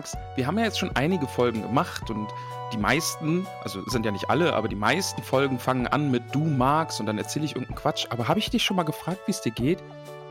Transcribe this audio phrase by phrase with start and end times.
[0.00, 2.26] magst, wir haben ja jetzt schon einige Folgen gemacht und
[2.72, 6.42] die meisten, also sind ja nicht alle, aber die meisten Folgen fangen an mit du
[6.42, 8.06] magst und dann erzähle ich irgendeinen Quatsch.
[8.08, 9.82] Aber habe ich dich schon mal gefragt, wie es dir geht?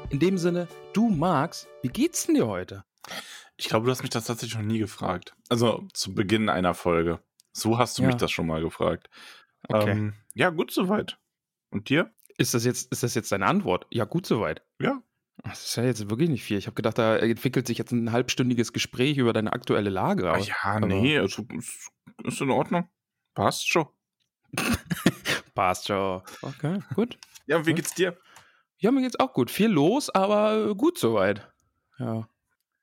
[0.10, 2.84] In dem Sinne, du magst, wie geht's denn dir heute?
[3.58, 5.36] Ich glaube, du hast mich das tatsächlich noch nie gefragt.
[5.50, 7.20] Also zu Beginn einer Folge.
[7.52, 8.18] So hast du mich Ja.
[8.18, 9.08] das schon mal gefragt.
[9.68, 9.92] Okay.
[9.92, 11.20] Ähm, ja, gut soweit.
[11.70, 12.12] Und dir?
[12.40, 13.86] Ist das jetzt, ist das jetzt deine Antwort?
[13.92, 14.64] Ja, gut soweit.
[14.82, 15.04] Ja.
[15.44, 16.58] Das ist ja jetzt wirklich nicht viel.
[16.58, 20.30] Ich habe gedacht, da entwickelt sich jetzt ein halbstündiges Gespräch über deine aktuelle Lage.
[20.30, 21.90] Ah, aber- ja, nee, also, ist,
[22.24, 22.90] ist in Ordnung.
[23.34, 23.88] Passt schon.
[25.56, 26.22] Passt schon.
[26.42, 27.18] Okay, gut.
[27.48, 28.18] Ja, wie geht's dir?
[28.78, 29.52] Ja, mir geht's auch gut.
[29.52, 31.52] Viel los, aber gut soweit.
[31.98, 32.28] Ja.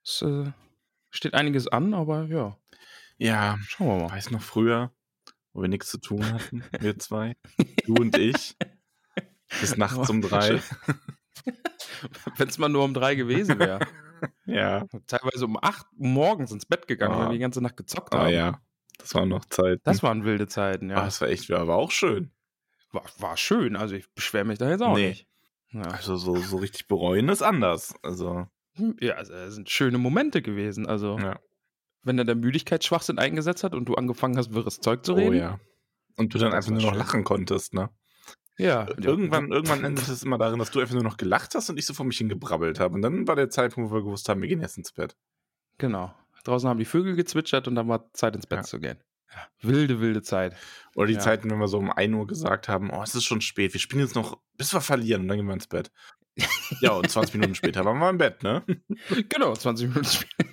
[0.04, 0.52] Es äh,
[1.10, 2.56] steht einiges an, aber ja,
[3.18, 4.10] Ja, schauen wir mal.
[4.12, 4.92] weiß noch früher,
[5.52, 7.36] wo wir nichts zu tun hatten, wir zwei,
[7.86, 8.56] du und ich,
[9.60, 10.60] bis nachts um drei.
[12.36, 13.80] Wenn es mal nur um drei gewesen wäre.
[14.46, 17.18] Ja, Teilweise um acht morgens ins Bett gegangen, Ah.
[17.18, 18.32] weil wir die ganze Nacht gezockt ah haben.
[18.32, 18.60] ja,
[18.96, 19.82] das waren noch Zeiten.
[19.84, 21.04] Das waren wilde Zeiten, Ah, ja.
[21.04, 22.30] das war echt, aber auch schön.
[22.92, 25.08] War, war schön, also ich beschwere mich da jetzt auch Nee.
[25.10, 25.26] nicht.
[25.70, 25.82] Ja.
[25.82, 27.94] Also so, so richtig bereuen ist anders.
[28.02, 28.46] Also,
[29.00, 30.86] ja, also es sind schöne Momente gewesen.
[30.86, 31.38] Also, ja.
[32.02, 35.36] wenn dann der Müdigkeitsschwachsinn eingesetzt hat und du angefangen hast, wirres Zeug zu Oh reden.
[35.36, 35.60] ja.
[36.16, 37.90] Und du dann einfach war nur noch lachen konntest, ne?
[38.58, 38.86] Ja.
[38.98, 41.84] Irgendwann, irgendwann endet es immer darin, dass du einfach nur noch gelacht hast und ich
[41.86, 42.94] so vor mich hingebrabbelt habe.
[42.94, 45.16] Und dann war der Zeitpunkt, wo wir gewusst haben, wir gehen jetzt ins Bett.
[45.78, 46.14] Genau.
[46.44, 48.62] Draußen haben die Vögel gezwitschert und dann war Zeit ins Bett Ja.
[48.64, 48.98] zu gehen.
[49.34, 49.48] Ja.
[49.68, 50.54] Wilde, wilde Zeit.
[50.94, 51.18] Oder die Ja.
[51.20, 53.80] Zeiten, wenn wir so um 1 Uhr gesagt haben, oh, es ist schon spät, wir
[53.80, 55.90] spielen jetzt noch, bis wir verlieren und dann gehen wir ins Bett.
[56.80, 58.62] ja, und 20 Minuten später waren wir im Bett, ne?
[59.28, 60.50] Genau, 20 Minuten später.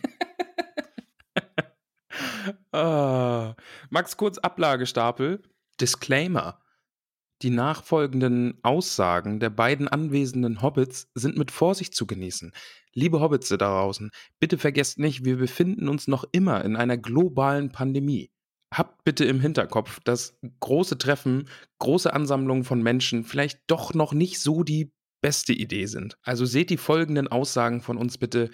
[2.72, 3.56] ah.
[3.90, 5.42] Max, kurz Ablagestapel.
[5.80, 6.60] Disclaimer.
[7.42, 12.54] Die nachfolgenden Aussagen der beiden anwesenden Hobbits sind mit Vorsicht zu genießen.
[12.94, 17.72] Liebe Hobbits da draußen, bitte vergesst nicht, wir befinden uns noch immer in einer globalen
[17.72, 18.32] Pandemie.
[18.74, 21.50] Habt bitte im Hinterkopf, dass große Treffen,
[21.80, 26.18] große Ansammlungen von Menschen vielleicht doch noch nicht so die beste Idee sind.
[26.24, 28.50] Also seht die folgenden Aussagen von uns bitte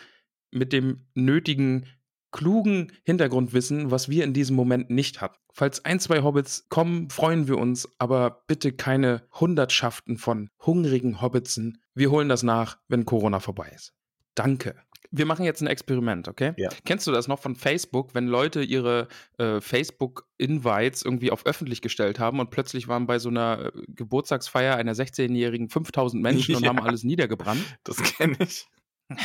[0.51, 1.85] mit dem nötigen,
[2.31, 5.38] klugen Hintergrundwissen, was wir in diesem Moment nicht hatten.
[5.51, 11.81] Falls ein, zwei Hobbits kommen, freuen wir uns, aber bitte keine Hundertschaften von hungrigen Hobbitsen.
[11.95, 13.94] Wir holen das nach, wenn Corona vorbei ist.
[14.35, 14.75] Danke.
[15.12, 16.53] Wir machen jetzt ein Experiment, okay?
[16.57, 16.69] Ja.
[16.85, 19.07] Kennst du das noch von Facebook, wenn Leute ihre
[19.40, 24.75] äh, Facebook-Invites irgendwie auf öffentlich gestellt haben und plötzlich waren bei so einer äh, Geburtstagsfeier
[24.75, 26.69] einer 16-jährigen 5000 Menschen und Ja.
[26.69, 27.63] haben alles niedergebrannt?
[27.84, 28.67] Das kenne ich.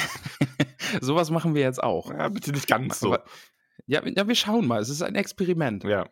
[1.01, 2.11] Sowas machen wir jetzt auch.
[2.11, 3.15] Ja, bitte nicht ganz so.
[3.15, 3.25] Aber-
[3.87, 4.81] Ja, ja, wir schauen mal.
[4.81, 5.85] Es ist ein Experiment.
[5.85, 6.09] Ja.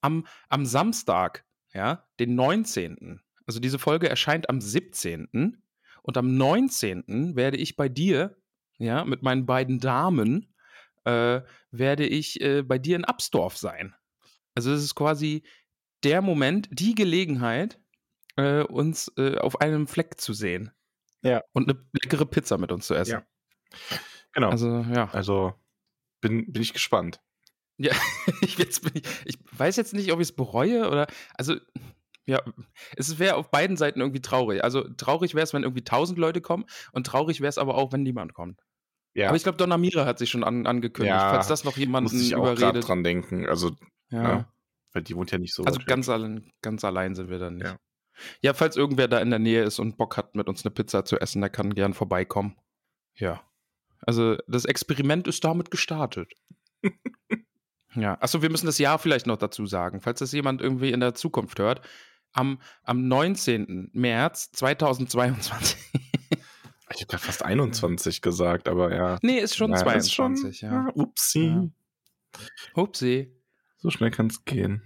[0.00, 3.20] Am, am Samstag, ja, den 19.
[3.46, 5.62] Also diese Folge erscheint am 17.
[6.02, 7.36] Und am 19.
[7.36, 8.36] werde ich bei dir,
[8.78, 10.54] ja, mit meinen beiden Damen,
[11.04, 13.94] äh, werde ich äh, bei dir in Absdorf sein.
[14.54, 15.42] Also es ist quasi
[16.04, 17.78] der Moment, die Gelegenheit,
[18.36, 20.70] äh, uns äh, auf einem Fleck zu sehen.
[21.22, 21.42] Ja.
[21.52, 23.12] Und eine leckere Pizza mit uns zu essen.
[23.12, 23.26] Ja.
[24.32, 24.50] Genau.
[24.50, 24.68] Also,
[25.12, 25.54] Also, ja.
[26.20, 27.20] bin, bin ich gespannt.
[27.78, 27.92] Ja,
[28.42, 31.06] ich, jetzt bin ich, ich weiß jetzt nicht, ob ich es bereue oder.
[31.34, 31.56] Also,
[32.26, 32.40] ja,
[32.96, 34.62] es wäre auf beiden Seiten irgendwie traurig.
[34.62, 37.92] Also, traurig wäre es, wenn irgendwie tausend Leute kommen und traurig wäre es aber auch,
[37.92, 38.60] wenn niemand kommt.
[39.14, 39.28] Ja.
[39.28, 42.12] Aber ich glaube, Donna Mira hat sich schon an, angekündigt, Ja, falls das noch jemanden
[42.14, 42.86] muss ich auch überredet.
[42.86, 43.48] dran denken.
[43.48, 43.72] Also,
[44.10, 44.22] Ja.
[44.22, 44.48] ne?
[44.92, 47.56] weil die wohnt ja nicht so Also weit ganz allein, ganz allein sind wir dann
[47.56, 47.66] nicht.
[47.66, 47.76] Ja.
[48.42, 48.54] Ja.
[48.54, 51.18] falls irgendwer da in der Nähe ist und Bock hat, mit uns eine Pizza zu
[51.20, 52.56] essen, der kann gern vorbeikommen.
[53.16, 53.42] Ja.
[54.02, 56.32] Also das Experiment ist damit gestartet.
[57.94, 58.16] ja.
[58.20, 61.14] Achso, wir müssen das Jahr vielleicht noch dazu sagen, falls das jemand irgendwie in der
[61.14, 61.82] Zukunft hört.
[62.32, 63.90] Am, am 19.
[63.92, 65.76] März 2022.
[66.92, 69.18] Ich habe gerade fast 21 gesagt, aber ja.
[69.22, 70.88] nee, ist schon Ja, ist 22, schon, ja.
[70.94, 71.44] Upsi.
[71.46, 71.68] Ja.
[72.76, 73.32] Hupsi.
[73.78, 74.82] So schnell kann es gehen.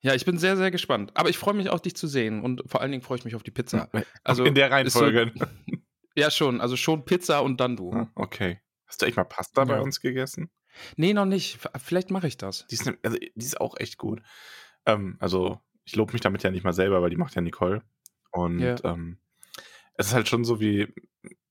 [0.00, 1.12] Ja, ich bin sehr, sehr gespannt.
[1.14, 2.42] Aber ich freue mich auch, dich zu sehen.
[2.42, 3.88] Und vor allen Dingen freue ich mich auf die Pizza.
[4.22, 5.32] Also in der ist so- Reihenfolge.
[6.16, 6.60] Ja, schon.
[6.60, 7.92] Also schon Pizza und dann du.
[7.92, 8.60] Ah, okay.
[8.86, 9.80] Hast du echt mal Pasta bei Ja.
[9.80, 10.50] uns gegessen?
[10.96, 11.58] Nee, noch nicht.
[11.78, 12.66] Vielleicht mache ich das.
[12.68, 14.22] Die ist, ne, also, die ist auch echt gut.
[14.84, 17.82] Ähm, also, ich lobe mich damit ja nicht mal selber, weil die macht ja Nicole.
[18.30, 18.76] Und Ja.
[18.84, 19.18] ähm,
[19.94, 20.92] es ist halt schon so wie,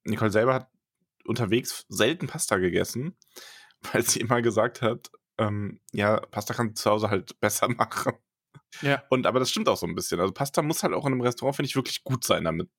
[0.03, 0.69] Nicole selber hat
[1.25, 3.17] unterwegs selten Pasta gegessen,
[3.93, 5.09] weil sie immer gesagt hat,
[5.39, 8.13] ähm, ja, Pasta kann zu Hause halt besser machen.
[8.81, 9.03] Ja.
[9.09, 10.19] Und aber das stimmt auch so ein bisschen.
[10.19, 12.69] Also Pasta muss halt auch in einem Restaurant, finde ich, wirklich gut sein, damit,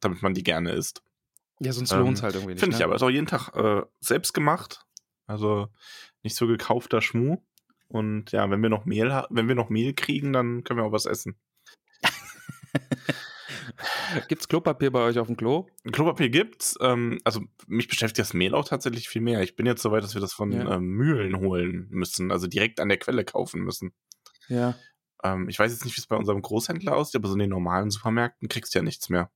[0.00, 1.02] damit man die gerne isst.
[1.64, 2.60] Ja, sonst Ähm, lohnt es halt irgendwie nicht.
[2.60, 2.84] Finde ich ne?
[2.86, 2.96] aber.
[2.96, 4.84] Ist auch jeden Tag äh, selbst gemacht.
[5.26, 5.68] Also
[6.22, 7.38] nicht so gekaufter Schmuh.
[7.88, 10.92] Und ja, wenn wir noch Mehl, wenn wir noch Mehl kriegen, dann können wir auch
[10.92, 11.36] was essen.
[14.28, 15.66] Gibt's Klopapier bei euch auf dem Klo?
[15.90, 16.76] Klopapier gibt's.
[16.80, 19.42] Ähm, also mich beschäftigt das Mehl auch tatsächlich viel mehr.
[19.42, 20.76] Ich bin jetzt so weit, dass wir das von Ja.
[20.76, 23.92] ähm, Mühlen holen müssen, also direkt an der Quelle kaufen müssen.
[24.48, 24.74] Ja.
[25.22, 27.50] Ähm, ich weiß jetzt nicht, wie es bei unserem Großhändler aussieht, aber so in den
[27.50, 29.30] normalen Supermärkten kriegst du ja nichts mehr.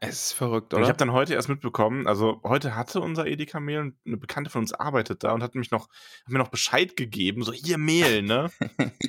[0.00, 0.82] Es ist verrückt, Und oder?
[0.84, 4.50] ich habe dann heute erst mitbekommen, also heute hatte unser Edeka Mehl und eine Bekannte
[4.50, 7.78] von uns arbeitet da und hat mich noch, hat mir noch Bescheid gegeben, so hier
[7.78, 8.50] Mehl, ne?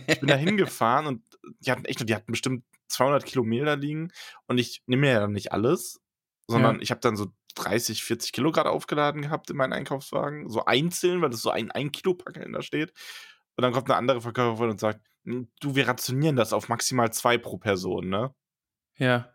[0.07, 1.23] ich bin da hingefahren und
[1.59, 4.11] die hatten echt, die hatten bestimmt 200 Kilo Mehl da liegen
[4.47, 5.99] und ich nehme mir ja dann nicht alles,
[6.47, 6.81] sondern Ja.
[6.81, 11.21] ich habe dann so 30, 40 Kilo gerade aufgeladen gehabt in meinen Einkaufswagen, so einzeln,
[11.21, 12.93] weil das so ein 1 Kilo Packen da steht.
[13.57, 17.11] Und dann kommt eine andere Verkäuferin und sagt, "Hm, du, wir rationieren das auf maximal
[17.11, 18.33] zwei pro Person, ne?
[18.97, 19.33] ja.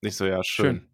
[0.00, 0.76] Nicht so, ja, schön.
[0.78, 0.87] Schön.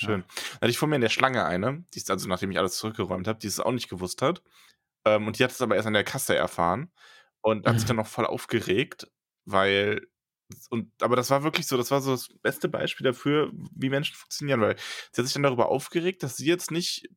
[0.00, 0.24] Schön.
[0.54, 2.76] Da hatte ich vor mir in der Schlange eine, die ist also, nachdem ich alles
[2.76, 4.42] zurückgeräumt habe, die es auch nicht gewusst hat.
[5.04, 6.92] Ähm, und die hat es aber erst an der Kasse erfahren
[7.42, 7.88] und hat sich Mhm.
[7.88, 9.08] dann noch voll aufgeregt,
[9.44, 10.06] weil.
[10.68, 14.16] Und, aber das war wirklich so, das war so das beste Beispiel dafür, wie Menschen
[14.16, 14.76] funktionieren, weil
[15.12, 17.08] sie hat sich dann darüber aufgeregt, dass sie jetzt nicht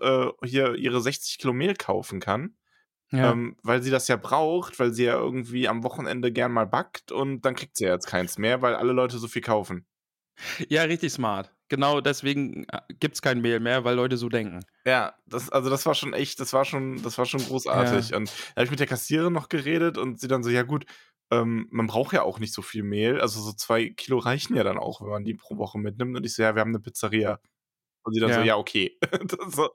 [0.00, 2.56] äh, hier ihre 60 Kilo Mehl kaufen kann,
[3.10, 3.32] Ja.
[3.32, 7.12] ähm, weil sie das ja braucht, weil sie ja irgendwie am Wochenende gern mal backt
[7.12, 9.86] und dann kriegt sie ja jetzt keins mehr, weil alle Leute so viel kaufen.
[10.68, 11.55] ja, richtig smart.
[11.68, 12.66] Genau deswegen
[13.00, 14.60] gibt es kein Mehl mehr, weil Leute so denken.
[14.84, 18.14] Ja, das, also das war schon echt, das war schon, das war schon großartig.
[18.14, 20.86] Und da habe ich mit der Kassiererin noch geredet und sie dann so, ja gut,
[21.32, 23.20] ähm, man braucht ja auch nicht so viel Mehl.
[23.20, 26.16] Also so zwei Kilo reichen ja dann auch, wenn man die pro Woche mitnimmt.
[26.16, 27.40] Und ich so, ja, wir haben eine Pizzeria.
[28.04, 28.44] Und sie dann so, Ja.
[28.46, 28.96] ja, okay.
[29.48, 29.70] So.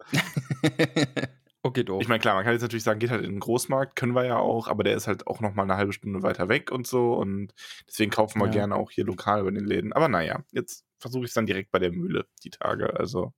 [1.63, 2.01] okay, doof.
[2.01, 4.25] Ich meine, klar, man kann jetzt natürlich sagen, geht halt in den Großmarkt, können wir
[4.25, 6.87] ja auch, aber der ist halt auch noch mal eine halbe Stunde weiter weg und
[6.87, 7.13] so.
[7.13, 7.53] Und
[7.87, 8.51] deswegen kaufen wir Ja.
[8.51, 9.93] gerne auch hier lokal bei den Läden.
[9.93, 12.97] Aber naja, jetzt versuche ich es dann direkt bei der Mühle, die Tage.
[12.99, 13.33] Also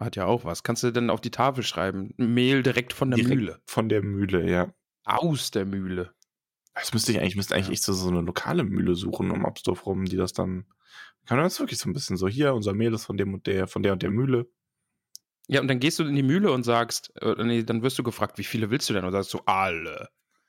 [0.00, 0.62] Hat ja auch was.
[0.62, 2.12] Kannst du denn auf die Tafel schreiben?
[2.16, 3.60] Mehl direkt von der direkt Mühle.
[3.66, 4.72] von der Mühle, ja.
[5.04, 6.12] Aus der Mühle.
[6.74, 7.72] Das müsste ich eigentlich, müsste eigentlich Ja.
[7.74, 10.66] echt so, so eine lokale Mühle suchen um Absdorf rum, die das dann.
[11.26, 13.46] Kann man das wirklich so ein bisschen so, hier, unser Mehl ist von dem und
[13.46, 14.46] der, von der und der Mühle.
[15.46, 18.02] Ja, und dann gehst du in die Mühle und sagst, äh, nee, dann wirst du
[18.02, 19.04] gefragt, wie viele willst du denn?
[19.04, 20.08] Und sagst du, alle.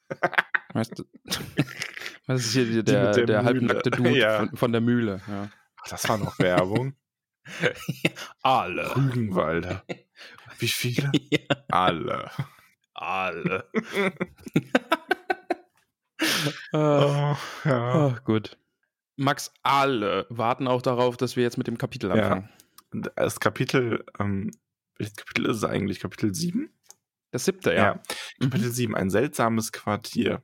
[0.73, 1.03] weißt du?
[2.27, 4.39] Was ist hier der, der der, halbnackte Dude Ja.
[4.39, 5.21] von, von der Mühle?
[5.27, 5.49] Ja.
[5.85, 6.95] Ach, das war noch Werbung.
[8.41, 8.95] alle.
[8.95, 9.83] Rügenwalder.
[10.57, 11.11] Wie viele?
[11.29, 11.39] ja,
[11.69, 12.31] Alle.
[12.93, 13.69] alle.
[13.75, 14.11] äh,
[16.73, 17.35] Oh,
[17.65, 18.07] ja.
[18.07, 18.57] oh, gut.
[19.17, 22.15] Max, alle warten auch darauf, dass wir jetzt mit dem Kapitel Ja.
[22.15, 22.49] anfangen.
[22.91, 24.51] Und Das Kapitel, ähm,
[24.97, 25.99] welches Kapitel ist es eigentlich?
[25.99, 26.69] Kapitel 7?
[27.31, 27.95] Das siebte, ja.
[28.39, 28.43] Mhm.
[28.45, 30.41] Kapitel 7, ein seltsames Quartier.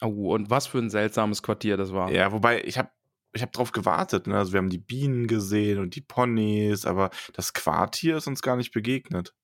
[0.00, 2.10] Oh, und was für ein seltsames Quartier das war.
[2.10, 2.90] Ja, wobei, ich habe
[3.36, 4.26] ich hab drauf gewartet.
[4.26, 4.36] Ne?
[4.36, 8.56] Also wir haben die Bienen gesehen und die Ponys, aber das Quartier ist uns gar
[8.56, 9.34] nicht begegnet.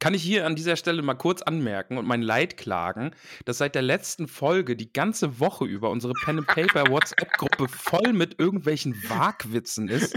[0.00, 3.10] Kann ich hier an dieser Stelle mal kurz anmerken und mein Leid klagen,
[3.44, 8.12] dass seit der letzten Folge die ganze Woche über unsere Pen and Paper WhatsApp-Gruppe voll
[8.12, 10.16] mit irgendwelchen Wagwitzen ist.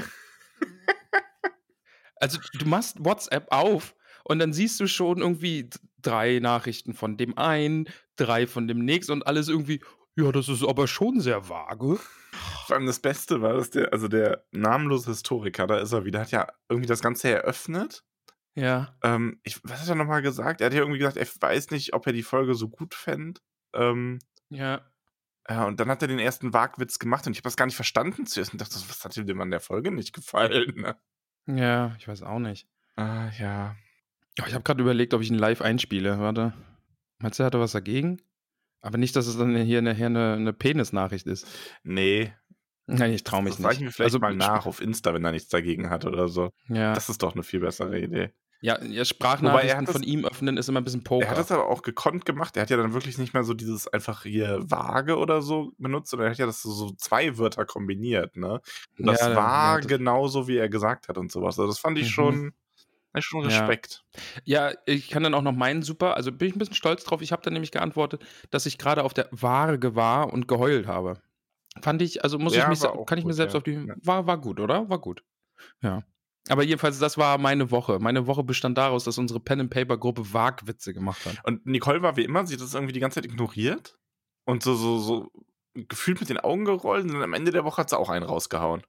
[2.18, 5.70] Also du machst WhatsApp auf und dann siehst du schon irgendwie
[6.02, 9.82] drei Nachrichten von dem einen, drei von dem nächsten und alles irgendwie,
[10.16, 12.00] ja, das ist aber schon sehr vage.
[12.72, 16.22] Vor allem das Beste war, dass der, also der namenlose Historiker, da ist er wieder,
[16.22, 18.06] hat ja irgendwie das Ganze eröffnet.
[18.56, 18.96] Ja.
[19.04, 20.62] Ähm, ich, was hat er nochmal gesagt?
[20.62, 23.42] Er hat ja irgendwie gesagt, er weiß nicht, ob er die Folge so gut fände.
[23.74, 24.90] Ähm, Ja.
[25.50, 27.76] ja, und dann hat er den ersten Wagwitz gemacht und ich habe das gar nicht
[27.76, 30.74] verstanden zuerst und dachte, was hat ihm denn an der Folge nicht gefallen?
[30.78, 30.96] Ne?
[31.48, 32.70] Ja, ich weiß auch nicht.
[32.96, 33.76] Ah, ja.
[34.38, 36.20] Ja, ich habe gerade überlegt, ob ich ihn live einspiele.
[36.20, 36.54] Warte.
[37.22, 38.22] Er hatte was dagegen?
[38.82, 41.46] Aber nicht, dass es dann hier nachher eine, eine Penis-Nachricht ist.
[41.84, 42.34] Nee.
[42.88, 43.82] Nein, ich traue mich das nicht.
[43.82, 46.50] wir vielleicht Also, mal nach auf Insta, wenn er nichts dagegen hat oder so.
[46.68, 48.32] Ja, Das ist doch eine viel bessere Idee.
[48.62, 51.26] ja, ja Sprachnachrichten das- von ihm öffnen ist immer ein bisschen Poker.
[51.26, 52.58] Er hat das aber auch gekonnt gemacht.
[52.58, 56.10] Er hat ja dann wirklich nicht mehr so dieses einfach hier vage oder so benutzt,
[56.10, 58.60] sondern er hat ja das so, so zwei Wörter kombiniert, ne?
[59.00, 61.58] Und das Ja, war hat das- genauso, wie er gesagt hat und sowas.
[61.60, 62.12] Also das fand ich Mhm.
[62.12, 62.54] schon,
[63.16, 63.48] ich schon Ja.
[63.66, 64.04] Respekt.
[64.44, 67.22] Ja, ich kann dann auch noch meinen super, also bin ich ein bisschen stolz drauf.
[67.22, 71.22] Ich habe dann nämlich geantwortet, dass ich gerade auf der Waage war und geheult habe.
[71.82, 73.58] Fand ich, also muss Ja, ich mich, kann ich mir gut, selbst ja.
[73.58, 74.90] auf die, war, war gut, oder?
[74.90, 75.24] War gut.
[75.82, 76.04] Ja.
[76.50, 78.00] Aber jedenfalls, das war meine Woche.
[78.00, 81.38] Meine Woche bestand daraus, dass unsere Pen-and-Paper-Gruppe Wagwitze gemacht hat.
[81.46, 83.98] Und Nicole war wie immer, sie hat das irgendwie die ganze Zeit ignoriert
[84.46, 85.32] und so, so, so
[85.76, 88.26] gefühlt mit den Augen gerollt und dann am Ende der Woche hat sie auch einen
[88.26, 88.84] rausgehauen.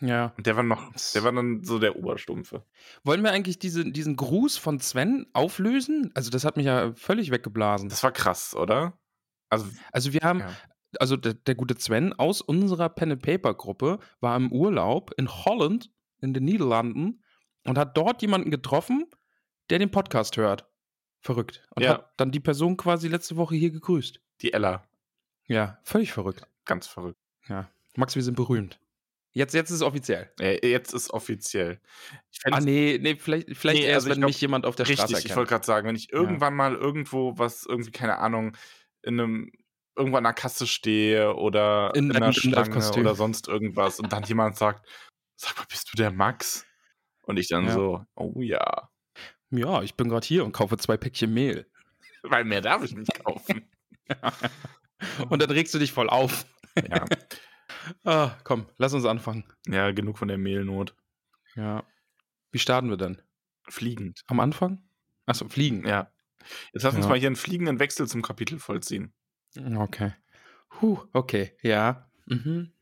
[0.00, 0.32] Ja.
[0.36, 2.64] Und der war noch, der war dann so der Oberstumpfe.
[3.04, 6.10] Wollen wir eigentlich diese, diesen Gruß von Sven auflösen?
[6.14, 7.88] Also, das hat mich ja völlig weggeblasen.
[7.88, 8.98] Das war krass, oder?
[9.50, 10.52] Also, Also, wir haben, ja.
[11.00, 16.44] Also der, der gute Sven aus unserer Pen-and-Paper-Gruppe war im Urlaub in Holland, in den
[16.44, 17.22] Niederlanden,
[17.64, 19.06] und hat dort jemanden getroffen,
[19.70, 20.68] der den Podcast hört.
[21.20, 21.66] Verrückt.
[21.70, 21.90] Und Ja.
[21.94, 24.20] hat dann die Person quasi letzte Woche hier gegrüßt.
[24.42, 24.84] die Ella,
[25.46, 26.46] Ja, völlig verrückt.
[26.64, 27.18] ganz verrückt.
[27.48, 27.70] Ja.
[27.96, 28.80] Max, wir sind berühmt.
[29.32, 30.30] Jetzt, jetzt ist es offiziell.
[30.40, 31.80] Äh, jetzt ist offiziell.
[32.44, 35.02] Ah, nee, nee, vielleicht, vielleicht Nee, erst, also wenn glaub, mich jemand auf der Straße
[35.02, 35.30] Richtig, erkennt.
[35.30, 38.56] ich wollte gerade sagen, wenn ich irgendwann mal irgendwo was, irgendwie, keine Ahnung,
[39.02, 39.50] in einem,
[39.96, 43.02] irgendwo an der Kasse stehe oder In in, einer Gandalf-Kostüm.
[43.02, 44.86] oder sonst irgendwas und dann jemand sagt,
[45.36, 46.66] sag mal, bist du der Max?
[47.22, 47.72] Und ich dann Ja.
[47.72, 48.90] so, oh ja,
[49.50, 51.70] Ja, ich bin gerade hier und kaufe zwei Päckchen Mehl.
[52.22, 53.70] weil mehr darf ich nicht kaufen.
[55.28, 56.44] Und dann regst du dich voll auf.
[56.76, 57.04] ja.
[58.02, 59.44] Ah, komm, lass uns anfangen.
[59.66, 60.94] ja, genug von der Mehlnot.
[61.54, 61.84] Ja.
[62.50, 63.20] Wie starten wir denn?
[63.68, 64.22] Fliegend.
[64.26, 64.82] Am Anfang?
[65.26, 65.86] Achso, fliegen.
[65.86, 66.10] Ja.
[66.72, 67.10] Jetzt lass uns Ja.
[67.10, 69.12] mal hier einen fliegenden Wechsel zum Kapitel vollziehen.
[69.56, 70.12] Okay.
[70.80, 72.08] Huh, okay, ja.
[72.26, 72.72] Mhm.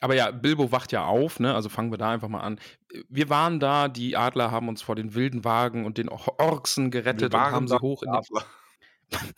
[0.00, 1.54] Aber ja, Bilbo wacht ja auf, ne?
[1.54, 2.58] Also fangen wir da einfach mal an.
[3.08, 7.34] Wir waren da, die Adler haben uns vor den wilden Wagen und den Orksen gerettet
[7.34, 8.44] und haben sie hoch in den Adler.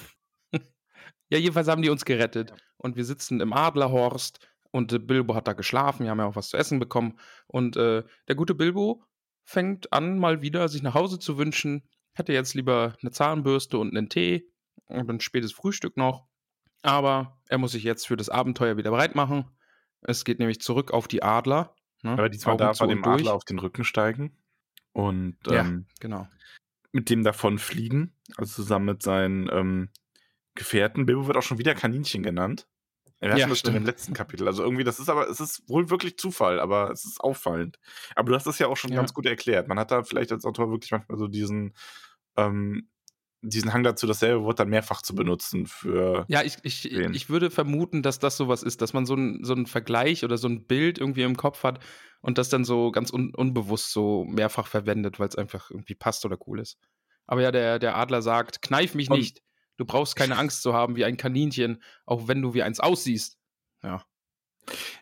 [1.29, 2.53] Ja, jedenfalls haben die uns gerettet.
[2.77, 4.39] Und wir sitzen im Adlerhorst
[4.71, 6.05] und äh, Bilbo hat da geschlafen.
[6.05, 7.19] Wir haben ja auch was zu essen bekommen.
[7.49, 9.03] Und äh, der gute Bilbo
[9.45, 11.83] fängt an, mal wieder sich nach Hause zu wünschen.
[12.15, 14.49] Hätte jetzt lieber eine Zahnbürste und einen Tee
[14.87, 16.27] und ein spätes Frühstück noch.
[16.83, 19.45] Aber er muss sich jetzt für das Abenteuer wieder bereit machen.
[20.03, 21.75] Es geht nämlich zurück auf die Adler.
[22.03, 22.13] Ne?
[22.13, 23.05] Aber diesmal Augen darf er dem.
[23.05, 24.37] Adler auf den Rücken steigen
[24.93, 25.61] und Ja.
[25.63, 26.29] ähm, Genau.
[26.93, 29.91] mit dem davon fliegen, also zusammen mit seinen ähm,
[30.55, 31.07] Gefährten.
[31.07, 32.67] Bilbo wird auch schon wieder Kaninchen genannt.
[33.19, 33.87] Wir hatten Ja, das schon im stimmt.
[33.87, 34.47] letzten Kapitel.
[34.47, 37.79] Also irgendwie, das ist aber, es ist wohl wirklich Zufall, aber es ist auffallend.
[38.15, 38.97] Aber du hast das ja auch schon Ja.
[38.97, 39.69] ganz gut erklärt.
[39.69, 41.75] Man hat da vielleicht als Autor wirklich manchmal so diesen,
[42.37, 42.89] ähm,
[43.43, 46.25] diesen Hang dazu, dasselbe Wort dann mehrfach zu benutzen für.
[46.29, 49.53] Ja, ich, ich, ich würde vermuten, dass das sowas ist, dass man so einen so
[49.55, 51.79] einen Vergleich oder so ein Bild irgendwie im Kopf hat
[52.21, 56.25] und das dann so ganz un unbewusst so mehrfach verwendet, weil es einfach irgendwie passt
[56.25, 56.79] oder cool ist.
[57.27, 59.43] Aber ja, der, der Adler sagt, kneif mich Und- nicht.
[59.79, 63.37] Du brauchst keine Angst zu haben wie ein Kaninchen, auch wenn du wie eins aussiehst.
[63.83, 64.03] Ja.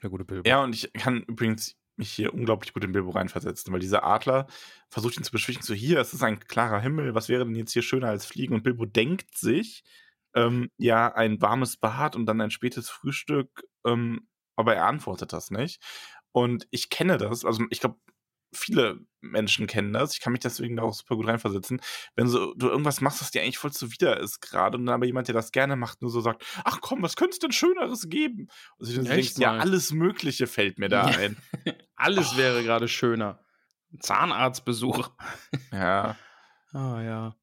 [0.03, 0.49] Der gute Bilbo.
[0.49, 4.47] Ja, und ich kann übrigens mich hier unglaublich gut in Bilbo reinversetzen, weil dieser Adler
[4.91, 7.73] versucht ihn zu beschwichtigen, so hier, es ist ein klarer Himmel, was wäre denn jetzt
[7.73, 8.55] hier schöner als Fliegen?
[8.55, 9.83] Und Bilbo denkt sich,
[10.35, 15.51] ähm, ja, ein warmes Bad und dann ein spätes Frühstück, ähm, aber er antwortet das
[15.51, 15.81] nicht.
[16.33, 17.99] Und ich kenne das, also ich glaube,
[18.53, 21.81] viele Menschen kennen das, ich kann mich deswegen da auch super gut reinversetzen,
[22.15, 25.07] wenn so, du irgendwas machst, was dir eigentlich voll zuwider ist gerade und dann aber
[25.07, 28.09] jemand, der das gerne macht, nur so sagt, ach komm, was könnte es denn Schöneres
[28.09, 28.49] geben?
[28.79, 31.15] Und Echt denkst, ja, alles Mögliche fällt mir da Ja.
[31.15, 31.37] ein.
[31.97, 32.37] Alles Oh.
[32.37, 33.39] wäre gerade schöner.
[34.01, 35.11] Zahnarztbesuch.
[35.73, 36.17] Ja.
[36.77, 37.37] Ah, ja.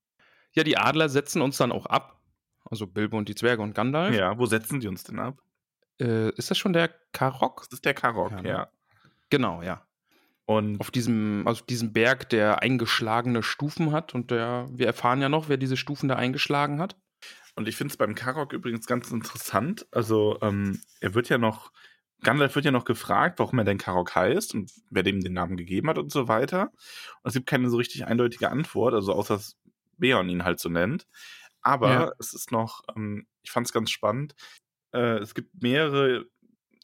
[0.52, 2.20] Ja, die Adler setzen uns dann auch ab.
[2.66, 4.14] Also Bilbo und die Zwerge und Gandalf.
[4.14, 5.38] Ja, wo setzen die uns denn ab?
[6.02, 7.62] Äh, ist das schon der Karok?
[7.70, 8.58] Das ist der Karok, Ja, ja.
[8.58, 8.68] ne?
[9.30, 9.88] Genau, ja.
[10.44, 14.14] Und Auf diesem, auf diesem Berg, der eingeschlagene Stufen hat.
[14.14, 16.98] Und der, wir erfahren ja noch, wer diese Stufen da eingeschlagen hat.
[17.56, 19.88] Und ich finde es beim Karok übrigens ganz interessant.
[19.92, 21.72] Also, ähm, er wird ja noch,
[22.24, 25.58] Gandalf wird ja noch gefragt, warum er denn Karok heißt und wer dem den Namen
[25.58, 26.72] gegeben hat und so weiter.
[27.24, 29.58] Und es gibt keine so richtig eindeutige Antwort, also außer dass
[29.98, 31.08] Beorn ihn halt so nennt.
[31.62, 32.14] Aber Ja.
[32.20, 34.36] es ist noch, ähm, ich fand es ganz spannend,
[34.94, 36.26] äh, es gibt mehrere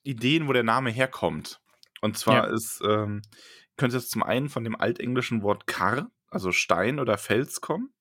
[0.03, 1.61] Ideen, wo der Name herkommt.
[2.01, 2.49] Und zwar Ja.
[2.49, 3.21] ist, ähm,
[3.77, 7.93] könnte es zum einen von dem altenglischen Wort Kar, also Stein oder Fels kommen.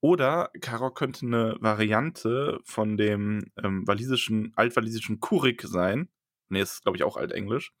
[0.00, 6.08] Oder Karok könnte eine Variante von dem ähm, walisischen, altwalisischen Kurik sein.
[6.50, 7.72] Nee, ist, glaube ich, auch altenglisch.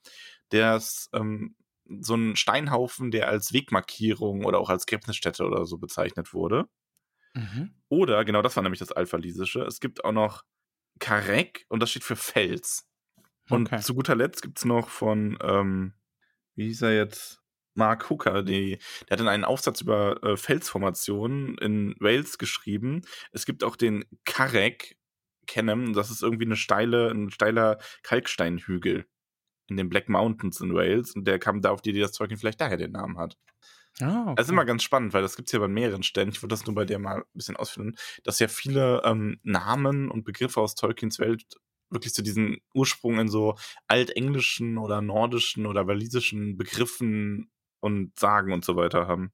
[0.52, 1.56] Der ist ähm,
[2.00, 6.66] so ein Steinhaufen, der als Wegmarkierung oder auch als Gräbnisstätte oder so bezeichnet wurde.
[7.34, 7.70] Mhm.
[7.88, 10.44] Oder, genau das war nämlich das Altwalisische, es gibt auch noch
[11.00, 12.88] Karek und das steht für Fels.
[13.50, 13.80] Und Okay.
[13.80, 15.94] zu guter Letzt gibt es noch von, ähm,
[16.56, 17.40] wie hieß er jetzt?
[17.74, 23.02] Mark Hooker, die, der hat in einen Aufsatz über äh, Felsformationen in Wales geschrieben.
[23.32, 24.98] Es gibt auch den Karek
[25.50, 29.04] Kennem, das ist irgendwie eine steile, ein steiler Kalksteinhügel
[29.66, 32.38] in den Black Mountains in Wales und der kam da auf die Idee, dass Tolkien
[32.38, 33.36] vielleicht daher den Namen hat.
[34.00, 34.34] Ah, okay.
[34.36, 36.28] Das ist immer ganz spannend, weil das gibt es ja bei mehreren Stellen.
[36.28, 40.08] Ich würde das nur bei der mal ein bisschen ausführen, dass ja viele ähm, Namen
[40.08, 41.44] und Begriffe aus Tolkiens Welt
[41.90, 43.56] wirklich zu diesen Ursprung in so
[43.88, 49.32] altenglischen oder nordischen oder walisischen Begriffen und Sagen und so weiter haben.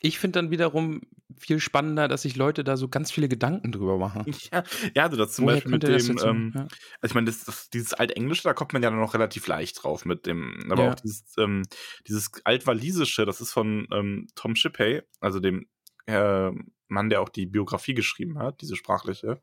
[0.00, 1.00] Ich finde dann wiederum
[1.38, 4.26] viel spannender, dass sich Leute da so ganz viele Gedanken drüber machen.
[4.52, 4.62] Ja,
[4.94, 6.68] ja also das zum Woher Beispiel mit dem, ähm, Ja.
[7.00, 10.04] also ich meine, das, das, dieses Altenglische, da kommt man ja noch relativ leicht drauf
[10.04, 10.90] mit dem, aber Ja.
[10.90, 11.62] auch dieses, ähm,
[12.06, 15.66] dieses Altwalisische, das ist von ähm, Tom Shippey, also dem
[16.06, 16.50] äh,
[16.88, 19.42] Mann, der auch die Biografie geschrieben hat, diese sprachliche.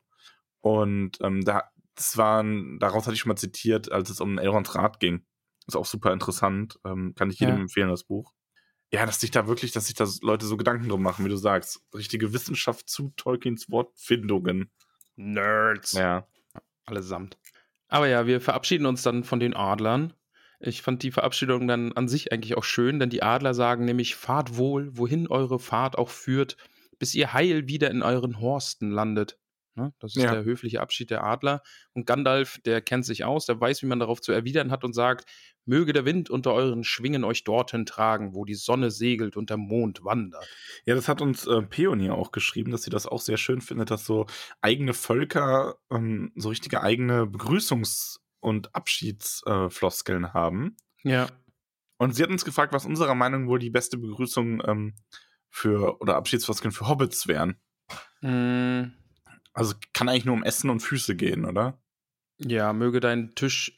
[0.60, 4.74] Und ähm, da, das waren, daraus hatte ich schon mal zitiert, als es um Elrond
[4.74, 5.24] Rat ging.
[5.66, 8.32] Ist auch super interessant, ähm, kann ich jedem empfehlen, das Buch.
[8.92, 11.36] Ja, dass sich da wirklich, dass sich da Leute so Gedanken drum machen, wie du
[11.36, 11.80] sagst.
[11.94, 14.70] Richtige Wissenschaft zu Tolkiens Wortfindungen.
[15.16, 15.92] Nerds.
[15.92, 16.26] Ja.
[16.84, 17.36] Allesamt.
[17.88, 20.12] Aber ja, wir verabschieden uns dann von den Adlern.
[20.60, 24.14] Ich fand die Verabschiedung dann an sich eigentlich auch schön, denn die Adler sagen nämlich,
[24.16, 26.56] fahrt wohl, wohin eure Fahrt auch führt,
[26.98, 29.38] bis ihr heil wieder in euren Horsten landet.
[29.74, 29.92] Ne?
[29.98, 30.32] Das ist Ja.
[30.32, 31.62] der höfliche Abschied der Adler.
[31.92, 34.94] Und Gandalf, der kennt sich aus, der weiß, wie man darauf zu erwidern hat und
[34.94, 35.28] sagt,
[35.66, 39.56] möge der Wind unter euren Schwingen euch dorthin tragen, wo die Sonne segelt und der
[39.56, 40.48] Mond wandert.
[40.86, 43.90] Ja, das hat uns äh, Peony auch geschrieben, dass sie das auch sehr schön findet,
[43.90, 44.26] dass so
[44.60, 50.76] eigene Völker ähm, so richtige eigene Begrüßungs- und Abschiedsfloskeln äh, haben.
[51.02, 51.26] Ja.
[51.98, 54.94] Und sie hat uns gefragt, was unserer Meinung wohl die beste Begrüßung ähm,
[55.48, 57.56] für oder Abschiedsfloskeln für Hobbits wären.
[58.20, 58.92] Mm,
[59.52, 61.80] Also kann eigentlich nur um Essen und Füße gehen, oder?
[62.38, 63.75] Ja, möge dein Tisch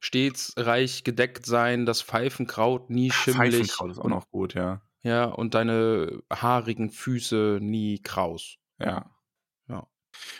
[0.00, 4.80] stets reich gedeckt sein, das Pfeifenkraut nie schimmelig Pfeifenkraut ist auch noch gut, ja.
[5.02, 8.56] ja, und deine haarigen Füße nie kraus.
[8.78, 9.14] Ja.
[9.68, 9.86] Ja.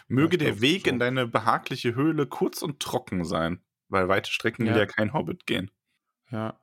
[0.08, 0.90] Möge ich der Weg so.
[0.90, 4.72] in deine behagliche Höhle kurz und trocken sein, weil weite Strecken Ja.
[4.72, 5.70] will ja kein Hobbit gehen.
[6.30, 6.58] Ja.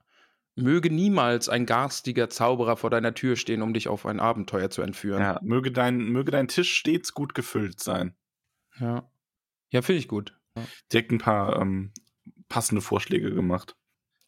[0.55, 4.81] Möge niemals ein garstiger Zauberer vor deiner Tür stehen, um dich auf ein Abenteuer zu
[4.81, 5.21] entführen.
[5.21, 8.15] Ja, möge dein, möge dein Tisch stets gut gefüllt sein.
[8.79, 9.07] Ja,
[9.69, 10.35] ja finde ich gut.
[10.91, 11.93] Direkt ein paar ähm,
[12.49, 13.75] passende Vorschläge gemacht.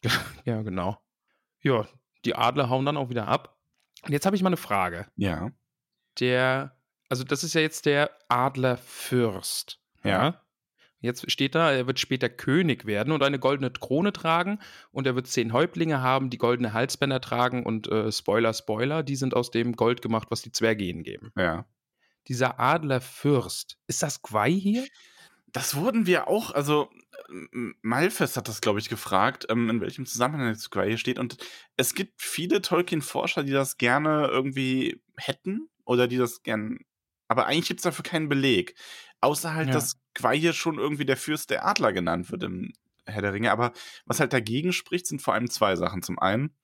[0.44, 0.98] Ja, genau.
[1.62, 1.86] Ja,
[2.24, 3.58] die Adler hauen dann auch wieder ab.
[4.02, 5.06] Und jetzt habe ich mal eine Frage.
[5.16, 5.50] Ja.
[6.18, 6.74] Der,
[7.10, 9.78] also das ist ja jetzt der Adlerfürst.
[10.02, 10.42] Ja.
[11.00, 14.58] Jetzt steht da, er wird später König werden und eine goldene Krone tragen
[14.92, 19.16] und er wird zehn Häuptlinge haben, die goldene Halsbänder tragen und äh, Spoiler, Spoiler, die
[19.16, 21.32] sind aus dem Gold gemacht, was die Zwerge ihnen geben.
[21.36, 21.66] Ja.
[22.28, 24.86] Dieser Adlerfürst, ist das Gwei hier?
[25.52, 26.90] Das wurden wir auch, also
[27.82, 31.18] Malfest hat das, glaube ich, gefragt, ähm, in welchem Zusammenhang Squire hier steht.
[31.18, 31.36] Und
[31.76, 36.78] es gibt viele Tolkien-Forscher, die das gerne irgendwie hätten oder die das gern.
[37.28, 38.74] Aber eigentlich gibt es dafür keinen Beleg.
[39.20, 39.74] Außer halt, Ja.
[39.74, 42.72] dass Squire schon irgendwie der Fürst der Adler genannt wird im
[43.06, 43.52] Herr der Ringe.
[43.52, 43.72] Aber
[44.06, 46.02] was halt dagegen spricht, sind vor allem zwei Sachen.
[46.02, 46.54] Zum einen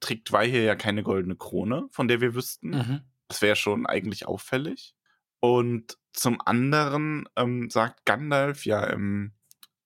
[0.00, 2.70] trägt hier ja keine goldene Krone, von der wir wüssten.
[2.70, 3.00] Mhm.
[3.28, 4.94] Das wäre schon eigentlich auffällig.
[5.40, 9.32] Und zum anderen ähm, sagt Gandalf ja im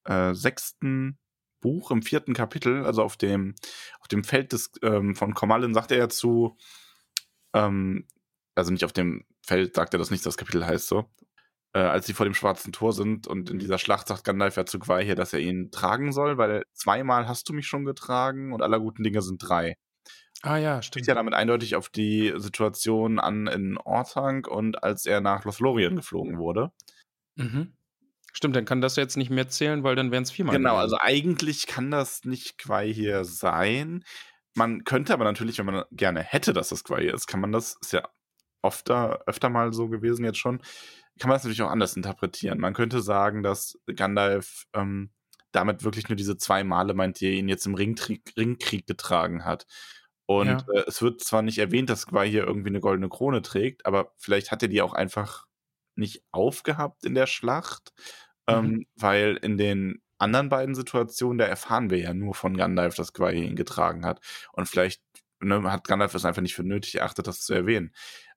[0.07, 1.19] äh, sechsten
[1.61, 3.55] Buch, im vierten Kapitel, also auf dem,
[4.01, 6.57] auf dem Feld des, ähm, von Kormallen, sagt er ja zu,
[7.55, 8.07] ähm,
[8.55, 11.11] also nicht auf dem Feld, sagt er das nicht, das Kapitel heißt so,
[11.75, 14.67] äh, als sie vor dem schwarzen Tor sind und in dieser Schlacht sagt Gandalf ja
[14.67, 18.53] zu Gwei hier, dass er ihn tragen soll, weil zweimal hast du mich schon getragen
[18.53, 19.77] und aller guten Dinge sind drei
[20.43, 21.07] Ah ja, stimmt.
[21.07, 26.39] ja damit eindeutig auf die Situation an in Orthanc und als er nach Lothlorien geflogen
[26.39, 26.73] wurde.
[27.37, 27.75] Mhm.
[28.37, 30.55] Stimmt, dann kann das jetzt nicht mehr zählen, weil dann wären es viermal.
[30.55, 30.83] Genau, gewesen.
[30.83, 34.05] also eigentlich kann das nicht Quai hier sein.
[34.55, 37.51] Man könnte aber natürlich, wenn man gerne hätte, dass das Quai hier ist, kann man
[37.51, 38.07] das, ist ja
[38.63, 40.59] öfter, öfter mal so gewesen jetzt schon,
[41.19, 42.59] kann man das natürlich auch anders interpretieren.
[42.59, 45.13] Man könnte sagen, dass Gandalf ähm,
[45.53, 49.47] damit wirklich nur diese zwei Male meint, die er ihn jetzt im Ringkrieg, Ringkrieg getragen
[49.47, 49.67] hat.
[50.27, 50.75] Und Ja.
[50.75, 54.13] äh, es wird zwar nicht erwähnt, dass Gwei hier irgendwie eine goldene Krone trägt, aber
[54.19, 55.47] vielleicht hat er die auch einfach
[55.95, 57.93] nicht aufgehabt in der Schlacht,
[58.49, 63.13] ähm, weil in den anderen beiden Situationen, da erfahren wir ja nur von Gandalf, dass
[63.13, 64.21] Gwei ihn getragen hat.
[64.53, 65.03] Und vielleicht
[65.41, 67.93] ne, hat Gandalf es einfach nicht für nötig erachtet, das zu erwähnen.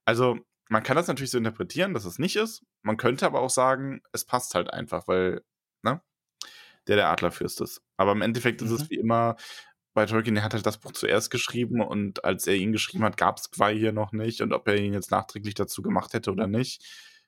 [0.06, 2.64] Also, man kann das natürlich so interpretieren, dass es nicht ist.
[2.84, 5.42] Man könnte aber auch sagen, es passt halt einfach, weil,
[5.84, 6.02] ne,
[6.88, 7.82] der der Adlerfürst ist.
[7.98, 8.76] Aber im Endeffekt ist Mhm.
[8.76, 9.36] es wie immer,
[9.94, 13.18] bei Tolkien, der hat halt das Buch zuerst geschrieben und als er ihn geschrieben hat,
[13.18, 16.32] gab es Gwei hier noch nicht und ob er ihn jetzt nachträglich dazu gemacht hätte
[16.32, 16.84] oder nicht,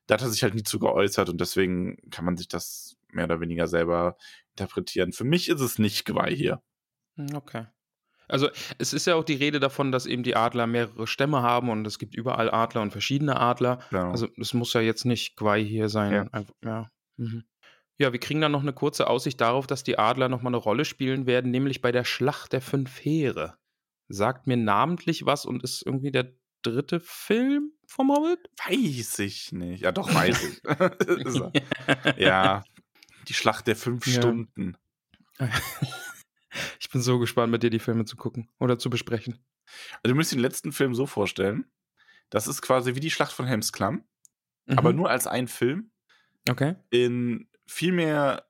[0.08, 3.26] da hat er sich halt nie zu geäußert und deswegen kann man sich das mehr
[3.26, 4.18] oder weniger selber
[4.52, 5.14] interpretieren.
[5.14, 6.62] Für mich ist es nicht Gwei hier.
[7.18, 7.66] Hm, Okay.
[8.32, 11.70] Also es ist ja auch die Rede davon, dass eben die Adler mehrere Stämme haben
[11.70, 13.80] und es gibt überall Adler und verschiedene Adler.
[13.90, 14.10] Genau.
[14.12, 16.14] Also es muss ja jetzt nicht Gwei hier sein.
[16.14, 16.22] Ja.
[16.32, 16.90] Einfach, ja.
[17.18, 17.44] Mhm.
[18.00, 20.86] ja, wir kriegen dann noch eine kurze Aussicht darauf, dass die Adler nochmal eine Rolle
[20.86, 23.58] spielen werden, nämlich bei der Schlacht der fünf Heere.
[24.08, 28.50] Sagt mir namentlich was und ist irgendwie der dritte Film vom Hobbit?
[28.68, 29.82] weiß ich nicht.
[29.82, 30.62] Ja, doch, weiß ich.
[32.18, 32.64] Ja,
[33.28, 34.14] die Schlacht der fünf Ja.
[34.14, 34.78] Stunden.
[36.82, 39.40] Ich bin so gespannt, mit dir die Filme zu gucken oder zu besprechen.
[40.04, 41.66] Also, du musst den letzten Film so vorstellen.
[42.30, 44.04] Das ist quasi wie die Schlacht von Helmsklamm,
[44.66, 44.78] mhm.
[44.78, 45.92] aber nur als ein Film.
[46.50, 46.76] Okay.
[46.90, 48.46] In viel mehr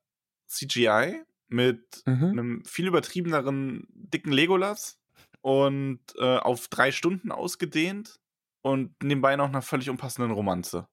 [0.47, 2.26] CGI mit mhm.
[2.26, 5.01] einem viel übertriebeneren dicken Legolas
[5.42, 8.20] und äh, auf drei Stunden ausgedehnt
[8.62, 10.88] und nebenbei noch einer völlig unpassenden Romanze.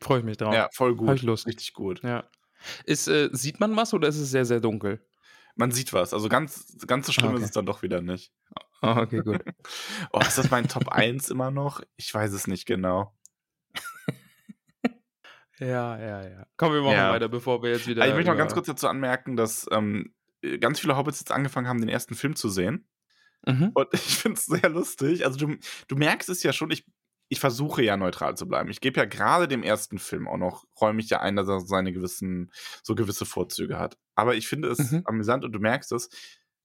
[0.00, 0.54] Freue ich mich drauf.
[0.54, 1.08] Ja, voll gut.
[1.08, 1.46] Hab ich Lust.
[1.46, 2.02] Richtig gut.
[2.02, 2.24] Ja.
[2.84, 5.04] Ist, äh, sieht man was oder ist es sehr, sehr dunkel?
[5.56, 6.14] Man sieht was.
[6.14, 7.38] Also ganz, ganz so schlimm okay.
[7.38, 8.32] ist es dann doch wieder nicht.
[8.80, 9.42] Oh, okay, gut.
[10.12, 11.80] oh, ist das mein Top 1 immer noch?
[11.96, 13.12] Ich weiß es nicht genau.
[15.58, 16.46] ja, ja, ja.
[16.56, 17.10] Kommen wir mal ja.
[17.10, 18.02] weiter, bevor wir jetzt wieder.
[18.02, 20.14] Also ich möchte noch ganz kurz dazu anmerken, dass ähm,
[20.60, 22.88] ganz viele Hobbits jetzt angefangen haben, den ersten Film zu sehen.
[23.46, 23.70] Mhm.
[23.74, 25.24] Und ich finde es sehr lustig.
[25.24, 25.56] Also du,
[25.88, 26.84] du merkst es ja schon, ich,
[27.28, 28.70] ich versuche ja neutral zu bleiben.
[28.70, 31.60] Ich gebe ja gerade dem ersten Film auch noch, räume ich ja ein, dass er
[31.60, 32.50] seine gewissen,
[32.82, 33.98] so gewisse Vorzüge hat.
[34.14, 35.02] Aber ich finde es mhm.
[35.04, 36.08] amüsant und du merkst es,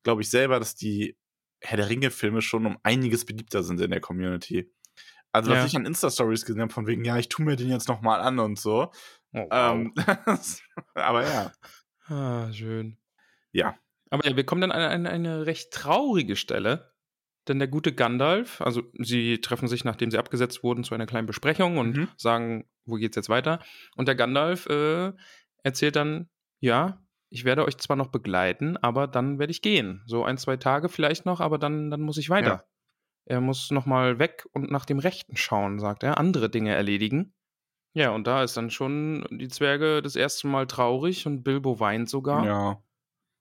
[0.04, 1.18] glaube ich selber, dass die
[1.62, 4.70] Herr der Ringe-Filme schon um einiges beliebter sind in der Community.
[5.32, 5.66] Also, was ja.
[5.66, 8.38] ich an Insta-Stories gesehen habe, von wegen, ja, ich tue mir den jetzt nochmal an
[8.38, 8.92] und so.
[9.34, 9.74] Oh, wow.
[9.74, 9.94] ähm,
[10.94, 11.52] aber ja.
[12.06, 12.98] Ah, schön.
[13.52, 13.76] Ja.
[14.14, 16.94] Aber ja, wir kommen dann an eine, eine recht traurige Stelle.
[17.48, 21.26] Denn der gute Gandalf, also sie treffen sich, nachdem sie abgesetzt wurden, zu einer kleinen
[21.26, 22.08] Besprechung und mhm.
[22.16, 23.58] sagen, wo geht's jetzt weiter?
[23.96, 25.14] Und der Gandalf äh,
[25.64, 30.04] erzählt dann, ja, ich werde euch zwar noch begleiten, aber dann werde ich gehen.
[30.06, 32.48] So ein, zwei Tage vielleicht noch, aber dann, dann muss ich weiter.
[32.48, 32.64] Ja.
[33.26, 37.34] Er muss nochmal weg und nach dem Rechten schauen, sagt er, andere Dinge erledigen.
[37.94, 42.10] Ja, und da ist dann schon die Zwerge das erste Mal traurig und Bilbo weint
[42.10, 42.46] sogar.
[42.46, 42.84] Ja.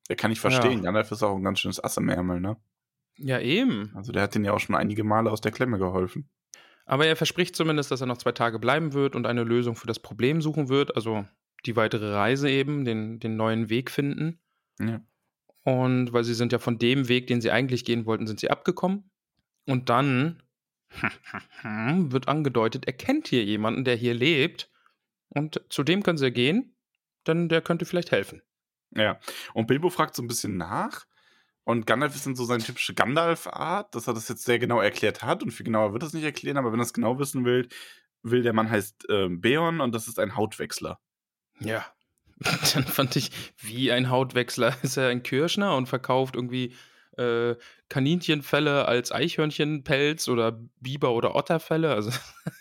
[0.09, 0.79] Der kann ich verstehen.
[0.79, 0.85] Ja.
[0.85, 2.57] Gandalf ist auch ein ganz schönes Ass im Ärmel, ne?
[3.17, 3.93] Ja, eben.
[3.95, 6.31] Also der hat den ja auch schon einige Male aus der Klemme geholfen.
[6.85, 9.87] Aber er verspricht zumindest, dass er noch zwei Tage bleiben wird und eine Lösung für
[9.87, 10.97] das Problem suchen wird.
[10.97, 11.25] Also
[11.67, 14.41] die weitere Reise eben, den, den neuen Weg finden.
[14.81, 15.01] Ja.
[15.65, 18.51] Und weil sie sind ja von dem Weg, den sie eigentlich gehen wollten, sind sie
[18.51, 19.11] abgekommen.
[19.67, 20.43] Und dann
[21.63, 24.71] wird angedeutet, er kennt hier jemanden, der hier lebt.
[25.29, 26.77] Und zu dem können sie gehen,
[27.27, 28.43] denn der könnte vielleicht helfen.
[28.95, 29.19] Ja,
[29.55, 31.07] und Bilbo fragt so ein bisschen nach.
[31.65, 35.23] Und Gandalf ist dann so seine typische Gandalf-Art, dass er das jetzt sehr genau erklärt
[35.23, 35.43] hat.
[35.43, 37.69] Und viel genauer wird er es nicht erklären, aber wenn er es genau wissen will,
[38.23, 40.99] will der Mann heißt äh, Beon und das ist ein Hautwechsler.
[41.61, 41.87] Ja.
[42.75, 44.77] Dann fand ich, wie ein Hautwechsler.
[44.83, 46.75] Ist er ein Kirschner und verkauft irgendwie
[47.17, 47.55] äh,
[47.89, 51.93] Kaninchenfelle als Eichhörnchenpelz oder Biber- oder Otterfelle.
[51.95, 52.11] Also,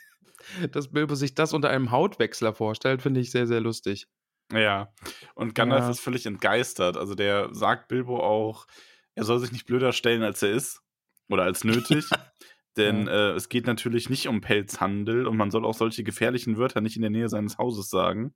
[0.72, 4.08] dass Bilbo sich das unter einem Hautwechsler vorstellt, finde ich sehr, sehr lustig.
[4.54, 4.94] Ja,
[5.36, 5.92] und Gandalf ja.
[5.92, 6.98] ist völlig entgeistert.
[6.98, 8.68] Also der sagt Bilbo auch,
[9.16, 10.82] er soll sich nicht blöder stellen, als er ist
[11.30, 12.06] oder als nötig.
[12.78, 13.32] Denn ja.
[13.32, 16.96] äh, es geht natürlich nicht um Pelzhandel und man soll auch solche gefährlichen Wörter nicht
[16.96, 18.34] in der Nähe seines Hauses sagen.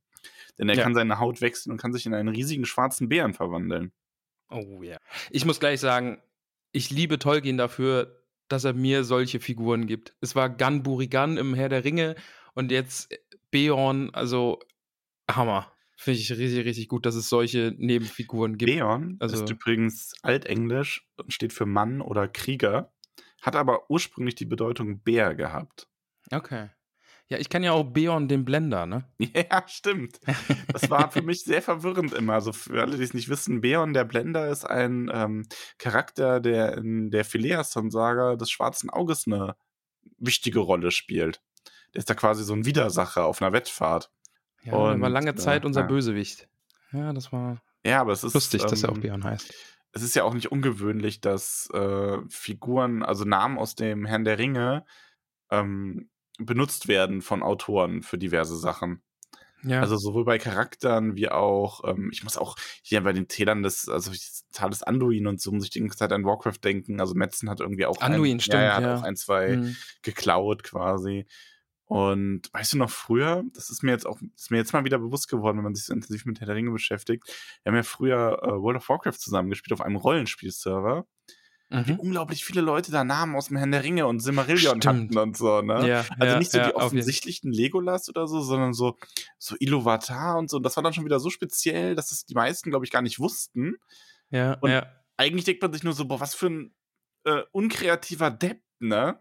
[0.60, 0.84] Denn er ja.
[0.84, 3.94] kann seine Haut wechseln und kann sich in einen riesigen schwarzen Bären verwandeln.
[4.50, 4.98] Oh ja.
[5.32, 6.22] Ich muss gleich sagen,
[6.72, 10.14] ich liebe Tolkien dafür, dass er mir solche Figuren gibt.
[10.22, 12.16] Es war Gun Burigan im Herr der Ringe
[12.54, 13.18] und jetzt
[13.52, 14.60] Beorn, also
[15.32, 15.72] Hammer.
[15.98, 18.72] Finde ich richtig, richtig gut, dass es solche Nebenfiguren gibt.
[18.72, 22.94] Beorn also, ist übrigens altenglisch und steht für Mann oder Krieger,
[23.42, 25.88] hat aber ursprünglich die Bedeutung Bär gehabt.
[26.32, 26.70] Okay.
[27.28, 29.10] Ja, ich kenne ja auch Beorn den Blender, ne?
[29.20, 30.20] Ja, stimmt.
[30.72, 32.34] Das war für mich sehr verwirrend immer.
[32.34, 35.48] Also für alle, die es nicht wissen, Beorn der Blender ist ein ähm,
[35.80, 39.56] Charakter, der in der Phileason-Saga des Schwarzen Auges eine
[40.20, 41.42] wichtige Rolle spielt.
[41.94, 44.12] Der ist da quasi so ein Widersacher auf einer Wettfahrt.
[44.66, 45.88] Ja, und, war lange Zeit äh, unser ja.
[45.88, 46.48] Bösewicht.
[46.92, 49.54] Ja, das war ja, aber es ist, lustig, ähm, dass er auch ähm, Beorn heißt.
[49.92, 54.40] Es ist ja auch nicht ungewöhnlich, dass äh, Figuren, also Namen aus dem Herrn der
[54.40, 54.86] Ringe,
[55.52, 59.04] ähm, benutzt werden von Autoren für diverse Sachen.
[59.64, 59.80] Ja.
[59.82, 63.88] Also sowohl bei Charakteren wie auch, ähm, ich muss auch hier bei den Tälern des,
[63.88, 64.12] also
[64.52, 67.00] Tal des Anduin und so, muss ich die ganze Zeit an Warcraft denken.
[67.00, 68.96] Also Metzen hat irgendwie auch Anduin, ein, stimmt, ja, er hat ja.
[68.98, 69.76] auch ein, zwei mhm.
[70.02, 71.26] geklaut quasi.
[71.88, 74.98] Und weißt du noch früher, das ist mir jetzt auch, ist mir jetzt mal wieder
[74.98, 77.24] bewusst geworden, wenn man sich so intensiv mit Herr der Ringe beschäftigt.
[77.64, 81.06] Wir haben ja früher äh, World of Warcraft zusammengespielt auf einem Rollenspielserver.
[81.70, 81.88] Mhm.
[81.88, 84.86] Wie unglaublich viele Leute da Namen aus dem Herrn der Ringe und Simmerillion Stimmt.
[84.86, 85.88] hatten und so, ne?
[85.88, 88.98] Ja, also ja, nicht so ja, die offensichtlichen Legolas oder so, sondern so,
[89.38, 90.58] so Iluvatar und so.
[90.58, 93.02] Und das war dann schon wieder so speziell, dass das die meisten, glaube ich, gar
[93.02, 93.78] nicht wussten.
[94.30, 94.88] Ja, und ja.
[95.18, 96.76] eigentlich denkt man sich nur so, boah, was für ein
[97.26, 99.20] äh, unkreativer Depp, ne?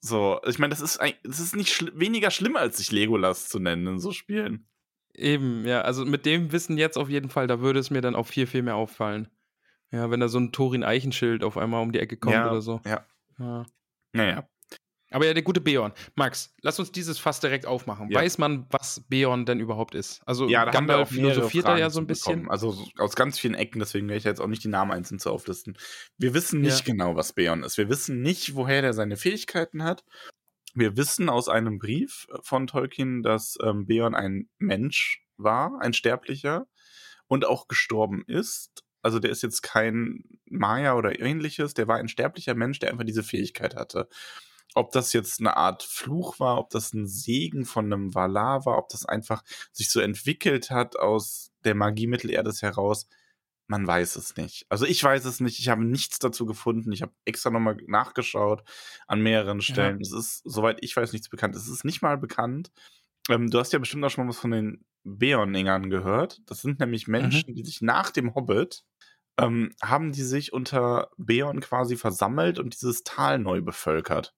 [0.00, 3.58] So, ich meine, das ist, das ist nicht schl weniger schlimm, als sich Legolas zu
[3.58, 4.68] nennen in so Spielen.
[5.14, 8.14] Eben, ja, also mit dem Wissen jetzt auf jeden Fall, da würde es mir dann
[8.14, 9.28] auch viel, viel mehr auffallen.
[9.90, 12.60] Ja, wenn da so ein Torin Eichenschild auf einmal um die Ecke kommt ja, oder
[12.60, 12.80] so.
[12.84, 13.06] Ja.
[13.38, 13.66] ja.
[14.12, 14.48] Naja.
[15.10, 15.92] Aber ja, der gute Beorn.
[16.16, 18.10] Max, lass uns dieses Fass direkt aufmachen.
[18.10, 18.20] Ja.
[18.20, 20.20] Weiß man, was Beorn denn überhaupt ist?
[20.26, 22.50] Also Ja, da Gandalf philosophiert da Fragen ja so ein bisschen.
[22.50, 25.20] Also so aus ganz vielen Ecken, deswegen werde ich jetzt auch nicht die Namen einzeln
[25.20, 25.78] zu auflisten.
[26.18, 26.92] Wir wissen nicht Ja.
[26.92, 27.78] genau, was Beorn ist.
[27.78, 30.04] Wir wissen nicht, woher der seine Fähigkeiten hat.
[30.74, 36.66] Wir wissen aus einem Brief von Tolkien, dass ähm, Beorn ein Mensch war, ein Sterblicher
[37.28, 38.82] und auch gestorben ist.
[39.02, 43.04] Also der ist jetzt kein Maya oder ähnliches, der war ein sterblicher Mensch, der einfach
[43.04, 44.08] diese Fähigkeit hatte.
[44.76, 48.78] Ob das jetzt eine Art Fluch war, ob das ein Segen von einem Valar war,
[48.78, 53.08] ob das einfach sich so entwickelt hat aus der Magie Mittelerdes heraus,
[53.68, 54.66] man weiß es nicht.
[54.68, 56.92] Also ich weiß es nicht, ich habe nichts dazu gefunden.
[56.92, 58.62] Ich habe extra nochmal nachgeschaut
[59.08, 60.00] an mehreren Stellen.
[60.00, 61.56] Es ist, soweit ich weiß, nichts bekannt.
[61.56, 62.70] Es ist nicht mal bekannt.
[63.28, 66.42] Ähm, du hast ja bestimmt auch schon mal was von den Beorningern gehört.
[66.46, 68.84] Das sind nämlich Menschen, die sich nach dem Hobbit
[69.38, 74.34] ähm, haben die sich unter Beorn quasi versammelt und dieses Tal neu bevölkert.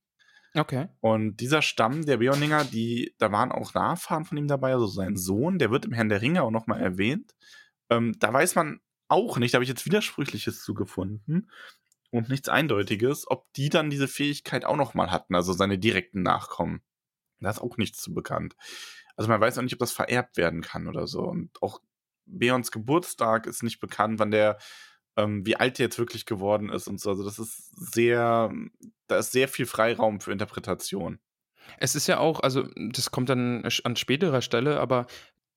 [0.59, 0.89] Okay.
[1.01, 5.17] Und dieser Stamm der Beorninger, die, da waren auch Nachfahren von ihm dabei, also sein
[5.17, 7.35] Sohn, der wird im Herrn der Ringe auch nochmal erwähnt.
[7.91, 11.51] Ähm, da weiß man auch nicht, da habe ich jetzt Widersprüchliches zugefunden
[12.11, 16.83] und nichts Eindeutiges, ob die dann diese Fähigkeit auch nochmal hatten, also seine direkten Nachkommen.
[17.41, 18.57] Da ist auch nichts zu bekannt.
[19.17, 21.21] Also man weiß auch nicht, ob das vererbt werden kann oder so.
[21.23, 21.81] Und auch
[22.27, 24.59] Beorns Geburtstag ist nicht bekannt, wann der,
[25.19, 27.11] ähm, wie alt der jetzt wirklich geworden ist und so.
[27.11, 28.53] Also das ist sehr,
[29.09, 31.19] da ist sehr viel Freiraum für Interpretation.
[31.79, 35.07] Es ist ja auch, also das kommt dann an späterer Stelle, aber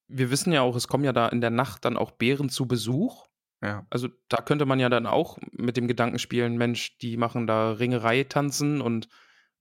[0.08, 2.67] wir wissen ja auch, es kommen ja da in der Nacht dann auch Bären zu
[2.67, 3.28] Besuch.
[3.62, 3.86] Ja.
[3.89, 7.71] Also da könnte man ja dann auch mit dem Gedanken spielen, Mensch, die machen da
[7.71, 9.08] Ringerei tanzen und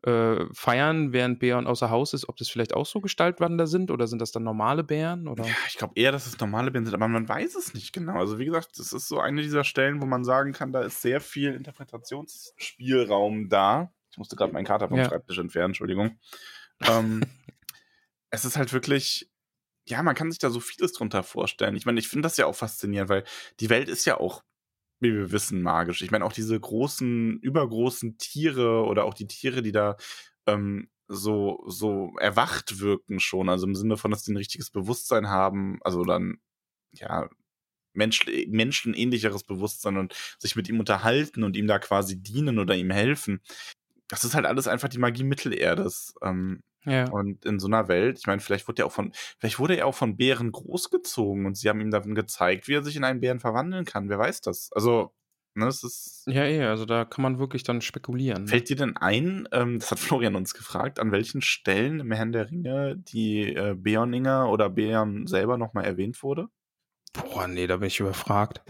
[0.02, 4.06] äh, feiern, während Bären außer Haus ist, ob das vielleicht auch so Gestaltwander sind oder
[4.06, 5.28] sind das dann normale Bären?
[5.28, 5.44] Oder?
[5.44, 8.18] Ja, ich glaube eher, dass es normale Bären sind, aber man weiß es nicht genau.
[8.18, 11.02] Also wie gesagt, das ist so eine dieser Stellen, wo man sagen kann, da ist
[11.02, 13.92] sehr viel Interpretationsspielraum da.
[14.10, 15.04] Ich musste gerade meinen Kater vom Ja.
[15.08, 16.18] Schreibtisch entfernen, Entschuldigung.
[16.86, 17.22] ähm,
[18.30, 19.30] es ist halt wirklich,
[19.86, 21.76] ja, man kann sich da so vieles drunter vorstellen.
[21.76, 23.24] Ich meine, ich finde das ja auch faszinierend, weil
[23.60, 24.42] die Welt ist ja auch,
[25.00, 26.02] wie wir wissen, magisch.
[26.02, 29.96] Ich meine, auch diese großen, übergroßen Tiere oder auch die Tiere, die da
[30.46, 35.28] ähm, so, so erwacht wirken schon, also im Sinne von, dass die ein richtiges Bewusstsein
[35.28, 36.38] haben, also dann,
[36.92, 37.28] ja,
[37.92, 42.90] Mensch, menschenähnlicheres Bewusstsein und sich mit ihm unterhalten und ihm da quasi dienen oder ihm
[42.90, 43.40] helfen.
[44.08, 46.14] Das ist halt alles einfach die Magie Mittelerdes.
[46.22, 47.10] Ähm, Ja.
[47.10, 49.86] und in so einer Welt, ich meine, vielleicht wurde er auch von, vielleicht wurde er
[49.86, 53.20] auch von Bären großgezogen und sie haben ihm dann gezeigt, wie er sich in einen
[53.20, 54.08] Bären verwandeln kann.
[54.08, 54.70] Wer weiß das?
[54.72, 55.12] Also,
[55.54, 56.24] ne, es ist.
[56.26, 58.44] Ja, eh, also da kann man wirklich dann spekulieren.
[58.44, 58.48] Ne?
[58.48, 62.32] Fällt dir denn ein, ähm, das hat Florian uns gefragt, an welchen Stellen im Herrn
[62.32, 66.48] der Ringe die äh, Beorninger oder Beorn selber nochmal erwähnt wurde?
[67.12, 68.62] Boah, nee, da bin ich überfragt.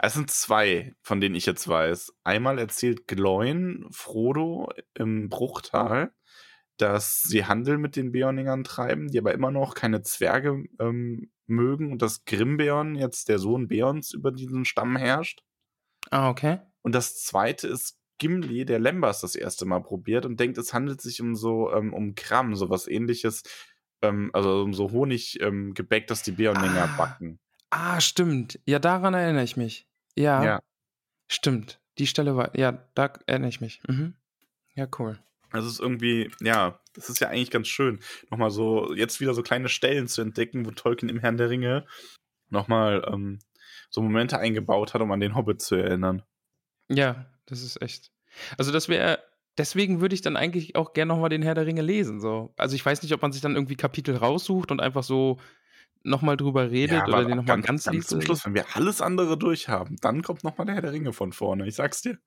[0.00, 2.12] Es sind zwei, von denen ich jetzt weiß.
[2.24, 6.12] Einmal erzählt Gloin Frodo im Bruchtal,
[6.78, 11.92] dass sie Handel mit den Beorningern treiben, die aber immer noch keine Zwerge ähm, mögen
[11.92, 15.42] und dass Grimbeorn, jetzt der Sohn Beorns, über diesen Stamm herrscht.
[16.10, 16.58] Ah, okay.
[16.82, 21.00] Und das zweite ist Gimli, der Lembas das erste Mal probiert und denkt, es handelt
[21.00, 23.42] sich um so ähm, um Kram, sowas ähnliches,
[24.02, 26.96] ähm, also um so Honiggebäck, ähm, Gebäck, das die Beorninger Ah.
[26.96, 27.38] backen.
[27.70, 28.60] Ah, stimmt.
[28.66, 29.88] Ja, daran erinnere ich mich.
[30.16, 30.60] Ja, Ja.
[31.28, 31.80] stimmt.
[31.98, 33.80] Die Stelle war, ja, da erinnere ich mich.
[33.88, 34.14] Mhm.
[34.74, 35.18] Ja, cool.
[35.54, 39.34] Also es ist irgendwie, ja, das ist ja eigentlich ganz schön, nochmal so, jetzt wieder
[39.34, 41.86] so kleine Stellen zu entdecken, wo Tolkien im Herrn der Ringe
[42.50, 43.38] nochmal ähm,
[43.88, 46.22] so Momente eingebaut hat, um an den Hobbit zu erinnern.
[46.88, 48.10] Ja, das ist echt.
[48.58, 49.22] Also das wäre,
[49.56, 52.20] deswegen würde ich dann eigentlich auch gerne nochmal den Herr der Ringe lesen.
[52.20, 52.52] So.
[52.56, 55.38] Also ich weiß nicht, ob man sich dann irgendwie Kapitel raussucht und einfach so
[56.02, 58.08] nochmal drüber redet Ja, oder den nochmal ganz, ganz, ganz liest.
[58.08, 61.32] zum Schluss, wenn wir alles andere durchhaben, dann kommt nochmal der Herr der Ringe von
[61.32, 62.18] vorne, ich sag's dir.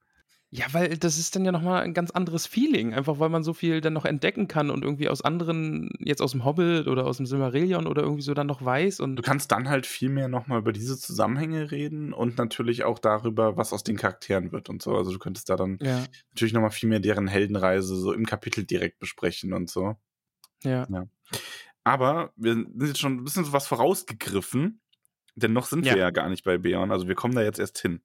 [0.50, 3.54] Ja, weil das ist dann ja nochmal ein ganz anderes Feeling, einfach weil man so
[3.54, 7.18] viel dann noch entdecken kann und irgendwie aus anderen, jetzt aus dem Hobbit oder aus
[7.18, 10.30] dem Silmarillion oder irgendwie so dann noch weiß und Du kannst dann halt viel mehr
[10.30, 14.82] nochmal über diese Zusammenhänge reden und natürlich auch darüber, was aus den Charakteren wird und
[14.82, 14.96] so.
[14.96, 18.64] Also du könntest da dann ja, natürlich nochmal viel mehr deren Heldenreise so im Kapitel
[18.64, 19.96] direkt besprechen und so.
[20.64, 20.88] ja.
[21.84, 24.82] Aber wir sind jetzt schon ein bisschen so was vorausgegriffen,
[25.36, 25.94] denn noch sind Ja.
[25.96, 26.92] wir ja gar nicht bei Beorn.
[26.92, 28.02] Also wir kommen da jetzt erst hin.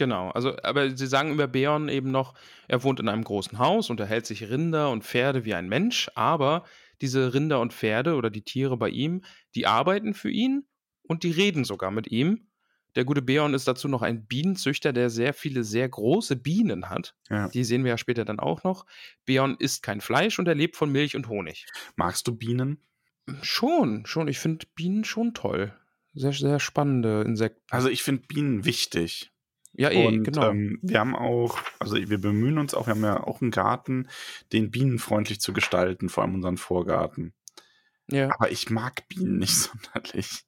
[0.00, 2.32] Genau, also, aber sie sagen über Beorn eben noch,
[2.68, 6.10] er wohnt in einem großen Haus und erhält sich Rinder und Pferde wie ein Mensch,
[6.14, 6.64] aber
[7.02, 9.22] diese Rinder und Pferde oder die Tiere bei ihm,
[9.54, 10.64] die arbeiten für ihn
[11.02, 12.48] und die reden sogar mit ihm.
[12.94, 17.14] Der gute Beorn ist dazu noch ein Bienenzüchter, der sehr viele sehr große Bienen hat.
[17.28, 17.48] Ja.
[17.48, 18.86] Die sehen wir ja später dann auch noch.
[19.26, 21.66] Beorn isst kein Fleisch und er lebt von Milch und Honig.
[21.94, 22.78] Magst du Bienen?
[23.42, 24.28] Schon, schon.
[24.28, 25.74] Ich finde Bienen schon toll.
[26.14, 27.66] Sehr, sehr spannende Insekten.
[27.68, 29.30] Also ich finde Bienen wichtig.
[29.74, 30.50] Ja, eh, Und genau.
[30.50, 34.08] ähm, wir haben auch, also wir bemühen uns auch, wir haben ja auch einen Garten,
[34.52, 37.32] den bienenfreundlich zu gestalten, vor allem unseren Vorgarten.
[38.08, 38.30] ja.
[38.34, 39.54] Aber ich mag Bienen nicht
[39.94, 40.44] sonderlich.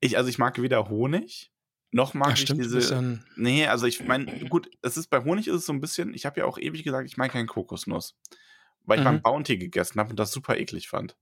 [0.00, 1.52] ich, also ich mag weder Honig,
[1.90, 2.96] noch mag Ja, ich stimmt, diese.
[2.96, 6.12] ein- Nee, also ich meine, gut, es ist bei Honig ist es so ein bisschen,
[6.14, 8.16] ich habe ja auch ewig gesagt, ich mag keine Kokosnuss.
[8.84, 9.16] Weil ich mal Mhm.
[9.16, 11.16] einen Bounty gegessen habe und das super eklig fand.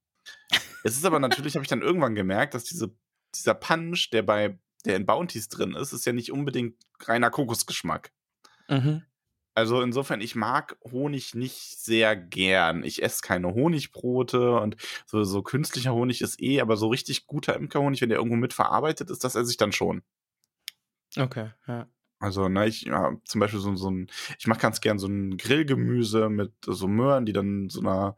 [0.85, 2.95] es ist aber natürlich, habe ich dann irgendwann gemerkt, dass diese,
[3.35, 8.13] dieser Punch, der bei, der in Bounties drin ist, ist ja nicht unbedingt reiner Kokosgeschmack.
[8.69, 9.03] Mhm.
[9.55, 12.85] Also insofern, ich mag Honig nicht sehr gern.
[12.85, 17.57] Ich esse keine Honigbrote und so, so künstlicher Honig ist eh, aber so richtig guter
[17.57, 20.03] Imkerhonig, wenn der irgendwo mit verarbeitet ist, das esse ich dann schon.
[21.17, 21.89] Okay, ja.
[22.19, 24.09] Also, ne, ich ja, zum Beispiel so, so ein,
[24.39, 28.17] ich mache ganz gern so ein Grillgemüse mit so Möhren, die dann so einer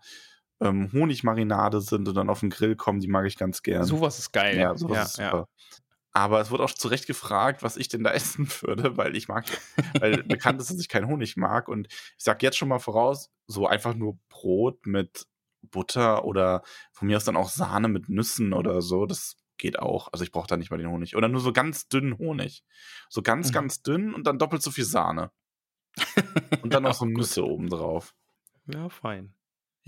[0.60, 3.84] ähm, Honigmarinade sind und dann auf den Grill kommen, die mag ich ganz gern.
[3.84, 4.58] Sowas ist geil.
[4.58, 5.48] Ja, sowas ja, ist super.
[6.18, 9.28] Aber es wurde auch zu Recht gefragt, was ich denn da essen würde, weil ich
[9.28, 9.44] mag,
[10.00, 11.68] weil bekannt ist, dass ich keinen Honig mag.
[11.68, 15.26] Und ich sag jetzt schon mal voraus, so einfach nur Brot mit
[15.62, 20.08] Butter oder von mir aus dann auch Sahne mit Nüssen oder so, das geht auch.
[20.12, 21.14] Also ich brauche da nicht mal den Honig.
[21.14, 22.64] Oder nur so ganz dünnen Honig.
[23.08, 23.52] So ganz, Mhm.
[23.52, 25.30] ganz dünn und dann doppelt so viel Sahne.
[26.62, 28.14] Und dann noch so Nüsse obendrauf.
[28.66, 29.34] Ja, fein.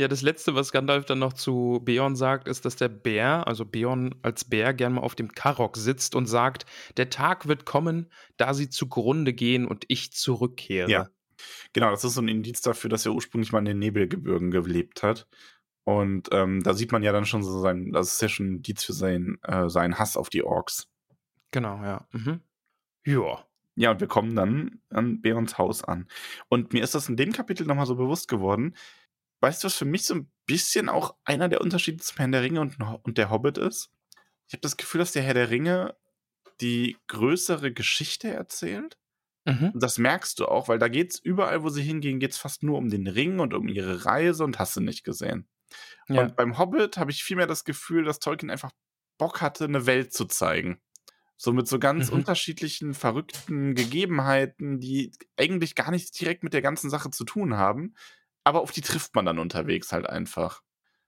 [0.01, 3.67] Ja, das letzte, was Gandalf dann noch zu Beorn sagt, ist, dass der Bär, also
[3.67, 6.65] Beorn als Bär, gern mal auf dem Karok sitzt und sagt,
[6.97, 10.91] der Tag wird kommen, da sie zugrunde gehen und ich zurückkehre.
[10.91, 11.11] Ja.
[11.75, 15.03] Genau, das ist so ein Indiz dafür, dass er ursprünglich mal in den Nebelgebirgen gelebt
[15.03, 15.29] hat.
[15.85, 18.57] Und ähm, da sieht man ja dann schon so sein, das ist ja schon ein
[18.57, 20.89] Indiz für sein, äh, seinen Hass auf die Orks.
[21.51, 22.09] Genau, ja.
[22.13, 22.41] Mhm.
[23.05, 23.45] Ja.
[23.75, 26.09] Ja, und wir kommen dann an Beorns Haus an.
[26.49, 28.75] Und mir ist das in dem Kapitel nochmal so bewusst geworden.
[29.41, 32.43] Weißt du, was für mich so ein bisschen auch einer der Unterschiede zum Herrn der
[32.43, 33.91] Ringe und, und der Hobbit ist?
[34.49, 35.97] Ich habe das Gefühl, dass der Herr der Ringe
[36.61, 38.99] die größere Geschichte erzählt.
[39.47, 39.71] Mhm.
[39.75, 42.79] Und das merkst du auch, weil da geht's überall, wo sie hingehen, geht's fast nur
[42.79, 45.49] um den Ring und um ihre Reise und hast du nicht gesehen.
[46.09, 46.23] Ja.
[46.23, 48.73] Und beim Hobbit habe ich vielmehr das Gefühl, dass Tolkien einfach
[49.19, 50.81] Bock hatte, eine Welt zu zeigen.
[51.37, 52.17] So mit so ganz Mhm.
[52.19, 57.95] unterschiedlichen, verrückten Gegebenheiten, die eigentlich gar nichts direkt mit der ganzen Sache zu tun haben.
[58.45, 60.63] Aber auf die trifft man dann unterwegs halt einfach.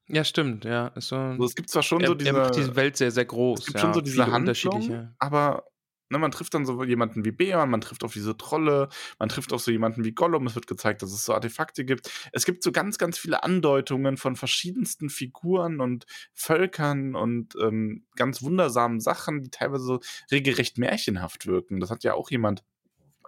[0.09, 0.93] ja, stimmt, ja.
[0.97, 3.25] So, Also es gibt zwar schon er, so er diese, macht diese Welt sehr, sehr
[3.25, 3.61] groß.
[3.61, 3.81] es gibt ja.
[3.83, 5.15] schon so diese Handlung, unterschiedliche.
[5.19, 5.65] aber
[6.13, 9.53] ne, man trifft dann so jemanden wie Beorn, man trifft auf diese Trolle, man trifft
[9.53, 12.11] auch so jemanden wie Gollum, es wird gezeigt, dass es so Artefakte gibt.
[12.33, 18.43] Es gibt so ganz, ganz viele Andeutungen von verschiedensten Figuren und Völkern und ähm, ganz
[18.43, 21.81] wundersamen Sachen, die teilweise so regelrecht märchenhaft wirken.
[21.81, 22.63] Das hat ja auch jemand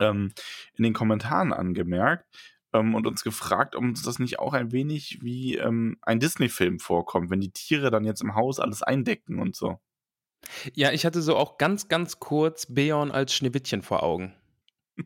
[0.01, 0.33] ähm,
[0.77, 2.27] in den Kommentaren angemerkt
[2.75, 6.79] ähm, und uns gefragt, ob uns das nicht auch ein wenig wie ähm, ein Disney-Film
[6.81, 9.79] vorkommt, wenn die Tiere dann jetzt im Haus alles eindecken und so.
[10.75, 14.35] Ja, ich hatte so auch ganz, ganz kurz Beorn als Schneewittchen vor Augen.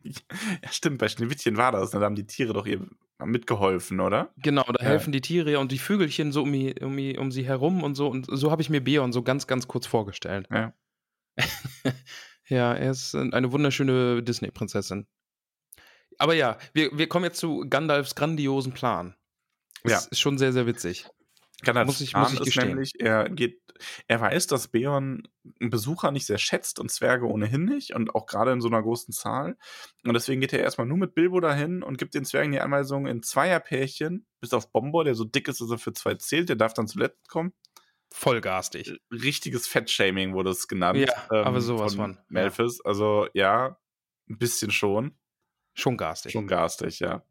[0.63, 1.93] Ja, stimmt, bei Schneewittchen war das.
[1.93, 1.99] ne?
[1.99, 2.85] Da haben die Tiere doch ihr
[3.23, 4.31] mitgeholfen, oder?
[4.37, 4.89] Genau, da Ja.
[4.91, 8.07] helfen die Tiere und die Vögelchen so um, um, um sie herum und so.
[8.07, 10.47] Und so habe ich mir Beorn so ganz, ganz kurz vorgestellt.
[10.51, 10.73] Ja.
[12.47, 15.07] ja, er ist eine wunderschöne Disney-Prinzessin.
[16.19, 19.15] Aber ja, wir, wir kommen jetzt zu Gandalfs grandiosen Plan.
[19.83, 20.07] Das Ja.
[20.11, 21.07] ist schon sehr, sehr witzig.
[21.63, 22.67] Gandalfs Muss ich- muss ich ist gestehen.
[22.69, 23.61] nämlich, er geht,
[24.07, 25.27] er weiß, dass Beorn
[25.59, 28.81] einen Besucher nicht sehr schätzt und Zwerge ohnehin nicht und auch gerade in so einer
[28.81, 29.57] großen Zahl.
[30.05, 33.07] Und deswegen geht er erstmal nur mit Bilbo dahin und gibt den Zwergen die Anweisung
[33.07, 36.55] in Zweierpärchen, bis auf Bombor, der so dick ist, dass er für zwei zählt, der
[36.55, 37.53] darf dann zuletzt kommen.
[38.11, 38.99] Vollgarstig.
[39.11, 40.97] Richtiges Fettshaming wurde es genannt.
[40.99, 42.23] Ja, aber sowas von, ja.
[42.29, 42.81] Melfis.
[42.83, 43.77] Also ja,
[44.29, 45.17] ein bisschen schon.
[45.79, 46.31] Schon garstig.
[46.31, 47.23] Schon garstig, ja.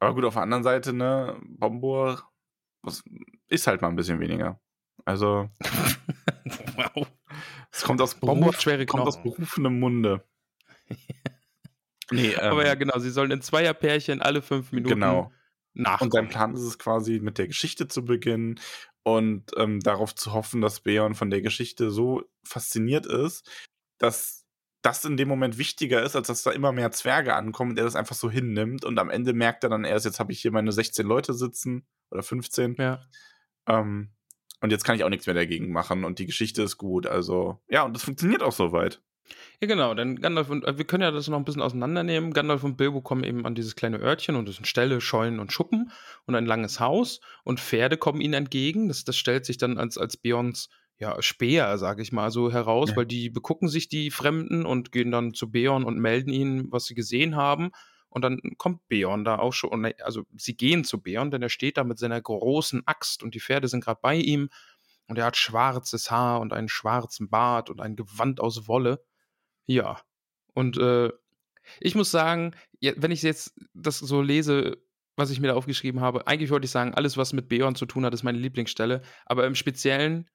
[0.00, 2.28] Aber gut, auf der anderen Seite, ne, Bombor
[2.82, 3.04] was,
[3.48, 4.60] ist halt mal ein bisschen weniger.
[5.04, 5.48] Also,
[6.76, 7.06] wow.
[7.70, 10.24] es kommt aus, Beruf, schwere kommt aus berufenem Munde.
[12.10, 15.32] nee, ähm, Aber ja, genau, sie sollen in Zweierpärchen alle fünf Minuten genau.
[15.74, 16.08] nachkommen.
[16.08, 18.60] Und sein Plan ist es quasi, mit der Geschichte zu beginnen
[19.04, 23.48] und ähm, darauf zu hoffen, dass Beorn von der Geschichte so fasziniert ist,
[23.98, 24.41] dass
[24.82, 27.84] das in dem Moment wichtiger ist, als dass da immer mehr Zwerge ankommen und er
[27.84, 30.52] das einfach so hinnimmt und am Ende merkt er dann erst, jetzt habe ich hier
[30.52, 33.00] meine 16 Leute sitzen oder 15 Ja.
[33.66, 34.10] ähm,
[34.60, 37.60] und jetzt kann ich auch nichts mehr dagegen machen und die Geschichte ist gut, also
[37.68, 39.00] ja, und das funktioniert auch soweit.
[39.60, 42.32] Ja, genau, denn Gandalf und äh, wir können ja das noch ein bisschen auseinandernehmen.
[42.32, 45.52] Gandalf und Bilbo kommen eben an dieses kleine Örtchen und es sind Ställe, Scheunen und
[45.52, 45.92] Schuppen
[46.26, 48.88] und ein langes Haus und Pferde kommen ihnen entgegen.
[48.88, 50.68] Das, das stellt sich dann als, als Beorns
[51.02, 52.96] ja, Speer, sage ich mal, so heraus, Ja.
[52.96, 56.84] weil die begucken sich die Fremden und gehen dann zu Beorn und melden ihnen, was
[56.86, 57.72] sie gesehen haben.
[58.08, 61.48] Und dann kommt Beorn da auch schon, und, also sie gehen zu Beorn, denn er
[61.48, 64.48] steht da mit seiner großen Axt und die Pferde sind gerade bei ihm
[65.08, 69.02] und er hat schwarzes Haar und einen schwarzen Bart und ein Gewand aus Wolle.
[69.66, 70.00] Ja.
[70.54, 71.10] Und äh,
[71.80, 74.76] Ich muss sagen, wenn ich jetzt das so lese,
[75.16, 77.86] was ich mir da aufgeschrieben habe, eigentlich wollte ich sagen, alles, was mit Beorn zu
[77.86, 79.02] tun hat, ist meine Lieblingsstelle.
[79.26, 80.28] Aber im Speziellen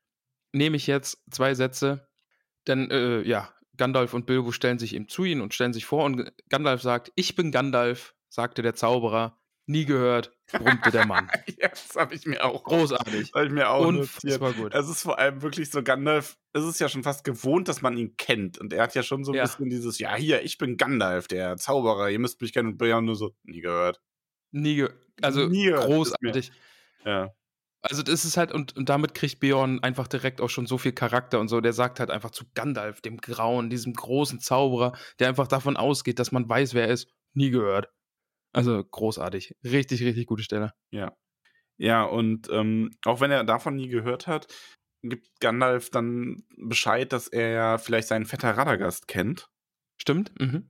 [0.57, 2.07] nehme ich jetzt zwei Sätze,
[2.67, 6.03] denn äh, ja, Gandalf und Bilbo stellen sich ihm zu ihn und stellen sich vor
[6.05, 11.29] und Gandalf sagt, ich bin Gandalf, sagte der Zauberer, nie gehört, brummte der Mann.
[11.59, 12.63] ja, das habe ich mir auch.
[12.63, 13.31] Großartig.
[13.35, 14.63] Habe ich mir auch Unfassbar notiert.
[14.63, 14.73] gut.
[14.73, 17.97] Es ist vor allem wirklich so, Gandalf, es ist ja schon fast gewohnt, dass man
[17.97, 18.57] ihn kennt.
[18.57, 19.43] Und er hat ja schon so ein Ja.
[19.43, 22.69] bisschen dieses, ja, hier, ich bin Gandalf, der Zauberer, ihr müsst mich kennen.
[22.69, 24.01] Und Björn nur so, nie gehört.
[24.51, 24.89] Nie ge
[25.21, 26.51] also Nie gehört, großartig.
[27.05, 27.33] Ja.
[27.89, 30.91] Also das ist halt, und, und damit kriegt Beorn einfach direkt auch schon so viel
[30.91, 31.61] Charakter und so.
[31.61, 36.19] Der sagt halt einfach zu Gandalf, dem Grauen, diesem großen Zauberer, der einfach davon ausgeht,
[36.19, 37.13] dass man weiß, wer er ist.
[37.33, 37.89] Nie gehört.
[38.53, 39.55] Also großartig.
[39.63, 40.73] Richtig, richtig gute Stelle.
[40.91, 41.15] Ja.
[41.77, 44.47] Ja, und ähm, auch wenn er davon nie gehört hat,
[45.03, 49.49] gibt Gandalf dann Bescheid, dass er ja vielleicht seinen Vetter Radagast kennt.
[49.97, 50.31] Stimmt?
[50.39, 50.69] Mhm.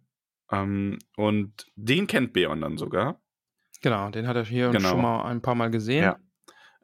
[0.51, 3.21] Ähm, und den kennt Beorn dann sogar.
[3.81, 4.89] Genau, den hat er hier Genau.
[4.89, 6.03] schon mal ein paar Mal gesehen.
[6.03, 6.19] Ja.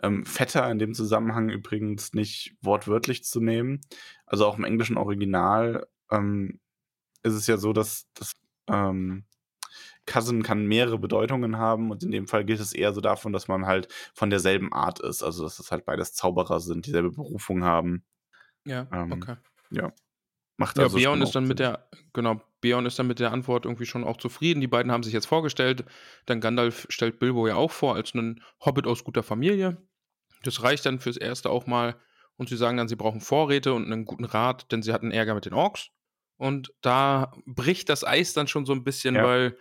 [0.01, 3.81] Ähm, Vetter in dem Zusammenhang übrigens nicht wortwörtlich zu nehmen.
[4.25, 6.59] Also auch im englischen Original ähm,
[7.23, 8.33] ist es ja so, dass das
[8.67, 9.25] ähm,
[10.05, 13.47] Cousin kann mehrere Bedeutungen haben und in dem Fall gilt es eher so davon, dass
[13.47, 15.23] man halt von derselben Art ist.
[15.23, 18.03] Also dass es halt beides Zauberer sind, dieselbe Berufung haben.
[18.65, 19.35] Ja, Ähm, okay.
[20.57, 23.31] Macht Ja, also Beorn schon ist dann mit der, genau, Beorn ist dann mit der
[23.31, 24.61] Antwort irgendwie schon auch zufrieden.
[24.61, 25.83] Die beiden haben sich jetzt vorgestellt.
[26.25, 29.77] Dann Gandalf stellt Bilbo ja auch vor als einen Hobbit aus guter Familie.
[30.43, 31.95] Das reicht dann fürs Erste auch mal.
[32.35, 35.35] Und sie sagen dann, sie brauchen Vorräte und einen guten Rat, denn sie hatten Ärger
[35.35, 35.89] mit den Orks.
[36.37, 39.23] Und da bricht das Eis dann schon so ein bisschen, Ja.
[39.23, 39.57] weil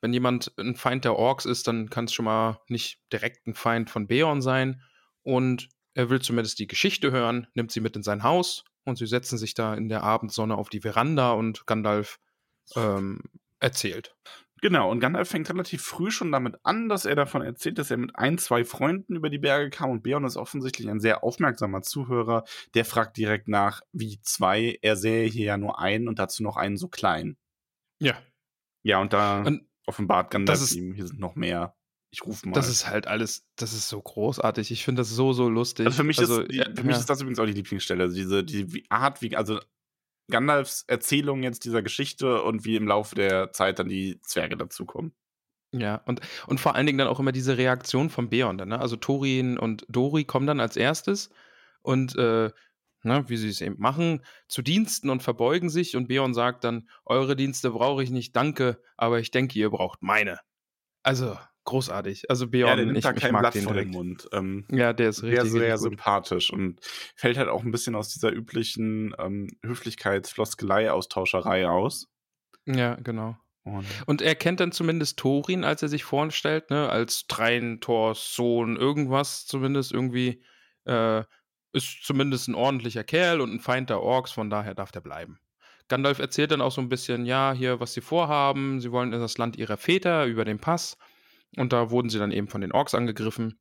[0.00, 3.54] wenn jemand ein Feind der Orks ist, dann kann es schon mal nicht direkt ein
[3.54, 4.82] Feind von Beorn sein.
[5.22, 9.06] Und er will zumindest die Geschichte hören, nimmt sie mit in sein Haus und sie
[9.06, 12.18] setzen sich da in der Abendsonne auf die Veranda und Gandalf
[12.76, 13.20] ähm,
[13.60, 14.14] erzählt.
[14.60, 17.98] Genau, und Gandalf fängt relativ früh schon damit an, dass er davon erzählt, dass er
[17.98, 21.82] mit ein, zwei Freunden über die Berge kam und Beorn ist offensichtlich ein sehr aufmerksamer
[21.82, 22.44] Zuhörer.
[22.72, 24.78] Der fragt direkt nach, wie zwei.
[24.80, 27.36] Er sähe hier ja nur einen und dazu noch einen so klein.
[28.00, 28.16] Ja.
[28.82, 31.74] Ja, und da Und offenbart Gandalf das ist- ihm, hier sind noch mehr.
[32.14, 32.54] Ich rufe mal.
[32.54, 34.70] das ist halt alles, das ist so großartig.
[34.70, 35.86] Ich finde das so, so lustig.
[35.86, 37.00] also für mich, also, ist, die, ja, für mich ja.
[37.00, 38.04] ist das übrigens auch die Lieblingsstelle.
[38.04, 39.58] Also diese die Art, wie, also
[40.30, 45.12] Gandalfs Erzählung jetzt dieser Geschichte und wie im Laufe der Zeit dann die Zwerge dazukommen.
[45.72, 48.78] Ja, und, und vor allen Dingen dann auch immer diese Reaktion von Beorn dann, ne?
[48.78, 51.30] Also Thorin und Dori kommen dann als erstes
[51.82, 52.50] und äh,
[53.04, 56.88] ne, wie sie es eben machen, zu Diensten und verbeugen sich und Beorn sagt dann,
[57.04, 60.38] eure Dienste brauche ich nicht, danke, aber ich denke, ihr braucht meine.
[61.02, 62.28] Also, großartig.
[62.30, 63.90] Also Beorn, ja, der nimmt ich, da kein mag Blatt den vor den.
[63.90, 64.28] Mund.
[64.32, 65.80] Ähm, Ja, der ist sehr, richtig, sehr gut.
[65.80, 66.78] sympathisch und
[67.16, 72.08] fällt halt auch ein bisschen aus dieser üblichen ähm, Höflichkeitsfloskelei-Austauscherei aus.
[72.66, 73.36] Ja, genau.
[73.64, 78.76] Und Und er kennt dann zumindest Thorin, als er sich vorstellt, ne, als Treintors Sohn,
[78.76, 80.42] irgendwas zumindest irgendwie.
[80.84, 81.22] Äh,
[81.72, 85.40] ist zumindest ein ordentlicher Kerl und ein Feind der Orks, von daher darf der bleiben.
[85.88, 88.80] Gandalf erzählt dann auch so ein bisschen, ja, hier, was sie vorhaben.
[88.80, 90.96] Sie wollen in das Land ihrer Väter über den Pass.
[91.56, 93.58] Und da wurden sie dann eben von den Orks angegriffen.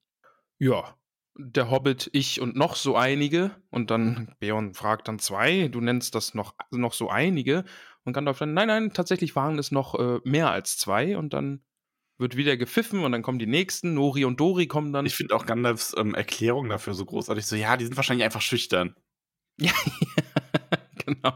[0.60, 0.96] Ja,
[1.36, 3.52] der Hobbit, ich und noch so einige.
[3.70, 7.66] Und dann, Beorn fragt dann zwei, du nennst das noch, noch so einige.
[8.04, 11.18] Und Gandalf dann, nein, nein, tatsächlich waren es noch äh, mehr als zwei.
[11.18, 11.64] Und dann
[12.18, 13.94] wird wieder gepfiffen und dann kommen die nächsten.
[13.94, 15.06] Nori und Dori kommen dann.
[15.06, 17.46] ich finde auch Gandalfs ähm, Erklärung dafür so großartig.
[17.46, 18.96] So, ja, die sind wahrscheinlich einfach schüchtern.
[19.60, 19.72] Ja,
[21.06, 21.34] genau.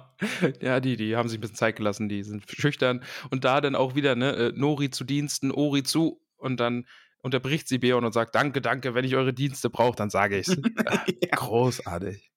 [0.62, 3.04] Ja, die, die haben sich ein bisschen Zeit gelassen, die sind schüchtern.
[3.30, 6.20] Und da dann auch wieder, ne, äh, Nori zu Diensten, Ori zu.
[6.48, 6.86] Und dann
[7.20, 10.56] unterbricht sie Beorn und sagt, danke, danke, wenn ich eure Dienste brauche, dann sage ich's.
[11.22, 11.36] ja.
[11.36, 12.32] Großartig.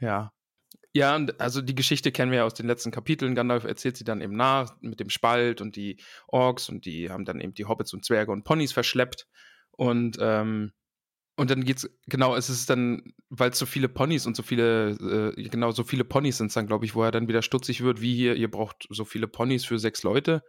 [0.00, 0.32] Ja.
[0.92, 3.34] Ja, und also die Geschichte kennen wir ja aus den letzten Kapiteln.
[3.34, 7.26] Gandalf erzählt sie dann eben nach mit dem Spalt und die Orks und die haben
[7.26, 9.26] dann eben die Hobbits und Zwerge und Ponys verschleppt.
[9.72, 10.72] Und, ähm,
[11.36, 15.34] und dann geht's, genau, es ist dann, weil es so viele Ponys und so viele,
[15.36, 17.82] äh, genau, so viele Ponys sind es dann, glaube ich, wo er dann wieder stutzig
[17.82, 20.42] wird, wie hier, ihr braucht so viele Ponys für sechs Leute.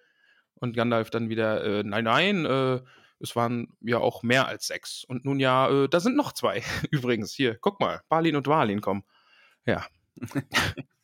[0.54, 2.82] Und Gandalf dann wieder, äh, nein, nein, äh,
[3.20, 5.04] es waren ja auch mehr als sechs.
[5.04, 6.64] Und nun ja, äh, da sind noch zwei.
[6.92, 9.04] Übrigens, hier, guck mal, Balin und Walin kommen.
[9.66, 9.86] Ja.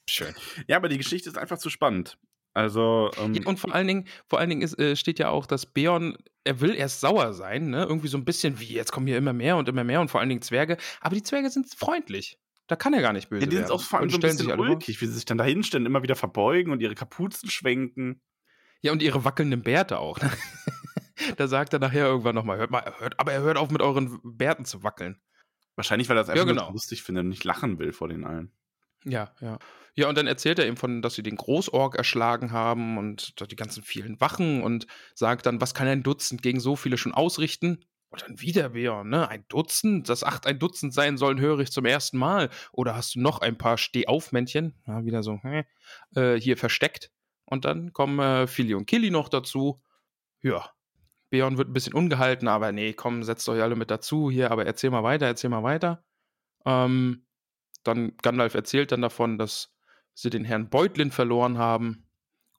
[0.09, 0.33] Schön.
[0.67, 2.17] ja, aber die Geschichte ist einfach zu spannend.
[2.53, 5.47] Also, ähm, Ja, und vor allen Dingen, vor allen Dingen ist, äh, steht ja auch,
[5.47, 7.83] dass Beorn, er will erst sauer sein, ne?
[7.83, 10.19] Irgendwie so ein bisschen wie, jetzt kommen hier immer mehr und immer mehr und vor
[10.19, 10.77] allen Dingen Zwerge.
[11.01, 12.37] Aber die Zwerge sind freundlich.
[12.67, 13.75] Da kann er gar nicht böse ja, die sind werden.
[13.75, 16.03] auch vor allem so ein stellen bisschen ulkig, wie sie sich dann da hinstellen, immer
[16.03, 18.21] wieder verbeugen und ihre Kapuzen schwenken.
[18.81, 20.19] Ja, und ihre wackelnden Bärte auch.
[20.21, 20.31] Ne?
[21.37, 24.19] Da sagt er nachher irgendwann nochmal, hört mal, hört, aber er hört auf mit euren
[24.23, 25.21] Bärten zu wackeln.
[25.75, 26.71] Wahrscheinlich, weil er das einfach Ja, genau.
[26.71, 28.51] lustig findet und nicht lachen will vor den allen.
[29.05, 29.59] Ja, ja.
[29.95, 33.55] Ja, und dann erzählt er ihm von, dass sie den Großorg erschlagen haben und die
[33.55, 37.85] ganzen vielen Wachen und sagt dann, was kann ein Dutzend gegen so viele schon ausrichten?
[38.09, 39.27] Und dann wieder Björn, ne?
[39.27, 40.07] Ein Dutzend?
[40.07, 42.49] Das acht ein Dutzend sein sollen, höre ich zum ersten Mal.
[42.71, 44.75] Oder hast du noch ein paar Stehaufmännchen?
[44.85, 45.65] Ja, wieder so, hä?
[46.15, 47.11] Äh, hier versteckt.
[47.45, 49.81] Und dann kommen äh, Philly und Killy noch dazu.
[50.41, 50.69] Ja.
[51.33, 54.67] Björn wird ein bisschen ungehalten, aber nee, komm, setzt euch alle mit dazu hier, aber
[54.67, 56.05] erzähl mal weiter, erzähl mal weiter.
[56.63, 57.25] Ähm,
[57.83, 59.75] dann Gandalf erzählt dann davon, dass
[60.13, 62.07] sie den Herrn Beutlin verloren haben.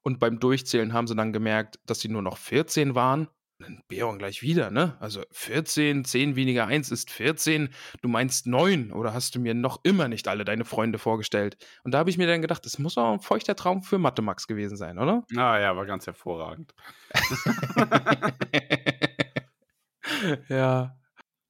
[0.03, 3.29] Und beim Durchzählen haben sie dann gemerkt, dass sie nur noch 14 waren.
[3.59, 4.97] Dann Beorn gleich wieder, ne?
[4.99, 7.69] Also 14, 10 weniger 1 ist 14.
[8.03, 11.57] Du meinst 9 oder hast du mir noch immer nicht alle deine Freunde vorgestellt?
[11.85, 14.23] Und da habe ich mir dann gedacht, das muss auch ein feuchter Traum für Mathe
[14.23, 15.23] Max gewesen sein, oder?
[15.37, 16.75] Ah ja, war ganz hervorragend.
[20.49, 20.97] ja.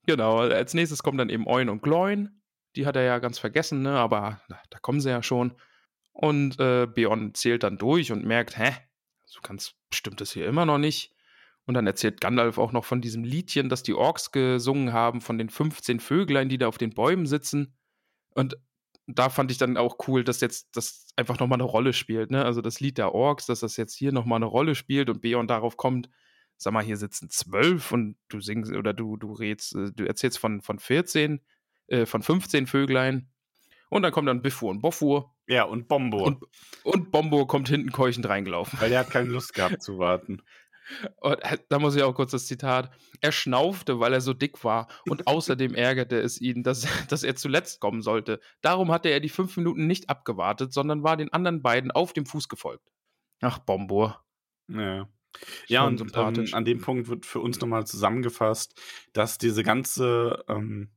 [0.07, 2.43] Genau, als nächstes kommen dann eben Eun und Gloin.
[2.77, 3.99] Die hat er ja ganz vergessen, ne?
[3.99, 5.55] Aber na, da kommen sie ja schon.
[6.13, 8.73] Und äh, Beon zählt dann durch und merkt, hä,
[9.25, 11.14] so ganz stimmt das hier immer noch nicht.
[11.67, 15.39] Und dann erzählt Gandalf auch noch von diesem Liedchen, das die Orks gesungen haben, von
[15.39, 17.75] den 15 Vöglein, die da auf den Bäumen sitzen.
[18.35, 18.59] Und
[19.07, 22.31] da fand ich dann auch cool, dass jetzt das einfach nochmal eine Rolle spielt.
[22.31, 22.45] Ne?
[22.45, 25.47] Also das Lied der Orks, dass das jetzt hier nochmal eine Rolle spielt und Beon
[25.47, 26.09] darauf kommt,
[26.57, 30.39] sag mal, hier sitzen zwölf und du singst oder du, du redst, äh, du erzählst
[30.39, 31.41] von, von 14,
[31.89, 33.29] äh, von 15 Vöglein.
[33.91, 35.35] Und dann kommt dann Biffur und Boffur.
[35.47, 36.25] Ja, und Bombo.
[36.25, 36.43] Und,
[36.85, 38.81] und Bombo kommt hinten keuchend reingelaufen.
[38.81, 40.43] Weil der hat keine Lust gehabt zu warten.
[41.17, 42.91] Und da muss ich auch kurz das Zitat.
[43.21, 47.37] Er schnaufte, weil er so dick war, und außerdem ärgerte es ihn, dass, dass er
[47.37, 48.41] zuletzt kommen sollte.
[48.61, 52.27] Darum hatte er die fünf Minuten nicht abgewartet, sondern war den anderen beiden auf dem
[52.27, 52.93] Fuß gefolgt.
[53.41, 54.25] Ach, Bombor.
[54.69, 55.09] Ja.
[55.67, 58.81] Ja, und ähm, an dem Punkt wird für uns nochmal zusammengefasst,
[59.13, 60.93] dass diese ganze, ähm,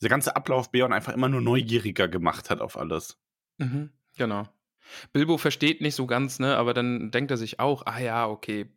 [0.00, 3.20] dieser ganze Ablauf Beon einfach immer nur neugieriger gemacht hat auf alles.
[3.58, 4.48] Mhm, genau.
[5.12, 8.72] Bilbo versteht nicht so ganz, ne, aber dann denkt er sich auch, ah ja, okay,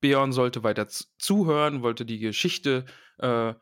[0.00, 0.88] Beorn sollte weiter
[1.18, 2.84] zuhören, wollte die Geschichte
[3.18, 3.54] äh,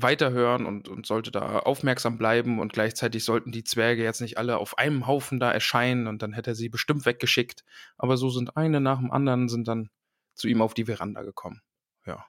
[0.00, 4.58] weiterhören und, und sollte da aufmerksam bleiben und gleichzeitig sollten die Zwerge jetzt nicht alle
[4.58, 7.64] auf einem Haufen da erscheinen und dann hätte er sie bestimmt weggeschickt.
[7.96, 9.90] Aber so sind eine nach dem anderen sind dann
[10.34, 11.62] zu ihm auf die Veranda gekommen.
[12.06, 12.24] Ja.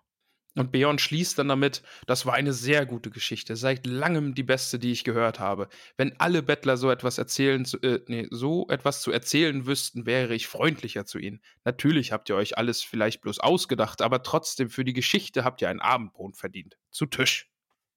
[0.59, 4.77] Und Beon schließt dann damit, das war eine sehr gute Geschichte, seit langem die beste,
[4.77, 5.69] die ich gehört habe.
[5.95, 10.47] Wenn alle Bettler so etwas erzählen, äh, nee, so etwas zu erzählen wüssten, wäre ich
[10.47, 11.39] freundlicher zu ihnen.
[11.63, 15.69] Natürlich habt ihr euch alles vielleicht bloß ausgedacht, aber trotzdem für die Geschichte habt ihr
[15.69, 16.77] ein Abendbrot verdient.
[16.91, 17.49] Zu Tisch.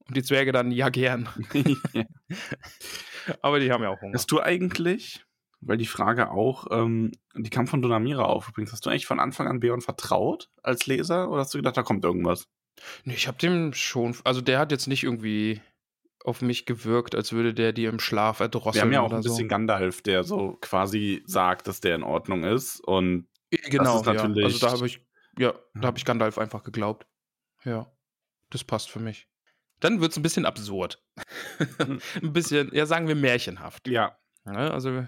[0.06, 1.28] Und die Zwerge dann, ja gern.
[3.42, 4.14] aber die haben ja auch Hunger.
[4.14, 5.24] Hast du eigentlich,
[5.62, 8.72] weil die Frage auch, ähm, die kam von Donamira auf übrigens.
[8.72, 11.82] Hast du eigentlich von Anfang an Beon vertraut als Leser oder hast du gedacht, da
[11.82, 12.48] kommt irgendwas?
[13.04, 15.60] Nee, ich habe dem schon, also der hat jetzt nicht irgendwie
[16.24, 18.74] auf mich gewirkt, als würde der dir im Schlaf erdrosseln.
[18.74, 19.48] Wir haben ja auch ein bisschen so.
[19.48, 24.12] Gandalf, der so quasi sagt, dass der in Ordnung ist und genau, ja.
[24.12, 25.04] also da habe ich
[25.38, 27.06] ja, da habe ich Gandalf einfach geglaubt.
[27.64, 27.90] Ja,
[28.50, 29.28] das passt für mich.
[29.80, 31.02] Dann wird es ein bisschen absurd.
[31.78, 32.00] Hm.
[32.22, 33.88] ein bisschen, ja, sagen wir märchenhaft.
[33.88, 34.16] Ja.
[34.44, 35.06] ja also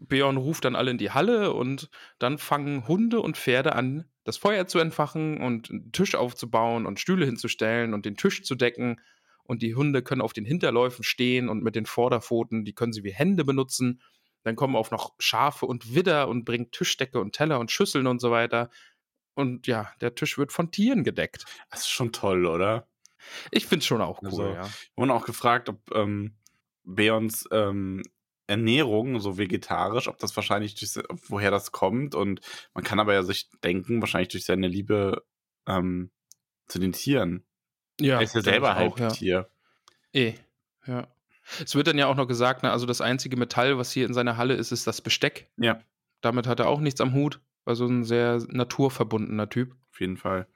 [0.00, 4.36] Beorn ruft dann alle in die Halle und dann fangen Hunde und Pferde an, das
[4.36, 9.00] Feuer zu entfachen und einen Tisch aufzubauen und Stühle hinzustellen und den Tisch zu decken.
[9.42, 13.02] Und die Hunde können auf den Hinterläufen stehen und mit den Vorderpfoten, die können sie
[13.02, 14.02] wie Hände benutzen.
[14.42, 18.20] Dann kommen auch noch Schafe und Widder und bringen Tischdecke und Teller und Schüsseln und
[18.20, 18.70] so weiter.
[19.34, 21.44] Und ja, der Tisch wird von Tieren gedeckt.
[21.70, 22.88] Das ist schon toll, oder?
[23.50, 24.64] Ich finde es schon auch cool, also, ja.
[24.64, 26.36] Wir wurden auch gefragt, ob ähm,
[26.84, 28.02] Beons ähm,
[28.48, 32.14] Ernährung, so vegetarisch, ob das wahrscheinlich durch, woher das kommt.
[32.14, 32.40] Und
[32.74, 35.22] man kann aber ja sich denken, wahrscheinlich durch seine Liebe
[35.66, 36.10] ähm,
[36.66, 37.44] zu den Tieren.
[38.00, 39.08] Ja, er ist ja selber halt ja.
[39.08, 39.50] Tier.
[40.12, 40.34] Eh,
[40.86, 41.06] ja.
[41.62, 44.14] Es wird dann ja auch noch gesagt, ne, also das einzige Metall, was hier in
[44.14, 45.50] seiner Halle ist, ist das Besteck.
[45.56, 45.82] Ja.
[46.20, 47.40] Damit hat er auch nichts am Hut.
[47.64, 49.76] Also ein sehr naturverbundener Typ.
[49.92, 50.46] Auf jeden Fall.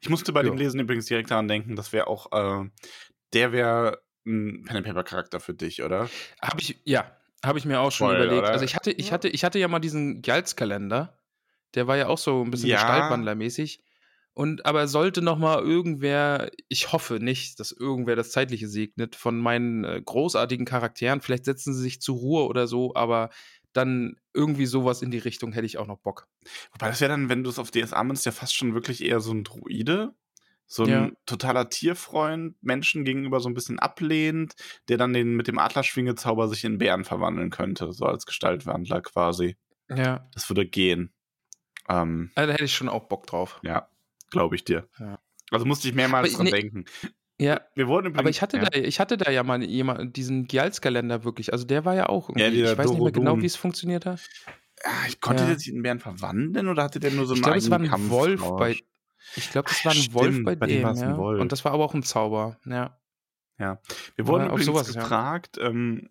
[0.00, 0.50] Ich musste bei ja.
[0.50, 2.68] dem Lesen übrigens direkt daran denken, das wäre auch, äh,
[3.32, 6.08] der wäre ein Pen and Paper Charakter für dich, oder?
[6.42, 8.42] Habe ich, ja, habe ich mir auch schon Voll, überlegt.
[8.42, 8.50] Oder?
[8.50, 11.18] Also ich hatte, ich hatte, ich hatte ja mal diesen Gjalz-Kalender.
[11.74, 12.76] Der war ja auch so ein bisschen ja.
[12.76, 13.82] Gestaltwandlermäßig.
[14.34, 19.36] Und aber sollte noch mal irgendwer, ich hoffe nicht, dass irgendwer das Zeitliche segnet, von
[19.36, 23.30] meinen äh, großartigen Charakteren, vielleicht setzen sie sich zur Ruhe oder so, aber
[23.72, 26.28] dann irgendwie sowas in die Richtung hätte ich auch noch Bock.
[26.72, 29.18] Wobei das wäre dann, wenn du es auf DSA meinst, ja fast schon wirklich eher
[29.18, 30.14] so ein Druide.
[30.70, 31.10] So ein ja.
[31.24, 34.54] totaler Tierfreund, Menschen gegenüber so ein bisschen ablehnt,
[34.88, 39.56] der dann den mit dem Adlerschwingezauber sich in Bären verwandeln könnte, so als Gestaltwandler quasi.
[39.88, 40.28] Ja.
[40.34, 41.14] Das würde gehen.
[41.88, 43.60] Ähm, also, da hätte ich schon auch Bock drauf.
[43.62, 43.88] Ja,
[44.30, 44.86] glaube ich dir.
[44.98, 45.18] Ja.
[45.50, 46.84] Also musste ich mehrmals Aber, dran nee, denken.
[47.40, 48.18] Ja, Wir wurden übrigens.
[48.18, 48.64] aber ich hatte, ja.
[48.64, 51.52] da, ich hatte da ja mal jemand, diesen Gialz-Kalender wirklich.
[51.52, 52.50] Also der war ja auch irgendwie.
[52.50, 54.20] dieser ich weiß nicht mehr genau, wie es funktioniert hat.
[54.84, 55.48] Ja, ich konnte Ja.
[55.48, 57.78] der sich in Bären verwandeln oder hatte der nur so ich einen glaube, es war
[57.78, 58.58] ein Wolf Kampfrausch?
[58.58, 58.76] bei.
[59.36, 61.16] Ich glaube, das war ein Wolf stimmt, bei bei dem dem, ja.
[61.16, 61.40] Wolf.
[61.40, 62.98] Und das war aber auch ein Zauber, ja.
[63.58, 63.80] Ja.
[64.16, 65.00] Wir wurden auf übrigens sowas, ja.
[65.00, 66.10] gefragt, ähm,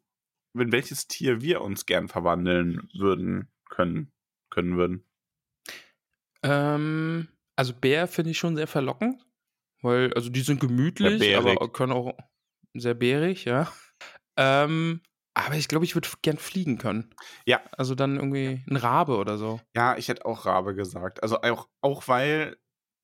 [0.54, 4.12] in welches Tier wir uns gern verwandeln würden, können,
[4.50, 5.04] können würden.
[6.44, 9.26] Ähm, also Bär finde ich schon sehr verlockend,
[9.82, 12.18] weil, also die sind gemütlich, aber können auch
[12.74, 13.72] sehr bärig, ja.
[14.36, 15.02] Ähm,
[15.34, 17.14] aber ich glaube, ich würde gern fliegen können.
[17.46, 17.62] Ja.
[17.72, 19.62] Also dann irgendwie ein Rabe oder so.
[19.76, 21.22] Ja, ich hätte auch Rabe gesagt.
[21.22, 22.58] Also auch, auch weil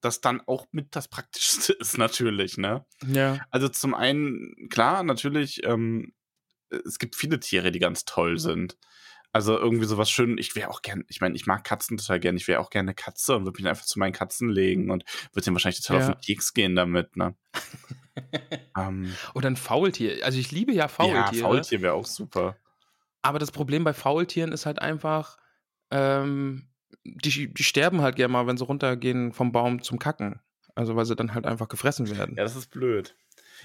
[0.04, 2.86] das dann auch mit das Praktischste ist, natürlich, ne?
[3.08, 3.40] Ja.
[3.52, 6.14] Also zum einen, klar, natürlich, ähm,
[6.70, 8.78] es gibt viele Tiere, die ganz toll sind.
[9.32, 12.38] Also irgendwie sowas schön, ich wäre auch gern, ich meine, ich mag Katzen total gern,
[12.38, 15.04] ich wäre auch gerne eine Katze und würde mich einfach zu meinen Katzen legen und
[15.34, 16.10] würde denen wahrscheinlich total Ja.
[16.10, 17.36] auf den Keks gehen damit, ne?
[18.78, 20.24] ähm, Oder ein Faultier.
[20.24, 21.42] Also ich liebe ja ja, Faultiere.
[21.48, 22.58] Faultier wäre auch super.
[23.24, 25.38] Aber das Problem bei Faultieren ist halt einfach,
[25.90, 26.70] ähm,
[27.06, 30.40] die, die sterben halt gerne mal, wenn sie runtergehen vom Baum zum Kacken.
[30.76, 32.36] Also weil sie dann halt einfach gefressen werden.
[32.36, 33.16] Ja, das ist blöd.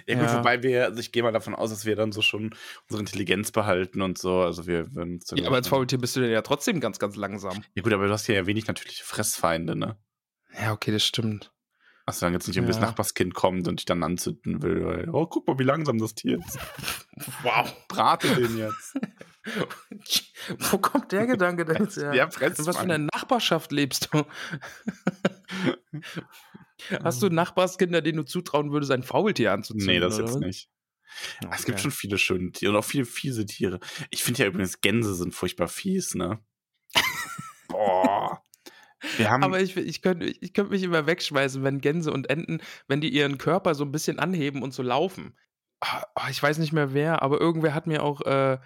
[0.07, 0.39] Ja, gut, Ja.
[0.39, 2.55] wobei wir, also ich gehe mal davon aus, dass wir dann so schon
[2.89, 4.41] unsere Intelligenz behalten und so.
[4.43, 7.65] Also wir würden Ja, aber als Faultier bist du dann ja trotzdem ganz, ganz langsam.
[7.75, 9.97] Ja, gut, aber du hast hier ja wenig natürliche Fressfeinde, ne?
[10.61, 11.53] Ja, okay, das stimmt.
[12.05, 12.87] Also dann jetzt nicht irgendwie das Ja.
[12.87, 16.39] Nachbarskind kommt und dich dann anzünden will, weil, oh, guck mal, wie langsam das Tier
[16.39, 16.59] ist.
[17.43, 17.75] Wow.
[17.89, 18.95] Brate den jetzt.
[20.71, 22.15] Wo kommt der Gedanke denn jetzt her?
[22.15, 22.69] Ja, In Fressfeind.
[22.69, 24.23] was für einer Nachbarschaft lebst du?
[27.03, 29.87] Hast du Nachbarskinder, denen du zutrauen würdest, ein Faultier anzuzünden?
[29.89, 30.41] Nee, das jetzt was?
[30.41, 30.71] nicht.
[31.51, 31.83] Es gibt Okay.
[31.83, 33.81] schon viele schöne Tiere und auch viele fiese Tiere.
[34.11, 36.39] Ich finde ja übrigens, Gänse sind furchtbar fies, ne?
[37.69, 38.43] Boah.
[39.17, 39.43] Wir haben.
[39.43, 43.11] Aber ich, ich könnte ich könnt mich immer wegschmeißen, wenn Gänse und Enten, wenn die
[43.11, 45.37] ihren Körper so ein bisschen anheben und so laufen.
[45.81, 48.59] Ah, ah, ich weiß nicht mehr wer, aber irgendwer hat mir auch äh,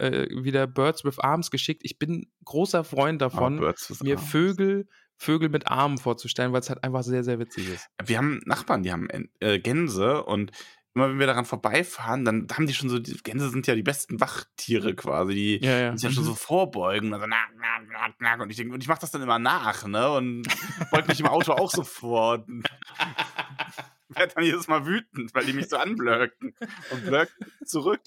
[0.00, 1.82] äh, wieder Birds with Arms geschickt.
[1.84, 4.30] Ich bin großer Freund Ah, davon, with mir Arms.
[4.30, 7.86] Vögel, Vögel mit Armen vorzustellen, weil es halt einfach sehr, sehr witzig ist.
[8.04, 10.50] wir haben Nachbarn, die haben En- äh, Gänse und
[10.94, 13.82] immer wenn wir daran vorbeifahren, dann haben die schon so, die Gänse sind ja die
[13.84, 15.92] besten Wachtiere quasi, die Ja, ja.
[15.92, 18.40] sich ja schon so vorbeugen, also nack, nack, nack, nack.
[18.40, 20.10] Und ich denke, und ich mache das dann immer nach, ne?
[20.10, 20.48] Und
[20.90, 22.44] beug mich im Auto auch so vor.
[24.08, 26.54] Werde dann jedes Mal wütend, weil die mich so anblöcken
[26.90, 28.00] und blöcken zurück.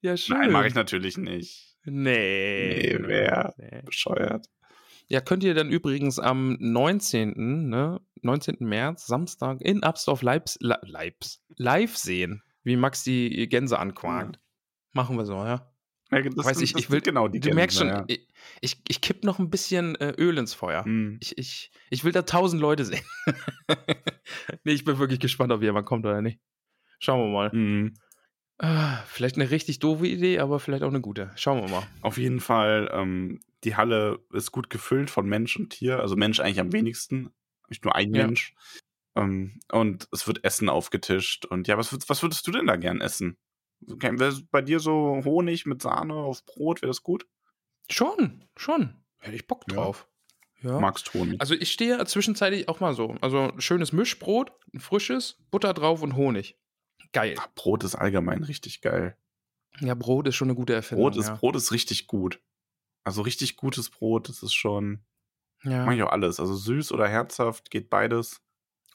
[0.00, 0.38] Ja, schön.
[0.38, 1.76] Nein, mache ich natürlich nicht.
[1.84, 2.96] Nee.
[2.96, 3.54] Nee, wer?
[3.58, 3.82] Nee.
[3.84, 4.46] Bescheuert.
[5.08, 8.56] Ja, könnt ihr dann übrigens am 19., ne, 19.
[8.60, 14.38] März, Samstag, in Absdorf Leibs, Le- Leibs, live sehen, wie Max die Gänse anquakt.
[14.92, 15.72] Machen wir so, ja.
[16.10, 18.04] Ja, das Weiß ich, ich will, genau die du Gänse, merkst schon, ja.
[18.06, 18.26] ich,
[18.62, 20.84] ich, ich kipp noch ein bisschen äh, Öl ins Feuer.
[20.84, 21.18] Hm.
[21.20, 23.04] Ich, ich, ich will da tausend Leute sehen.
[24.64, 26.38] nee, ich bin wirklich gespannt, ob jemand kommt oder nicht.
[26.98, 27.52] Schauen wir mal.
[27.52, 27.94] Hm.
[28.58, 31.30] Ah, vielleicht eine richtig doofe Idee, aber vielleicht auch eine gute.
[31.36, 31.86] Schauen wir mal.
[32.02, 36.00] Auf jeden Fall, ähm, die Halle ist gut gefüllt von Mensch und Tier.
[36.00, 37.30] Also Mensch eigentlich am wenigsten.
[37.68, 38.26] Nicht nur ein Ja.
[38.26, 38.54] Mensch.
[39.14, 41.44] Ähm, und es wird Essen aufgetischt.
[41.46, 43.36] Und ja, was, was würdest du denn da gern essen?
[43.80, 47.26] Wäre bei dir so Honig mit Sahne auf Brot, wäre das gut?
[47.88, 48.94] Schon, schon.
[49.18, 49.76] Hätte ich Bock Ja.
[49.76, 50.08] drauf.
[50.62, 50.80] Ja.
[50.80, 51.40] Magst Honig?
[51.40, 53.14] Also ich stehe zwischenzeitlich auch mal so.
[53.20, 56.56] Also schönes Mischbrot, ein frisches, Butter drauf und Honig.
[57.12, 57.34] Geil.
[57.38, 59.16] Ah, Brot ist allgemein richtig geil.
[59.80, 61.04] Ja, Brot ist schon eine gute Erfindung.
[61.10, 61.34] Brot ist, ja.
[61.36, 62.40] Brot ist richtig gut.
[63.04, 65.00] Also richtig gutes Brot, das ist schon,
[65.62, 65.84] Ja.
[65.86, 66.40] mag ich auch alles.
[66.40, 68.40] Also süß oder herzhaft, geht beides.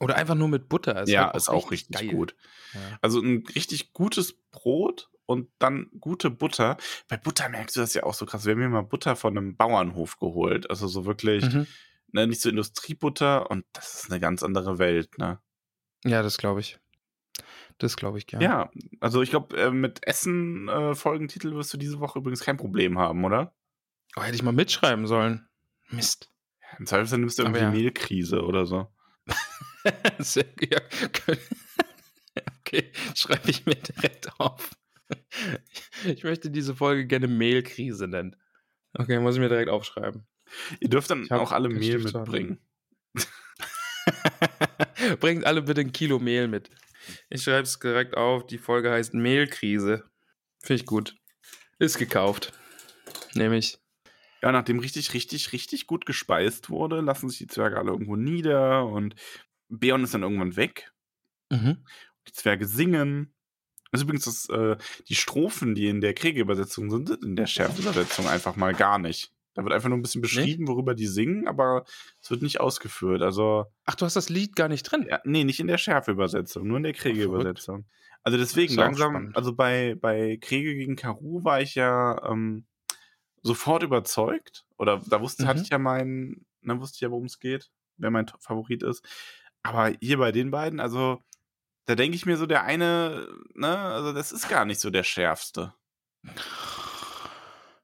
[0.00, 1.02] Oder einfach nur mit Butter.
[1.02, 2.08] Ist ja, halt ist auch richtig geil.
[2.08, 2.36] gut.
[2.74, 2.80] Ja.
[3.00, 6.76] Also ein richtig gutes Brot und dann gute Butter.
[7.08, 8.44] Bei Butter merkst du das ja auch so krass.
[8.44, 10.68] Wir haben hier mal Butter von einem Bauernhof geholt.
[10.68, 11.66] Also so wirklich, Mhm.
[12.12, 15.40] ne, nicht so Industriebutter und das ist eine ganz andere Welt, ne?
[16.04, 16.78] Ja, das glaube ich.
[17.78, 18.70] Das glaube ich Ja, gerne.
[19.00, 23.24] also ich glaube, äh, mit Essen äh, wirst du diese Woche übrigens kein Problem haben,
[23.24, 23.54] oder?
[24.16, 25.48] Oh, hätte ich mal mitschreiben sollen.
[25.90, 26.30] Mist.
[26.78, 27.70] Im Zweifelsfall nimmst du irgendwie ja.
[27.70, 28.88] Mehlkrise oder so.
[30.18, 30.80] Sehr, ja,
[32.60, 34.70] okay, schreibe ich mir direkt auf.
[36.04, 38.36] Ich möchte diese Folge gerne Mehlkrise nennen.
[38.94, 40.26] Okay, muss ich mir direkt aufschreiben.
[40.80, 42.58] Ihr dürft dann auch alle Mehl mitbringen.
[45.20, 46.70] Bringt alle bitte ein Kilo Mehl mit.
[47.28, 48.46] Ich schreibe es direkt auf.
[48.46, 50.04] Die Folge heißt Mehlkrise.
[50.60, 51.16] Finde ich gut.
[51.78, 52.52] Ist gekauft.
[53.34, 53.78] Nämlich.
[54.42, 58.86] Ja, nachdem richtig, richtig, richtig gut gespeist wurde, lassen sich die Zwerge alle irgendwo nieder
[58.86, 59.14] und
[59.68, 60.92] Beon ist dann irgendwann weg.
[61.50, 61.84] Mhm.
[62.28, 63.34] Die Zwerge singen.
[63.90, 64.76] Das ist übrigens das, äh,
[65.08, 69.33] die Strophen, die in der Kriegerübersetzung sind, sind in der Schärfe-Übersetzung einfach mal gar nicht.
[69.54, 71.84] Da wird einfach nur ein bisschen beschrieben, worüber die singen, aber
[72.20, 73.22] es wird nicht ausgeführt.
[73.22, 73.66] Also.
[73.84, 75.06] Ach, du hast das Lied gar nicht drin?
[75.08, 77.86] Ja, nee, nicht in der Schärfe-Übersetzung, nur in der Kriege-Übersetzung.
[78.24, 79.36] Also deswegen langsam, spannend.
[79.36, 82.64] also bei, bei Kriege gegen Karu war ich ja ähm,
[83.42, 84.64] sofort überzeugt.
[84.76, 85.48] Oder da wusste, mhm.
[85.48, 89.06] hatte ich ja meinen, dann wusste ich ja, worum es geht, wer mein Favorit ist.
[89.62, 91.22] Aber hier bei den beiden, also
[91.86, 95.04] da denke ich mir so, der eine, ne, also das ist gar nicht so der
[95.04, 95.74] schärfste.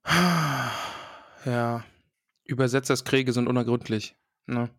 [1.45, 1.85] Ja.
[2.45, 4.17] Übersetzerskriege sind unergründlich.
[4.47, 4.71] Ne?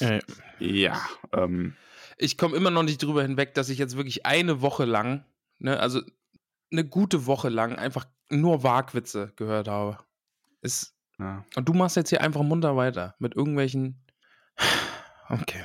[0.00, 0.20] Äh.
[0.58, 1.00] Ja.
[1.32, 1.76] Ähm.
[2.16, 5.24] Ich komme immer noch nicht drüber hinweg, dass ich jetzt wirklich eine Woche lang,
[5.58, 6.00] ne, also
[6.70, 9.98] eine gute Woche lang einfach nur Wagwitze gehört habe.
[10.60, 11.44] Ist, ja.
[11.56, 14.04] Und du machst jetzt hier einfach munter weiter mit irgendwelchen.
[15.28, 15.62] Okay.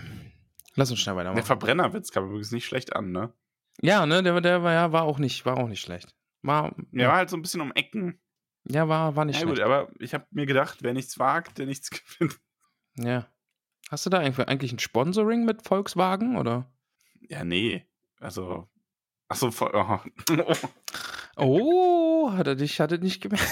[0.75, 1.35] Lass uns schnell weitermachen.
[1.35, 3.33] Der Verbrennerwitz kam übrigens nicht schlecht an, ne?
[3.81, 6.15] Ja, ne, der, der war, ja, war auch nicht, war auch nicht schlecht.
[6.41, 8.17] War, ja, war halt so ein bisschen um Ecken.
[8.69, 9.57] Ja, war, war nicht ja, schlecht.
[9.57, 11.89] gut, aber ich habe mir gedacht, wer nichts wagt, der nichts
[12.19, 12.39] gewinnt.
[12.95, 13.27] Ja.
[13.89, 16.69] Hast du da eigentlich ein Sponsoring mit Volkswagen, oder?
[17.21, 17.85] Ja, nee.
[18.19, 18.67] Also.
[19.29, 19.99] Achso, oh.
[21.37, 23.47] oh, hat er dich, hat er nicht gemerkt.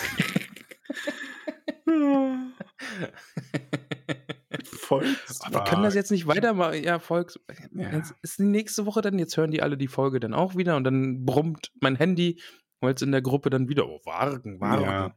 [4.64, 5.54] Volkswagen.
[5.54, 6.84] wir können das jetzt nicht weitermachen.
[6.84, 7.40] Ja, Volks.
[7.74, 7.92] Ja.
[7.92, 10.76] Jetzt ist die nächste Woche dann, jetzt hören die alle die Folge dann auch wieder
[10.76, 12.42] und dann brummt mein Handy,
[12.86, 14.84] weil es in der Gruppe dann wieder, oh, Wagen, Wagen.
[14.84, 15.16] Ja.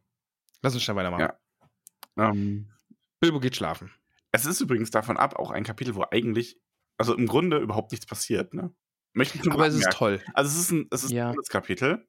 [0.63, 1.29] Lass uns schnell weitermachen.
[2.17, 2.31] Ja.
[2.31, 2.69] Ähm,
[3.21, 3.91] Bilbo geht schlafen.
[4.33, 6.61] Es ist übrigens davon ab auch ein Kapitel, wo eigentlich,
[6.97, 8.75] also im Grunde überhaupt nichts passiert, ne?
[9.15, 10.21] Möchte ich Aber es ist toll.
[10.35, 11.29] Also es ist ein, es ist ja.
[11.29, 12.07] ein tolles Kapitel,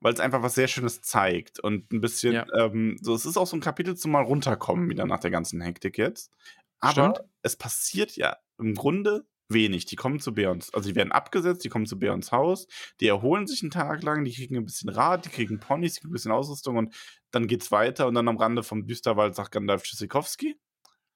[0.00, 2.46] weil es einfach was sehr Schönes zeigt und ein bisschen, ja.
[2.54, 5.60] ähm, so, es ist auch so ein Kapitel zum mal runterkommen wieder nach der ganzen
[5.60, 6.32] Hektik jetzt.
[6.80, 7.30] Aber Stimmt.
[7.42, 9.86] es passiert ja im Grunde wenig.
[9.86, 12.66] Die kommen zu Beons, also die werden abgesetzt, die kommen zu Beons Haus,
[13.00, 16.00] die erholen sich einen Tag lang, die kriegen ein bisschen Rad, die kriegen Ponys, die
[16.00, 16.94] kriegen ein bisschen Ausrüstung und
[17.30, 20.58] dann geht's weiter und dann am Rande vom Düsterwald sagt Gandalf Tschüssikowski,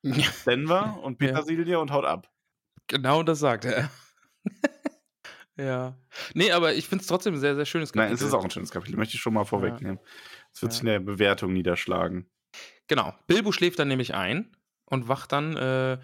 [0.02, 0.26] ja.
[0.46, 1.78] Denver und Petersilie ja.
[1.78, 2.30] und haut ab.
[2.86, 3.90] Genau das sagt er.
[5.56, 5.96] ja.
[6.34, 8.08] Nee, aber ich finde es trotzdem ein sehr, sehr schönes Kapitel.
[8.08, 10.00] Nein, es ist auch ein schönes Kapitel, möchte ich schon mal vorwegnehmen.
[10.52, 12.28] Es wird sich in der Bewertung niederschlagen.
[12.88, 13.14] Genau.
[13.28, 14.56] Bilbo schläft dann nämlich ein
[14.86, 15.98] und wacht dann äh,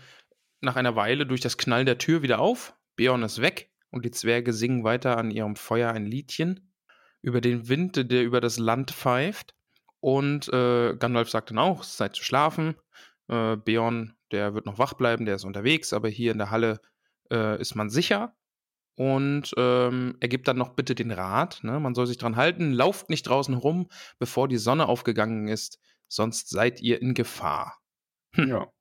[0.67, 2.75] nach einer Weile durch das Knallen der Tür wieder auf.
[2.97, 6.73] Beorn ist weg und die Zwerge singen weiter an ihrem Feuer ein Liedchen
[7.23, 9.55] über den Wind, der über das Land pfeift.
[10.01, 12.77] Und äh, Gandalf sagt dann auch, es ist Zeit zu schlafen.
[13.29, 16.81] Äh, Beorn, der wird noch wach bleiben, der ist unterwegs, aber hier in der Halle
[17.33, 18.37] äh, ist man sicher.
[18.97, 21.79] Und ähm, er gibt dann noch bitte den Rat, ne?
[21.81, 23.89] man soll sich dran halten, lauft nicht draußen rum,
[24.19, 27.79] bevor die Sonne aufgegangen ist, sonst seid ihr in Gefahr.
[28.33, 28.49] Hm.
[28.49, 28.73] Ja.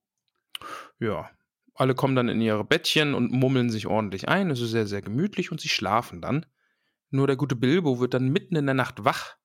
[1.00, 1.30] Ja,
[1.76, 4.50] alle kommen dann in ihre Bettchen und mummeln sich ordentlich ein.
[4.50, 6.46] Es ist sehr, sehr gemütlich und sie schlafen dann.
[7.10, 9.36] Nur der gute Bilbo wird dann mitten in der Nacht wach.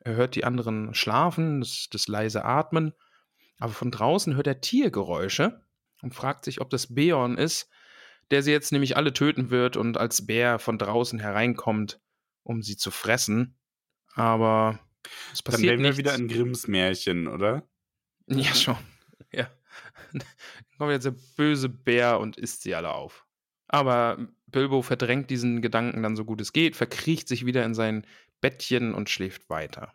[0.00, 2.92] Er hört die anderen schlafen, das, das leise Atmen.
[3.58, 5.62] Aber von draußen hört er Tiergeräusche
[6.02, 7.70] und fragt sich, ob das Beorn ist,
[8.30, 12.00] der sie jetzt nämlich alle töten wird und als Bär von draußen hereinkommt,
[12.42, 13.56] um sie zu fressen.
[14.14, 14.78] Aber
[15.32, 17.66] es passiert Dann wären wir wieder in Grimms Märchen, oder?
[18.26, 18.76] Ja, schon.
[19.30, 19.46] Ja.
[20.78, 23.26] Kommt jetzt der böse Bär und isst sie alle auf.
[23.68, 28.06] Aber Bilbo verdrängt diesen Gedanken dann so gut es geht, verkriecht sich wieder in sein
[28.40, 29.92] Bettchen und schläft weiter.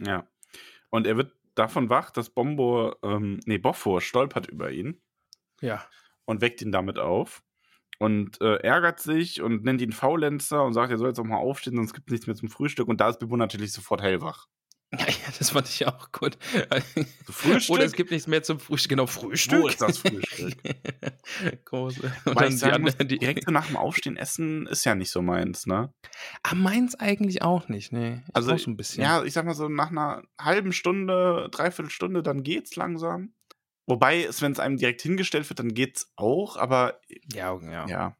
[0.00, 0.26] Ja.
[0.90, 5.00] Und er wird davon wach, dass Bombo, ähm, nee, Boffor stolpert über ihn.
[5.60, 5.84] Ja.
[6.24, 7.42] Und weckt ihn damit auf.
[7.98, 11.36] Und äh, ärgert sich und nennt ihn Faulenzer und sagt, er soll jetzt auch mal
[11.36, 12.88] aufstehen, sonst gibt es nichts mehr zum Frühstück.
[12.88, 14.48] Und da ist Bilbo natürlich sofort hellwach.
[14.98, 16.38] Ja, ja, das fand ich auch gut.
[17.24, 17.74] Frühstück?
[17.74, 18.90] Oder es gibt nichts mehr zum Frühstück.
[18.90, 19.62] Genau, Frühstück.
[19.62, 20.54] Wo ist das Frühstück?
[21.64, 21.98] Groß.
[22.24, 25.10] Und dann ich sagen muss, die, direkt so nach dem Aufstehen essen ist ja nicht
[25.10, 25.92] so meins, ne?
[26.42, 28.24] Ah, meins eigentlich auch nicht, ne?
[28.32, 29.02] Also, so ein bisschen.
[29.02, 33.34] Ja, ich sag mal so, nach einer halben Stunde, dreiviertel Stunde, dann geht's langsam.
[33.86, 37.00] Wobei, wenn es einem direkt hingestellt wird, dann geht's auch, aber.
[37.32, 37.86] Ja, ja.
[37.86, 38.16] ja.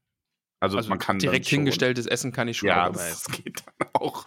[0.61, 1.19] Also, also man kann.
[1.19, 2.69] Direkt hingestelltes Essen kann ich schon.
[2.69, 4.25] Ja, das geht dann auch.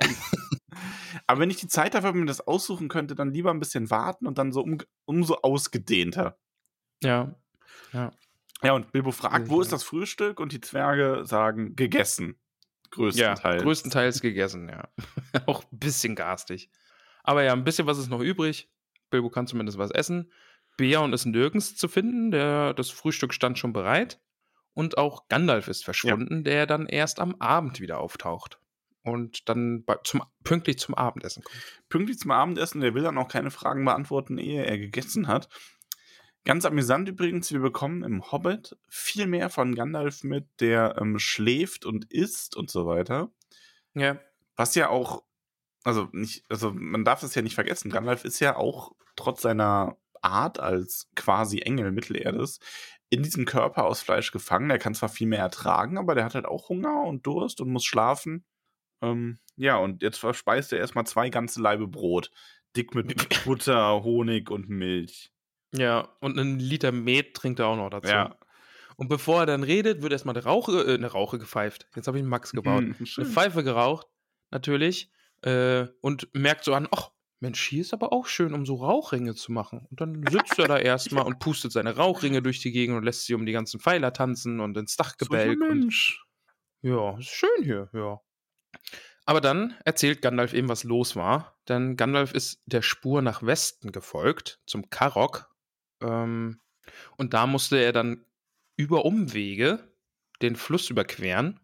[1.27, 3.91] Aber wenn ich die Zeit habe, wenn man das aussuchen könnte, dann lieber ein bisschen
[3.91, 6.37] warten und dann so um, umso ausgedehnter.
[7.03, 7.35] Ja.
[7.91, 8.13] Ja.
[8.63, 10.39] Ja, und Bilbo fragt, wo ist das Frühstück?
[10.39, 12.39] Und die Zwerge sagen, gegessen.
[12.89, 13.43] Größtenteils.
[13.43, 14.87] Ja, größtenteils gegessen, ja.
[15.45, 16.71] Auch ein bisschen garstig.
[17.23, 18.71] Aber ja, ein bisschen was ist noch übrig.
[19.09, 20.31] Bilbo kann zumindest was essen.
[20.77, 22.31] Beorn ist nirgends zu finden.
[22.31, 24.19] Der, das Frühstück stand schon bereit.
[24.73, 26.43] Und auch Gandalf ist verschwunden, ja.
[26.43, 28.59] der dann erst am Abend wieder auftaucht
[29.07, 31.57] und dann bei, zum, pünktlich zum Abendessen kommt.
[31.89, 35.49] Pünktlich zum Abendessen, der will dann auch keine Fragen beantworten, ehe er gegessen hat.
[36.45, 41.85] Ganz amüsant übrigens, wir bekommen im Hobbit viel mehr von Gandalf mit, der ähm, schläft
[41.85, 43.31] und isst und so weiter.
[43.93, 44.19] Ja.
[44.55, 45.23] Was ja auch,
[45.83, 49.97] also nicht, also man darf es ja nicht vergessen, Gandalf ist ja auch trotz seiner
[50.21, 52.59] Art als quasi Engel Mittelerdes
[53.09, 54.69] in diesem Körper aus Fleisch gefangen.
[54.69, 57.69] Er kann zwar viel mehr ertragen, aber der hat halt auch Hunger und Durst und
[57.69, 58.45] muss schlafen.
[59.01, 62.31] Ähm, ja, und jetzt verspeist er erstmal zwei ganze Laibe Brot.
[62.75, 63.07] Dick mit
[63.45, 65.31] Butter, Honig und Milch.
[65.73, 68.09] Ja, und einen Liter Met trinkt er auch noch dazu.
[68.09, 68.37] Ja.
[68.95, 71.87] Und bevor er dann redet, wird erstmal eine Rauche, äh, eine Rauche gepfeift.
[71.95, 72.83] Jetzt habe ich einen Max gebaut.
[72.83, 73.25] Mhm, eine.
[73.25, 74.07] Pfeife geraucht,
[74.49, 75.11] natürlich.
[75.41, 79.35] Äh, und merkt so an, ach, Mensch, hier ist aber auch schön, um so Rauchringe
[79.35, 79.85] zu machen.
[79.91, 83.25] Und dann sitzt er da erstmal und pustet seine Rauchringe durch die Gegend und lässt
[83.25, 85.61] sie um die ganzen Pfeiler tanzen und ins So Dachgebälk.
[85.61, 86.25] und Mensch.
[86.81, 88.19] ja, ist schön hier, ja.
[89.27, 91.59] Aber dann erzählt Gandalf eben, was los war.
[91.67, 95.53] Denn Gandalf ist der Spur nach Westen gefolgt, zum Karok.
[96.01, 96.61] Ähm,
[97.17, 98.25] und da musste er dann
[98.77, 99.93] über Umwege
[100.41, 101.59] den Fluss überqueren.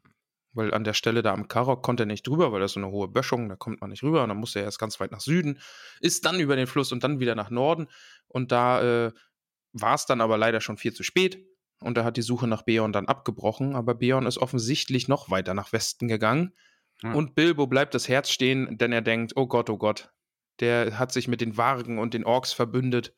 [0.52, 2.92] Weil an der Stelle da am Karok konnte er nicht drüber, weil das so eine
[2.92, 4.24] hohe Böschung, da kommt man nicht rüber.
[4.24, 5.58] Und dann musste er erst ganz weit nach Süden,
[6.02, 7.88] ist dann über den Fluss und dann wieder nach Norden.
[8.28, 9.12] Und da äh,
[9.72, 11.48] war es dann aber leider schon viel zu spät.
[11.80, 13.74] Und er hat die Suche nach Beorn dann abgebrochen.
[13.74, 16.54] Aber Beorn ist offensichtlich noch weiter nach Westen gegangen.
[17.04, 17.14] Ja.
[17.14, 20.12] Und Bilbo bleibt das Herz stehen, denn er denkt, oh Gott, oh Gott,
[20.60, 23.14] der hat sich mit den Wargen und den Orks verbündet.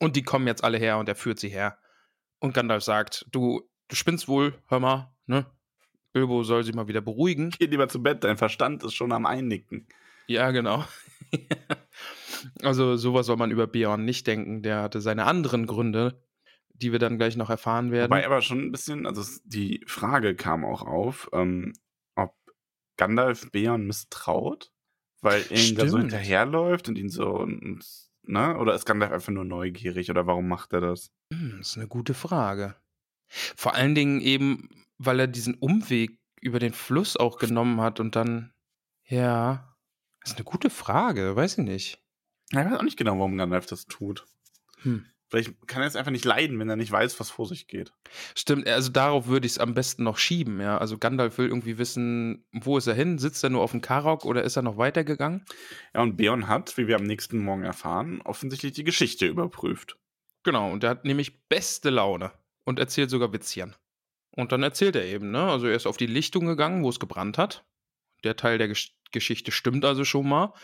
[0.00, 1.78] Und die kommen jetzt alle her und er führt sie her.
[2.40, 5.46] Und Gandalf sagt, du, du spinnst wohl, hör mal, ne?
[6.12, 7.50] Bilbo soll sich mal wieder beruhigen.
[7.58, 9.86] Geh lieber zu Bett, dein Verstand ist schon am Einnicken.
[10.26, 10.84] Ja, genau.
[12.62, 14.62] also sowas soll man über Beorn nicht denken.
[14.62, 16.20] Der hatte seine anderen Gründe,
[16.72, 18.10] die wir dann gleich noch erfahren werden.
[18.10, 21.74] Wobei aber schon ein bisschen, also die Frage kam auch auf, ähm,
[23.00, 24.70] Gandalf Beorn misstraut,
[25.22, 27.82] weil er da so hinterherläuft und ihn so, und,
[28.24, 28.58] ne?
[28.58, 31.10] Oder ist Gandalf einfach nur neugierig oder warum macht er das?
[31.32, 32.76] Hm, das ist eine gute Frage.
[33.26, 38.16] Vor allen Dingen eben, weil er diesen Umweg über den Fluss auch genommen hat und
[38.16, 38.52] dann,
[39.06, 39.74] ja,
[40.20, 42.04] das ist eine gute Frage, weiß ich nicht.
[42.50, 44.26] Ich weiß auch nicht genau, warum Gandalf das tut.
[44.82, 45.06] Hm.
[45.30, 47.92] Vielleicht kann er es einfach nicht leiden, wenn er nicht weiß, was vor sich geht.
[48.34, 50.76] Stimmt, also darauf würde ich es am besten noch schieben, ja.
[50.76, 53.18] Also Gandalf will irgendwie wissen, wo ist er hin?
[53.18, 55.44] Sitzt er nur auf dem Karok oder ist er noch weitergegangen?
[55.94, 59.96] Ja, und Beorn hat, wie wir am nächsten Morgen erfahren, offensichtlich die Geschichte überprüft.
[60.42, 62.32] Genau, und der hat nämlich beste Laune
[62.64, 63.76] und erzählt sogar Witzchen.
[64.32, 65.44] Und dann erzählt er eben, ne?
[65.44, 67.64] Also er ist auf die Lichtung gegangen, wo es gebrannt hat.
[68.24, 70.54] Der Teil der Gesch Geschichte stimmt also schon mal.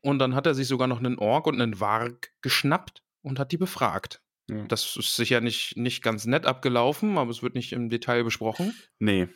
[0.00, 3.50] Und dann hat er sich sogar noch einen Ork und einen Warg geschnappt und hat
[3.50, 4.22] die befragt.
[4.48, 4.64] Ja.
[4.68, 8.72] Das ist sicher nicht, nicht ganz nett abgelaufen, aber es wird nicht im Detail besprochen.
[9.00, 9.28] Nee.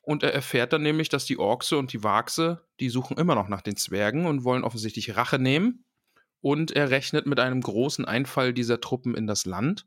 [0.00, 3.48] Und er erfährt dann nämlich, dass die Orkse und die Wachse, die suchen immer noch
[3.48, 5.84] nach den Zwergen und wollen offensichtlich Rache nehmen.
[6.40, 9.86] Und er rechnet mit einem großen Einfall dieser Truppen in das Land.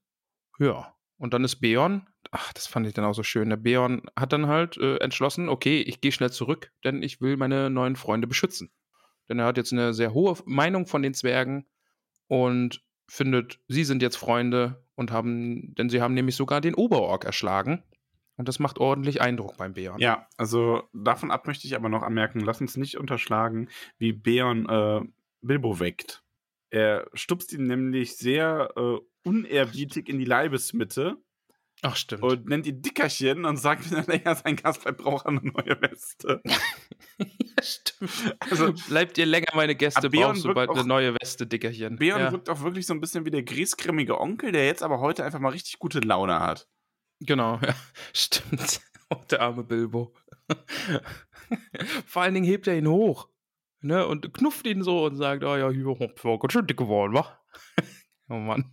[0.60, 0.93] Ja.
[1.18, 3.50] Und dann ist Beorn, ach, das fand ich dann auch so schön.
[3.50, 7.36] Der Beorn hat dann halt äh, entschlossen, okay, ich gehe schnell zurück, denn ich will
[7.36, 8.70] meine neuen Freunde beschützen.
[9.28, 11.66] Denn er hat jetzt eine sehr hohe Meinung von den Zwergen
[12.28, 17.26] und findet, sie sind jetzt Freunde und haben, denn sie haben nämlich sogar den Oberork
[17.26, 17.84] erschlagen.
[18.38, 19.99] Und das macht ordentlich Eindruck beim Beorn.
[19.99, 24.66] Ja, also davon ab möchte ich aber noch anmerken, lass uns nicht unterschlagen, wie Beorn
[24.70, 25.01] äh,
[25.41, 26.24] Bilbo weckt.
[26.70, 31.18] Er stupst ihn nämlich sehr äh, unerbietig in die Leibesmitte
[31.82, 32.23] Ach, stimmt.
[32.23, 35.41] und nennt ihn Dickerchen und sagt, wenn er länger sein Gast bleibt, braucht er eine
[35.41, 36.41] neue Weste.
[37.17, 38.36] ja, stimmt.
[38.39, 41.95] Also- Bleibt ihr länger meine Gäste, brauchst du wirkt bald auch- eine neue Weste, Dickerchen.
[41.97, 44.99] Beorn ja, wirkt auch wirklich so ein bisschen wie der griesgrämige Onkel, der jetzt aber
[44.99, 46.67] heute einfach mal richtig gute Laune hat.
[47.21, 47.73] Genau, ja,
[48.13, 48.82] stimmt.
[49.09, 50.13] Oh, der arme Bilbo.
[52.05, 53.30] Vor allen Dingen hebt er ihn hoch
[53.82, 56.77] ne, und knufft ihn so und sagt, oh ja, hier, hopp, war ganz schön dick
[56.77, 57.39] geworden, wa?
[58.30, 58.71] oh Mann.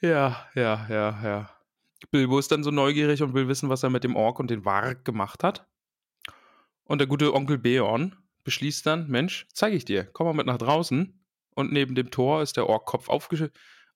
[0.00, 1.50] Ja, ja, ja, ja.
[2.10, 4.64] Bilbo ist dann so neugierig und will wissen, was er mit dem Ork und den
[4.64, 5.66] Warg gemacht hat.
[6.84, 10.58] Und der gute Onkel Beorn beschließt dann, Mensch, zeige ich dir, komm mal mit nach
[10.58, 11.20] draußen.
[11.54, 13.44] Und neben dem Tor ist der Orkkopf aufgesch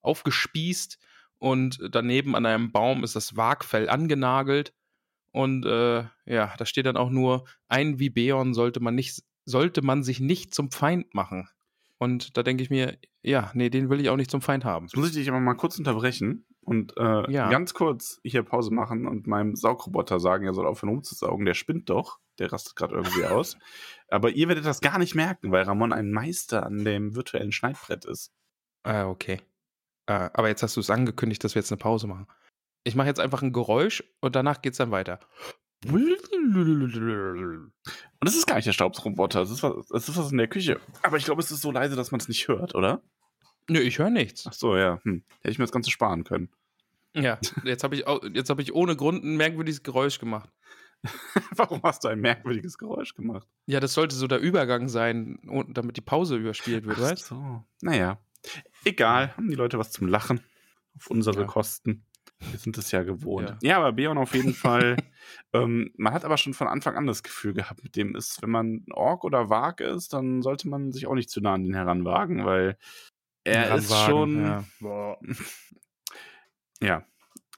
[0.03, 0.99] aufgespießt
[1.39, 4.73] und daneben an einem Baum ist das Wagfell angenagelt.
[5.31, 9.83] Und äh, ja, da steht dann auch nur, ein wie Beorn sollte man nicht, sollte
[9.83, 11.49] man sich nicht zum Feind machen.
[11.99, 14.87] Und da denke ich mir, ja, nee, den will ich auch nicht zum Feind haben.
[14.87, 17.49] Jetzt muss ich dich aber mal kurz unterbrechen und äh, Ja.
[17.51, 21.45] ganz kurz hier Pause machen und meinem Saugroboter sagen, er soll aufhören rumzusaugen.
[21.47, 22.19] Der spinnt doch.
[22.39, 23.57] Der rastet gerade irgendwie aus.
[24.09, 28.05] Aber ihr werdet das gar nicht merken, weil Ramon ein Meister an dem virtuellen Schneidbrett
[28.05, 28.33] ist.
[28.83, 29.41] Ah, okay.
[30.07, 32.27] Äh, aber jetzt hast du es angekündigt, dass wir jetzt eine Pause machen.
[32.85, 35.21] Ich mache jetzt einfach ein Geräusch und danach geht's dann weiter.
[35.87, 36.09] Und
[38.21, 39.41] das ist gar nicht der Staubsroboter.
[39.41, 40.81] Das ist was, das ist was in der Küche.
[41.03, 43.03] Aber ich glaube, es ist so leise, dass man es nicht hört, oder?
[43.69, 44.47] Nö, ich höre nichts.
[44.47, 45.01] Ach so, ja.
[45.03, 45.23] Hm.
[45.41, 46.49] Hätte ich mir das Ganze sparen können.
[47.15, 50.49] Ja, jetzt habe ich, jetzt hab ich ohne Grund ein merkwürdiges Geräusch gemacht.
[51.57, 53.49] Warum hast du ein merkwürdiges Geräusch gemacht?
[53.67, 55.39] Ja, das sollte so der Übergang sein,
[55.69, 57.65] damit die Pause überspielt wird, Ach weißt so.
[57.81, 58.19] Naja.
[58.85, 59.37] Egal.
[59.37, 60.41] Haben die Leute was zum Lachen?
[60.97, 61.47] auf unsere Ja.
[61.47, 62.05] Kosten.
[62.39, 63.51] Wir sind es ja gewohnt.
[63.51, 63.59] Ja.
[63.63, 64.97] Ja, aber Beon auf jeden Fall.
[65.53, 68.51] ähm, man hat aber schon von Anfang an das Gefühl gehabt, mit dem ist, wenn
[68.51, 71.75] man Ork oder Wag ist, dann sollte man sich auch nicht zu nah an den
[71.75, 72.79] heranwagen, weil
[73.45, 75.17] er ist Ranwagen, schon.
[75.19, 75.19] Ja.
[76.83, 77.07] ja,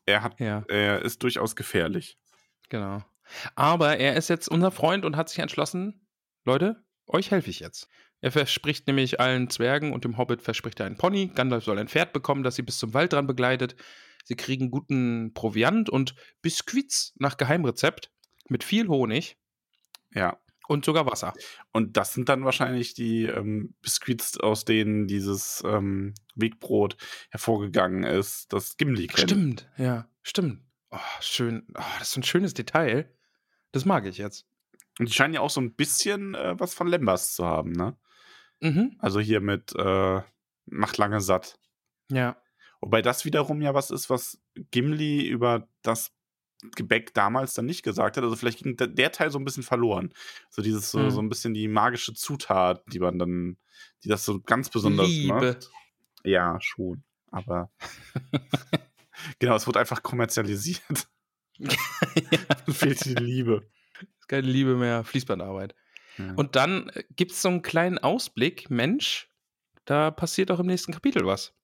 [0.06, 2.18] er hat, ja, er ist durchaus gefährlich.
[2.68, 3.02] genau.
[3.54, 6.06] Aber er ist jetzt unser Freund und hat sich entschlossen,
[6.44, 7.88] Leute, euch helfe ich jetzt.
[8.20, 11.28] Er verspricht nämlich allen Zwergen und dem Hobbit verspricht er einen Pony.
[11.34, 13.74] Gandalf soll ein Pferd bekommen, das sie bis zum Wald dran begleitet.
[14.24, 18.12] Sie kriegen guten Proviant und Biskuits nach Geheimrezept
[18.48, 19.38] mit viel Honig
[20.10, 20.38] Ja.
[20.68, 21.32] Und sogar Wasser.
[21.72, 26.96] Und das sind dann wahrscheinlich die ähm, Biscuits, aus denen dieses ähm, Wegbrot
[27.30, 29.30] hervorgegangen ist, das Gimli kennt.
[29.30, 30.62] Stimmt, ja, stimmt.
[30.90, 31.66] Oh, schön.
[31.74, 33.10] Oh, das ist ein schönes Detail.
[33.72, 34.46] Das mag ich jetzt.
[34.98, 37.96] Und die scheinen ja auch so ein bisschen äh, was von Lembas zu haben, ne?
[38.60, 38.96] Mhm.
[38.98, 40.20] Also hier mit äh,
[40.66, 41.58] macht lange satt.
[42.10, 42.36] Ja.
[42.80, 44.40] Wobei das wiederum ja was ist, was
[44.70, 46.12] Gimli über das
[46.76, 48.24] Gebäck damals dann nicht gesagt hat.
[48.24, 50.12] Also vielleicht ging der, Teil so ein bisschen verloren.
[50.50, 51.10] So dieses so, Mhm.
[51.10, 53.56] so ein bisschen die magische Zutat, die man dann,
[54.04, 55.34] die das so ganz besonders Liebe.
[55.34, 55.70] macht.
[56.24, 57.02] Ja, schon.
[57.30, 57.70] Aber
[59.38, 60.82] genau, es wurde einfach kommerzialisiert.
[61.58, 63.68] Dann fehlt die Liebe.
[64.28, 65.74] Keine Liebe mehr, Fließbandarbeit.
[66.18, 66.32] Ja.
[66.34, 69.28] Und dann gibt es so einen kleinen Ausblick, Mensch,
[69.84, 71.54] da passiert auch im nächsten Kapitel was.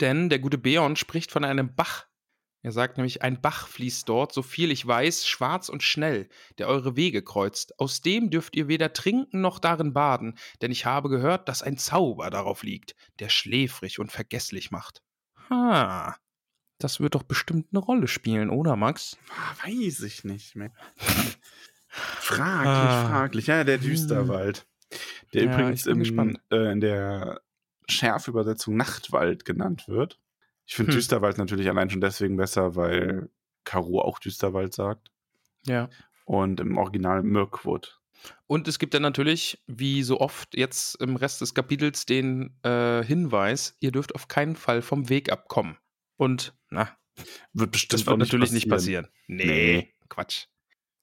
[0.00, 2.06] Denn der gute Beorn spricht von einem Bach.
[2.68, 6.68] Er sagt nämlich, ein Bach fließt dort, so viel ich weiß, schwarz und schnell, der
[6.68, 7.80] eure Wege kreuzt.
[7.80, 11.78] Aus dem dürft ihr weder trinken noch darin baden, denn ich habe gehört, dass ein
[11.78, 15.02] Zauber darauf liegt, der schläfrig und vergesslich macht.
[15.48, 16.14] Ha,
[16.76, 19.16] das wird doch bestimmt eine Rolle spielen, oder Max?
[19.30, 20.70] Ah, Weiß ich nicht mehr.
[21.88, 23.08] fraglich, Ah.
[23.08, 23.46] fraglich.
[23.46, 23.78] Ja, der.
[23.78, 24.66] Düsterwald.
[25.32, 27.40] Der Ja, übrigens im, äh, in der
[27.88, 30.18] Schärfübersetzung Nachtwald genannt wird.
[30.68, 30.98] Ich finde Hm.
[30.98, 33.30] Düsterwald natürlich allein schon deswegen besser, weil
[33.64, 35.10] Karo auch Düsterwald sagt.
[35.64, 35.88] Ja.
[36.26, 37.98] Und im Original Mirkwood.
[38.46, 43.02] Und es gibt dann natürlich, wie so oft jetzt im Rest des Kapitels, den äh,
[43.02, 45.78] Hinweis, ihr dürft auf keinen Fall vom Weg abkommen.
[46.16, 46.90] Und, na,
[47.54, 49.08] Wird bestimmt das wird natürlich nicht passieren.
[49.26, 49.94] Nee.
[50.10, 50.46] Quatsch.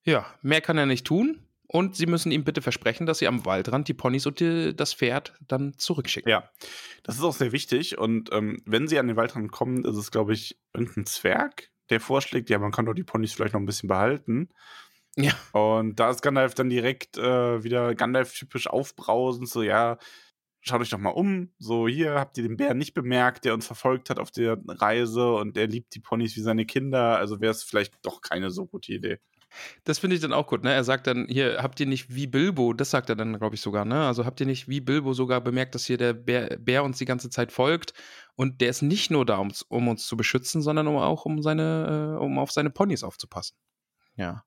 [0.03, 1.39] Ja, mehr kann er nicht tun.
[1.67, 4.93] Und sie müssen ihm bitte versprechen, dass sie am Waldrand die Ponys und die, das
[4.93, 6.29] Pferd dann zurückschicken.
[6.29, 6.49] Ja,
[7.03, 7.97] das ist auch sehr wichtig.
[7.97, 11.99] Und ähm, wenn sie an den Waldrand kommen, ist es, glaube ich, irgendein Zwerg, der
[11.99, 14.49] vorschlägt, ja, man kann doch die Ponys vielleicht noch ein bisschen behalten.
[15.15, 15.33] Ja.
[15.53, 19.97] Und da ist Gandalf dann direkt äh, wieder Gandalf-typisch aufbrausend, so, ja,
[20.65, 21.51] schaut euch doch mal um.
[21.59, 25.33] So, hier habt ihr den Bär nicht bemerkt, der uns verfolgt hat auf der Reise
[25.33, 27.17] und der liebt die Ponys wie seine Kinder.
[27.17, 29.19] Also wäre es vielleicht doch keine so gute Idee.
[29.83, 30.73] Das finde ich dann auch gut, ne?
[30.73, 33.61] Er sagt dann, hier, habt ihr nicht wie Bilbo, das sagt er dann, glaube ich,
[33.61, 34.05] sogar, ne?
[34.05, 37.05] Also habt ihr nicht wie Bilbo sogar bemerkt, dass hier der Bär, Bär uns die
[37.05, 37.93] ganze Zeit folgt
[38.35, 41.41] und der ist nicht nur da, um, um uns zu beschützen, sondern um auch um
[41.41, 43.55] seine, äh, um auf seine Ponys aufzupassen.
[44.15, 44.43] Ja.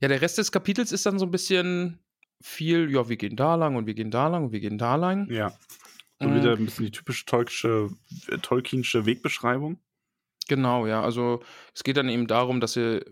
[0.00, 2.00] Ja, der Rest des Kapitels ist dann so ein bisschen
[2.40, 4.96] viel, ja, wir gehen da lang und wir gehen da lang und wir gehen da
[4.96, 5.30] lang.
[5.30, 5.56] Ja.
[6.18, 7.90] Und wieder ein bisschen die typische Tolkische,
[8.28, 9.80] äh, Tolkienische Wegbeschreibung.
[10.48, 11.02] Genau, ja.
[11.02, 11.42] Also
[11.74, 13.04] es geht dann eben darum, dass sie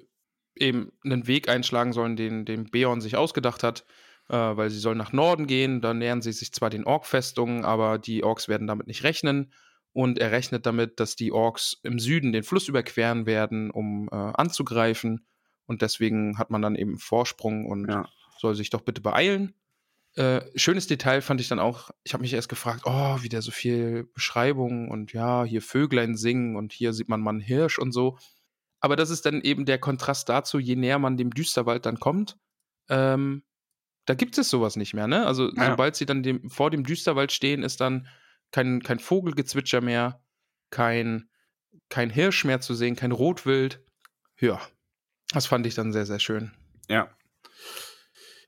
[0.57, 3.85] eben einen Weg einschlagen sollen, den, den Beorn sich ausgedacht hat,
[4.29, 5.81] äh, weil sie sollen nach Norden gehen.
[5.81, 9.53] Da nähern sie sich zwar den Ork-Festungen, aber die Orks werden damit nicht rechnen.
[9.93, 14.15] Und er rechnet damit, dass die Orks im Süden den Fluss überqueren werden, um äh,
[14.15, 15.27] anzugreifen.
[15.67, 18.09] Und deswegen hat man dann eben Vorsprung und Ja.
[18.39, 19.55] soll sich doch bitte beeilen.
[20.17, 23.53] Äh, schönes Detail fand ich dann auch, ich habe mich erst gefragt, oh, wieder so
[23.53, 27.93] viel Beschreibung und ja, hier Vöglein singen und hier sieht man mal einen Hirsch und
[27.93, 28.19] so.
[28.81, 32.37] Aber das ist dann eben der Kontrast dazu, je näher man dem Düsterwald dann kommt,
[32.89, 33.45] ähm,
[34.07, 35.27] da gibt es sowas nicht mehr, ne?
[35.27, 35.71] Also Ja.
[35.71, 38.09] sobald sie dann dem, vor dem Düsterwald stehen, ist dann
[38.51, 40.25] kein, kein Vogelgezwitscher mehr,
[40.71, 41.29] kein,
[41.89, 43.85] kein Hirsch mehr zu sehen, kein Rotwild.
[44.41, 44.61] Ja,
[45.33, 46.51] das fand ich dann sehr, sehr schön.
[46.89, 47.15] Ja.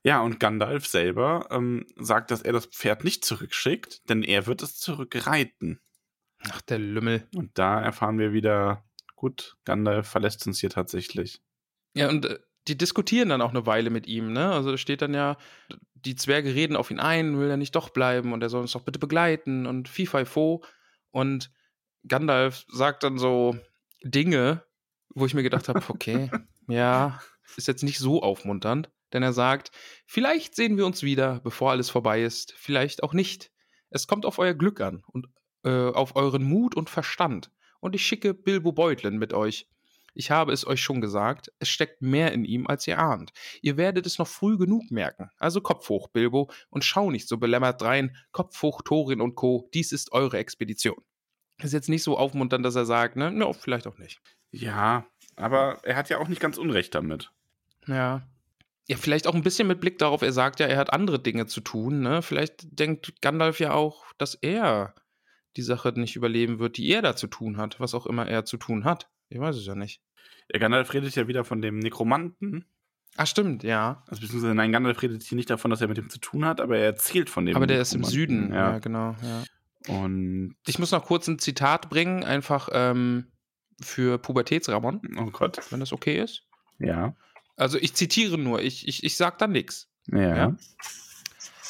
[0.05, 4.61] Ja, und Gandalf selber ähm, sagt, dass er das Pferd nicht zurückschickt, denn er wird
[4.61, 5.79] es zurückreiten.
[6.51, 7.25] Ach, der Lümmel.
[7.35, 8.83] Und da erfahren wir wieder,
[9.23, 11.41] gut, Gandalf verlässt uns hier tatsächlich.
[11.93, 14.51] Ja, und äh, die diskutieren dann auch eine Weile mit ihm, ne?
[14.51, 15.37] Also da steht dann ja,
[15.93, 18.73] die Zwerge reden auf ihn ein, will er nicht doch bleiben und er soll uns
[18.73, 20.61] doch bitte begleiten und Fifai Fo.
[21.11, 21.51] Und
[22.05, 23.55] Gandalf sagt dann so
[24.03, 24.65] Dinge,
[25.15, 26.29] wo ich mir gedacht habe, okay,
[26.67, 27.21] ja,
[27.55, 29.71] ist jetzt nicht so aufmunternd, denn er sagt,
[30.05, 33.51] vielleicht sehen wir uns wieder, bevor alles vorbei ist, vielleicht auch nicht.
[33.89, 35.27] Es kommt auf euer Glück an und
[35.63, 37.51] äh, auf euren Mut und Verstand.
[37.83, 39.67] Und ich schicke Bilbo Beutlin mit euch.
[40.13, 43.33] Ich habe es euch schon gesagt, es steckt mehr in ihm, als ihr ahnt.
[43.61, 45.31] Ihr werdet es noch früh genug merken.
[45.37, 48.15] Also Kopf hoch, Bilbo, und schau nicht so belämmert drein.
[48.31, 50.95] Kopf hoch, Thorin und Co., dies ist eure Expedition.
[51.61, 54.21] ist jetzt nicht so aufmunternd, dass er sagt, ne, no, vielleicht auch nicht.
[54.51, 55.05] Ja,
[55.35, 57.33] aber er hat ja auch nicht ganz Unrecht damit.
[57.85, 58.25] Ja.
[58.87, 61.47] Ja, vielleicht auch ein bisschen mit Blick darauf, er sagt ja, er hat andere Dinge
[61.47, 62.21] zu tun, ne?
[62.21, 64.95] Vielleicht denkt Gandalf ja auch, dass er
[65.57, 68.45] die Sache nicht überleben wird, die er da zu tun hat, was auch immer er
[68.45, 69.09] zu tun hat.
[69.29, 70.01] Ich weiß es ja nicht.
[70.51, 72.65] Ja, Gandalf redet ja wieder von dem Nekromanten.
[73.15, 74.03] Ah, stimmt, ja.
[74.07, 76.59] Also beziehungsweise nein, Gandalf redet hier nicht davon, dass er mit dem zu tun hat,
[76.61, 77.55] aber er erzählt von dem.
[77.55, 78.03] Aber der ist im.
[78.03, 79.43] Süden, ja, genau, ja.
[79.87, 83.27] Und Ich muss noch kurz ein Zitat bringen, einfach ähm,
[83.81, 85.59] für Pubertätsramon, oh Gott.
[85.71, 86.43] wenn das okay ist.
[86.79, 87.15] Ja.
[87.55, 89.89] Also ich zitiere nur, ich, ich, ich sag da nichts.
[90.07, 90.35] Ja.
[90.35, 90.57] Ja.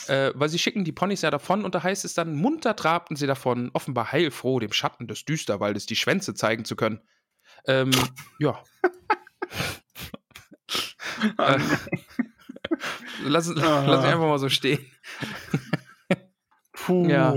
[0.07, 3.15] Äh, weil sie schicken die Ponys ja davon und da heißt es dann, munter trabten
[3.15, 7.01] sie davon, offenbar heilfroh, dem Schatten des Düsterwaldes die Schwänze zeigen zu können.
[7.67, 7.91] Ähm,
[8.39, 8.61] ja.
[11.37, 11.59] äh,
[13.23, 14.85] lass, lass ich einfach mal so stehen.
[16.73, 17.07] Puh.
[17.07, 17.35] Ja.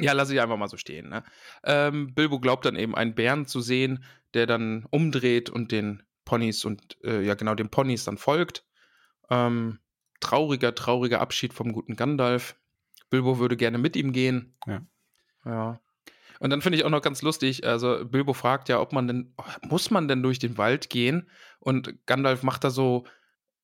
[0.00, 1.08] Ja, lass ich einfach mal so stehen.
[1.08, 1.24] Ne?
[1.64, 6.64] Ähm, Bilbo glaubt dann eben, einen Bären zu sehen, der dann umdreht und den Ponys
[6.64, 8.64] und äh, ja genau den Ponys dann folgt.
[9.30, 9.80] Ähm,
[10.20, 12.56] trauriger, trauriger Abschied vom guten Gandalf.
[13.10, 14.56] Bilbo würde gerne mit ihm gehen.
[14.66, 14.82] Ja.
[15.44, 15.80] Ja.
[16.40, 19.34] Und dann finde ich auch noch ganz lustig, also Bilbo fragt ja, ob man denn,
[19.62, 21.28] muss man denn durch den Wald gehen?
[21.58, 23.04] Und Gandalf macht da so,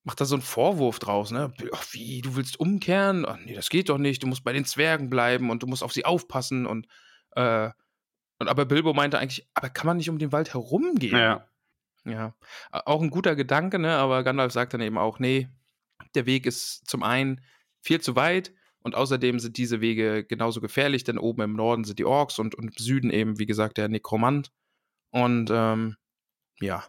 [0.03, 1.53] macht da so einen Vorwurf draus, ne?
[1.73, 3.25] Ach, wie, du willst umkehren?
[3.27, 4.23] Ach, nee, das geht doch nicht.
[4.23, 6.89] Du musst bei den Zwergen bleiben und du musst auf sie aufpassen und,
[7.37, 7.71] äh,
[8.41, 11.17] und aber Bilbo meinte eigentlich, aber kann man nicht um den Wald herumgehen?
[11.17, 11.47] Ja.
[12.07, 12.35] Ja,
[12.71, 13.97] auch ein guter Gedanke, ne?
[13.97, 15.49] aber Gandalf sagt dann eben auch, nee,
[16.15, 17.41] der Weg ist zum einen
[17.83, 21.99] viel zu weit und außerdem sind diese Wege genauso gefährlich, denn oben im Norden sind
[21.99, 24.53] die Orks und, und im Süden eben, wie gesagt, der Nekromant.
[25.11, 25.97] Und ähm,
[26.61, 26.85] ja,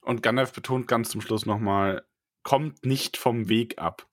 [0.00, 2.06] Und Gandalf betont ganz zum Schluss nochmal,
[2.42, 4.08] kommt nicht vom Weg ab.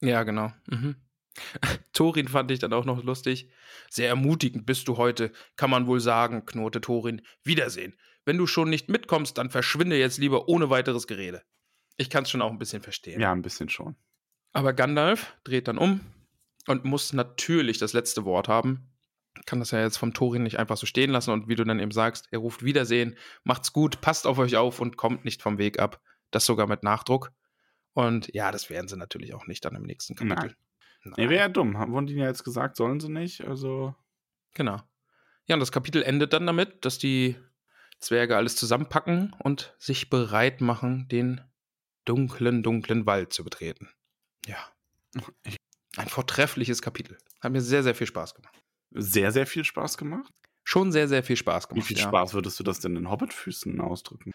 [0.00, 0.52] ja, genau.
[0.66, 0.96] Mhm.
[1.92, 3.50] Thorin fand ich dann auch noch lustig.
[3.90, 7.22] Sehr ermutigend bist du heute, kann man wohl sagen, knurrte Thorin.
[7.44, 7.96] Wiedersehen.
[8.24, 11.42] Wenn du schon nicht mitkommst, dann verschwinde jetzt lieber ohne weiteres Gerede.
[11.98, 13.20] Ich kann es schon auch ein bisschen verstehen.
[13.20, 13.96] Ja, ein bisschen schon.
[14.52, 16.00] Aber Gandalf dreht dann um
[16.66, 18.90] und muss natürlich das letzte Wort haben.
[19.46, 21.78] Kann das ja jetzt vom Thorin nicht einfach so stehen lassen und wie du dann
[21.80, 25.58] eben sagst, er ruft Wiedersehen, macht's gut, passt auf euch auf und kommt nicht vom
[25.58, 26.00] Weg ab.
[26.30, 27.30] Das sogar mit Nachdruck.
[27.92, 30.56] Und ja, das werden sie natürlich auch nicht dann im nächsten Kapitel.
[31.04, 31.78] Nee, wäre ja dumm.
[31.78, 33.44] Haben- Wurden die ja jetzt gesagt, sollen sie nicht?
[33.44, 33.94] Also.
[34.54, 34.80] Genau.
[35.46, 37.36] Ja, und das Kapitel endet dann damit, dass die
[38.00, 41.40] Zwerge alles zusammenpacken und sich bereit machen, den
[42.08, 43.88] dunklen, dunklen Wald zu betreten.
[44.46, 44.56] Ja.
[45.96, 47.18] Ein vortreffliches Kapitel.
[47.40, 48.54] Hat mir sehr, sehr viel Spaß gemacht.
[48.92, 50.32] Sehr, sehr viel Spaß gemacht.
[50.64, 51.86] Schon sehr, sehr viel Spaß Wie gemacht.
[51.88, 52.08] viel ja.
[52.08, 54.32] Spaß würdest du das denn in Hobbitfüßen ausdrücken?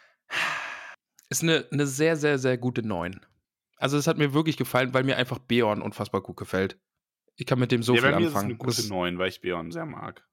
[1.29, 3.19] Ist eine, eine sehr, sehr, sehr gute 9.
[3.77, 6.79] Also, es hat mir wirklich gefallen, weil mir einfach Beorn unfassbar gut gefällt.
[7.35, 8.45] Ich kann mit dem so ja, viel bei mir ist anfangen.
[8.51, 10.25] eine gute Das- 9, weil ich Björn sehr mag.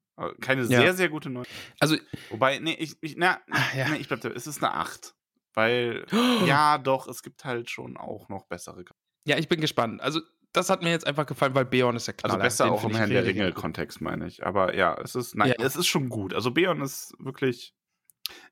[0.43, 0.66] Keine Ja.
[0.82, 1.47] sehr, sehr gute 9.
[1.80, 1.97] Also,
[2.28, 3.88] Wobei, nee, ich, ich, na, Ah, ja.
[3.88, 5.14] nee, ich bleib da, es ist eine 8.
[5.55, 6.07] Weil,
[6.46, 8.84] ja, doch, es gibt halt schon auch noch bessere.
[9.26, 10.01] ja, ich bin gespannt.
[10.01, 10.20] Also,
[10.53, 12.42] das hat mir jetzt einfach gefallen, weil Beorn ist der Also Knaller.
[12.42, 13.24] besser Den auch im Herrn der.
[13.24, 14.44] Ringe-Kontext, meine ich.
[14.44, 15.64] Aber ja, es ist, nein, Ja.
[15.64, 16.34] es ist schon gut.
[16.34, 17.72] Also Beon ist wirklich.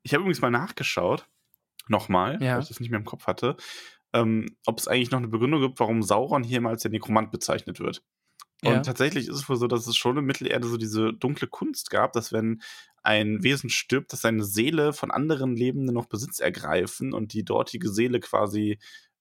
[0.03, 1.27] Ich habe übrigens mal nachgeschaut,
[1.89, 2.55] nochmal, Ja.
[2.55, 3.57] weil ich das nicht mehr im Kopf hatte,
[4.13, 7.31] ähm, ob es eigentlich noch eine Begründung gibt, warum Sauron hier mal als der Nekromant
[7.31, 8.03] bezeichnet wird.
[8.65, 8.83] Und Ja.
[8.87, 12.13] tatsächlich ist es wohl so, dass es schon in Mittelerde so diese dunkle Kunst gab,
[12.13, 12.61] dass wenn
[13.03, 17.89] ein Wesen stirbt, dass seine Seele von anderen Lebenden noch Besitz ergreifen und die dortige
[17.91, 18.79] Seele quasi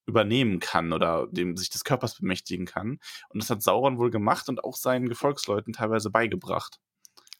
[0.07, 2.99] übernehmen kann oder dem sich des Körpers bemächtigen kann.
[3.29, 6.79] Und das hat Sauron wohl gemacht und auch seinen Gefolgsleuten teilweise beigebracht.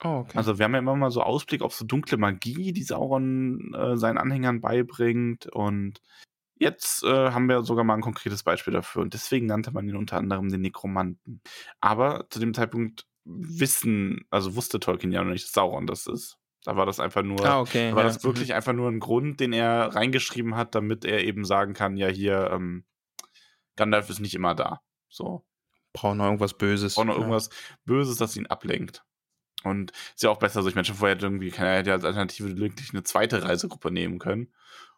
[0.04, 0.38] Oh, okay.
[0.38, 3.98] Also wir haben ja immer mal so Ausblick auf so dunkle Magie, die Sauron äh,
[3.98, 5.48] seinen Anhängern beibringt.
[5.48, 6.02] Und
[6.60, 9.01] jetzt äh, haben wir sogar mal ein konkretes Beispiel dafür.
[9.01, 11.41] Und deswegen nannte man ihn unter anderem den Nekromanten.
[11.80, 16.38] Aber zu dem Zeitpunkt wissen, also wusste Tolkien ja noch nicht, dass Sauron das ist.
[16.64, 17.91] Da war das einfach nur, ah, okay.
[17.91, 18.10] da war ja.
[18.10, 21.98] das wirklich einfach nur ein Grund, den er reingeschrieben hat, damit er eben sagen kann,
[21.98, 22.86] ja hier, ähm,
[23.76, 24.82] Gandalf ist nicht immer da.
[25.07, 25.45] So.
[25.94, 26.95] Brauchen noch irgendwas Böses.
[26.95, 27.22] braucht noch Ja.
[27.22, 27.49] irgendwas
[27.86, 29.03] Böses, das ihn ablenkt.
[29.64, 30.69] Und ist ja auch besser so.
[30.69, 33.44] Ich meine, schon vorher hätte irgendwie, kann er hätte ja als Alternative wirklich eine zweite
[33.44, 34.53] Reisegruppe nehmen können.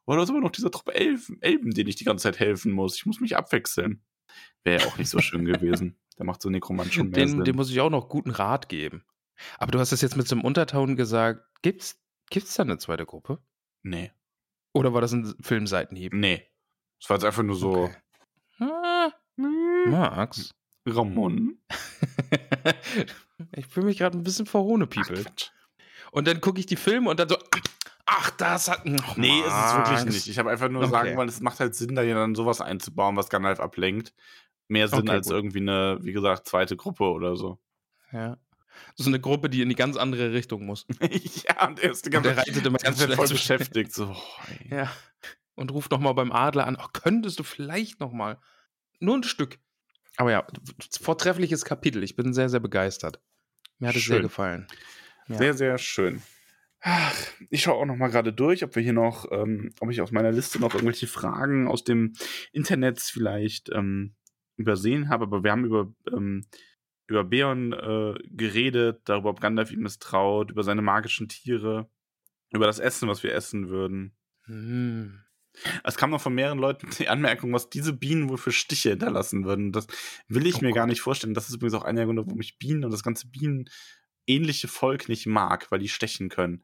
[0.09, 2.71] Oder da ist aber noch dieser Truppe Elfen, Elben, denen ich die ganze Zeit helfen
[2.71, 2.95] muss.
[2.95, 4.01] Ich muss mich abwechseln.
[4.63, 5.99] Wäre ja auch nicht so schön gewesen.
[6.17, 7.43] Der macht so Nekromant schon mehr Den, Sinn.
[7.43, 9.05] dem muss ich auch noch guten Rat geben.
[9.59, 11.45] Aber du hast das jetzt mit so einem Unterton gesagt.
[11.61, 13.39] Gibt's, gibt's da eine zweite Gruppe?
[13.83, 14.11] nee.
[14.73, 16.13] Oder war das ein Filmseitenhieb?
[16.13, 16.43] Nee.
[16.99, 17.83] Es war jetzt einfach nur so.
[17.85, 17.95] Okay.
[18.59, 20.51] Ah, Max.
[20.87, 21.59] Ramon.
[23.55, 25.23] ich fühle mich gerade ein bisschen verhohne, Ach, People.
[25.23, 25.51] Quatsch.
[26.11, 27.37] Und dann gucke ich die Filme und dann so,
[28.11, 28.81] ach, das hat.
[29.03, 30.27] ach, Nee, ist es wirklich nicht.
[30.27, 30.91] Ich habe einfach nur Okay.
[30.91, 34.13] sagen wollen, es macht halt Sinn, da ja dann sowas einzubauen, was Gandalf ablenkt.
[34.67, 35.35] Mehr Sinn Okay, als gut.
[35.35, 37.59] irgendwie eine, wie gesagt, zweite Gruppe oder so.
[38.11, 38.37] Ja.
[38.95, 40.85] So eine Gruppe, die in die ganz andere Richtung muss.
[41.01, 43.93] ja, und er ist die Und ganze der reitet immer ganz voll beschäftigt.
[43.93, 44.15] So, oh.
[44.69, 44.91] Ja.
[45.55, 46.77] Und ruft nochmal beim Adler an.
[46.79, 48.39] Oh, könntest du vielleicht nochmal.
[48.99, 49.59] Nur ein Stück.
[50.17, 50.45] Aber ja,
[51.01, 52.03] vortreffliches Kapitel.
[52.03, 53.19] Ich bin sehr, sehr begeistert.
[53.79, 54.23] Mir hat es sehr Schön.
[54.23, 54.67] gefallen.
[55.27, 55.37] Ja.
[55.37, 56.21] Sehr, sehr schön.
[56.81, 57.13] Ach,
[57.49, 60.11] Ich schaue auch noch mal gerade durch, ob wir hier noch, ähm, ob ich aus
[60.11, 62.13] meiner Liste noch irgendwelche Fragen aus dem
[62.51, 64.15] Internet vielleicht ähm,
[64.55, 65.23] übersehen habe.
[65.25, 66.45] Aber wir haben über, ähm,
[67.07, 71.89] über Beon äh, geredet, darüber, ob Gandalf ihm misstraut, über seine magischen Tiere,
[72.51, 74.15] über das Essen, was wir essen würden.
[74.45, 75.19] Hm.
[75.83, 79.43] Es kam noch von mehreren Leuten die Anmerkung, was diese Bienen wohl für Stiche hinterlassen
[79.45, 79.71] würden.
[79.71, 79.87] Das
[80.27, 80.89] will ich Oh mir gar Gott.
[80.91, 81.33] nicht vorstellen.
[81.33, 83.27] Das ist übrigens auch einer der Gründe, warum ich Bienen und das ganze
[84.29, 86.63] bienenähnliche Volk nicht mag, weil die stechen können.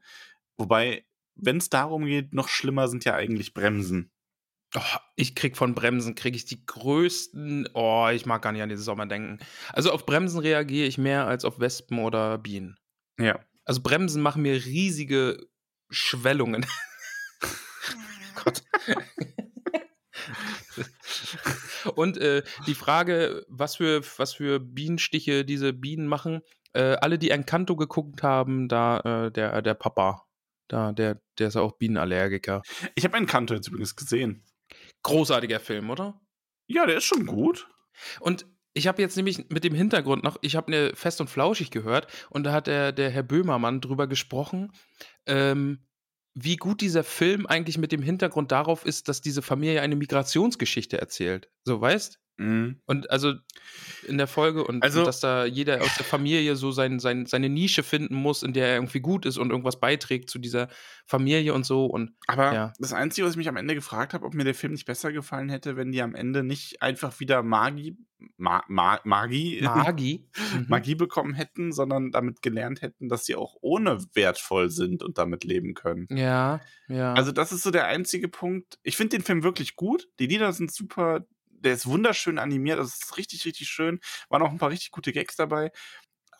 [0.56, 4.12] Wobei, wenn es darum geht, noch schlimmer sind ja eigentlich Bremsen.
[4.74, 7.70] Oh, ich krieg von Bremsen, kriege ich die größten.
[7.74, 9.38] Oh, ich mag gar nicht an den Sommer denken.
[9.72, 12.76] Also auf Bremsen reagiere ich mehr als auf Wespen oder Bienen.
[13.18, 13.40] Ja.
[13.64, 15.44] Also Bremsen machen mir riesige
[15.90, 16.66] Schwellungen.
[18.44, 18.62] Gott.
[21.94, 26.42] Und äh, die Frage, was für, was für Bienenstiche diese Bienen machen,
[26.76, 30.26] äh, alle, die Encanto geguckt haben, da äh, der, der Papa,
[30.68, 32.62] da, der, der ist auch Bienenallergiker.
[32.94, 34.44] Ich habe einen Kanto jetzt übrigens gesehen.
[35.02, 36.20] Großartiger Film, oder?
[36.66, 37.68] Ja, der ist schon gut.
[38.20, 41.70] Und ich habe jetzt nämlich mit dem Hintergrund noch, ich habe eine Fest und Flauschig
[41.70, 44.72] gehört und da hat der, der Herr Böhmermann drüber gesprochen,
[45.24, 45.86] ähm,
[46.34, 50.98] wie gut dieser Film eigentlich mit dem Hintergrund darauf ist, dass diese Familie eine Migrationsgeschichte
[50.98, 51.48] erzählt.
[51.64, 52.20] So, weißt?
[52.38, 52.80] Mhm.
[52.86, 53.32] Und also
[54.06, 57.26] in der Folge und, Also- und dass da jeder aus der Familie so sein, sein,
[57.26, 60.68] seine Nische finden muss, in der er irgendwie gut ist und irgendwas beiträgt zu dieser
[61.06, 61.86] Familie und so.
[61.86, 62.72] Und Aber Ja.
[62.78, 65.12] das Einzige, was ich mich am Ende gefragt habe, ob mir der Film nicht besser
[65.12, 67.96] gefallen hätte, wenn die am Ende nicht einfach wieder Magie,
[68.38, 70.28] Ma, Ma, Magie, Magi.
[70.54, 70.66] Mhm.
[70.68, 75.44] Magie bekommen hätten, sondern damit gelernt hätten, dass sie auch ohne wertvoll sind und damit
[75.44, 76.06] leben können.
[76.10, 77.12] Ja, ja.
[77.14, 78.78] Also das ist so der einzige Punkt.
[78.82, 80.08] Ich finde den Film wirklich gut.
[80.18, 81.26] Die Lieder sind super.
[81.66, 82.78] Der ist wunderschön animiert.
[82.78, 84.00] Das ist richtig, richtig schön.
[84.28, 85.72] Waren auch ein paar richtig gute Gags dabei.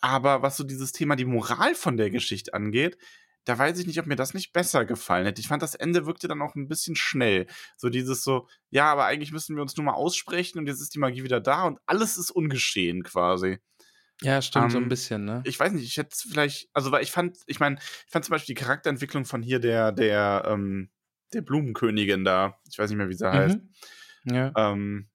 [0.01, 2.97] Aber was so dieses Thema die Moral von der Geschichte angeht,
[3.45, 5.39] da weiß ich nicht, ob mir das nicht besser gefallen hätte.
[5.41, 7.47] Ich fand, das Ende wirkte dann auch ein bisschen schnell.
[7.77, 10.93] So dieses so, ja, aber eigentlich müssen wir uns nur mal aussprechen und jetzt ist
[10.95, 13.59] die Magie wieder da und alles ist ungeschehen quasi.
[14.21, 15.41] ja, stimmt, so ein ähm, bisschen, ne?
[15.45, 18.25] Ich weiß nicht, ich hätte es vielleicht, also weil ich fand, ich meine, ich fand
[18.25, 20.89] zum Beispiel die Charakterentwicklung von hier der, der, ähm,
[21.33, 24.35] der Blumenkönigin da, ich weiß nicht mehr, wie sie heißt, Mhm.
[24.35, 24.51] Ja.
[24.57, 25.09] ähm,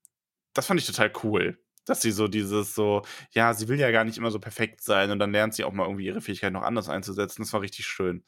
[0.55, 1.59] das fand ich total cool.
[1.85, 3.03] Dass sie so dieses so,
[3.33, 5.73] ja, sie will ja gar nicht immer so perfekt sein und dann lernt sie auch
[5.73, 7.43] mal irgendwie ihre Fähigkeit noch anders einzusetzen.
[7.43, 8.23] Das war richtig schön.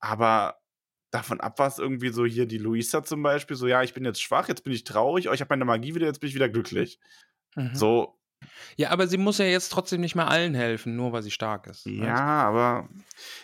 [0.00, 0.60] Aber
[1.10, 4.04] davon ab war es irgendwie so hier die Luisa zum Beispiel, so, ja, ich bin
[4.04, 6.34] jetzt schwach, jetzt bin ich traurig, oh, ich habe meine Magie wieder, jetzt bin ich
[6.34, 7.00] wieder glücklich.
[7.56, 7.74] Mhm.
[7.74, 8.18] So,
[8.76, 11.66] Ja, aber sie muss ja jetzt trotzdem nicht mehr allen helfen, nur weil sie stark
[11.66, 11.86] ist.
[11.86, 12.20] ja, weißt?
[12.22, 12.88] aber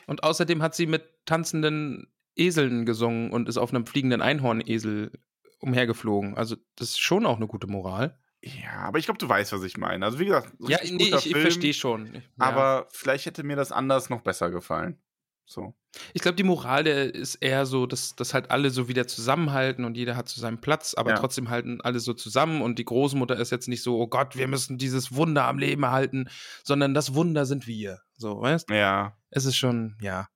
[0.07, 5.13] Und außerdem hat sie mit tanzenden Eseln gesungen und ist auf einem fliegenden Einhornesel
[5.59, 6.37] umhergeflogen.
[6.37, 8.19] Also, das ist schon auch eine gute Moral.
[8.43, 10.05] Ja, aber ich glaube, du weißt, was ich meine.
[10.05, 12.15] Also, wie gesagt, Ja, nee, ich, ich verstehe schon.
[12.15, 12.21] Ja.
[12.39, 15.01] Aber vielleicht hätte mir das anders noch besser gefallen.
[15.49, 15.75] So.
[16.13, 19.85] ich glaube, die Moral der ist eher so, dass, dass halt alle so wieder zusammenhalten
[19.85, 21.19] und jeder hat zu seinem Platz, aber Ja.
[21.19, 24.49] trotzdem halten alle so zusammen und die Großmutter ist jetzt nicht so, oh Gott, wir
[24.49, 26.29] müssen dieses Wunder am Leben erhalten,
[26.65, 28.01] sondern das Wunder sind wir.
[28.17, 29.17] So, weißt Ja.
[29.31, 30.27] Es ist schon, ja.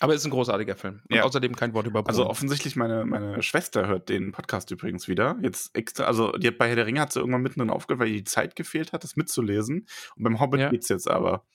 [0.00, 1.00] Aber es ist ein großartiger Film.
[1.08, 1.22] Und Ja.
[1.22, 2.30] außerdem kein Wort über Also Brunnen.
[2.30, 5.38] offensichtlich, meine, meine Schwester hört den Podcast übrigens wieder.
[5.42, 8.08] Jetzt extra, also die hat bei Herr der Ringe hat sie irgendwann mittendrin aufgehört, weil
[8.08, 9.86] ihr die Zeit gefehlt hat, das mitzulesen.
[10.16, 10.68] Und beim Hobbit Ja.
[10.70, 11.46] geht's jetzt aber.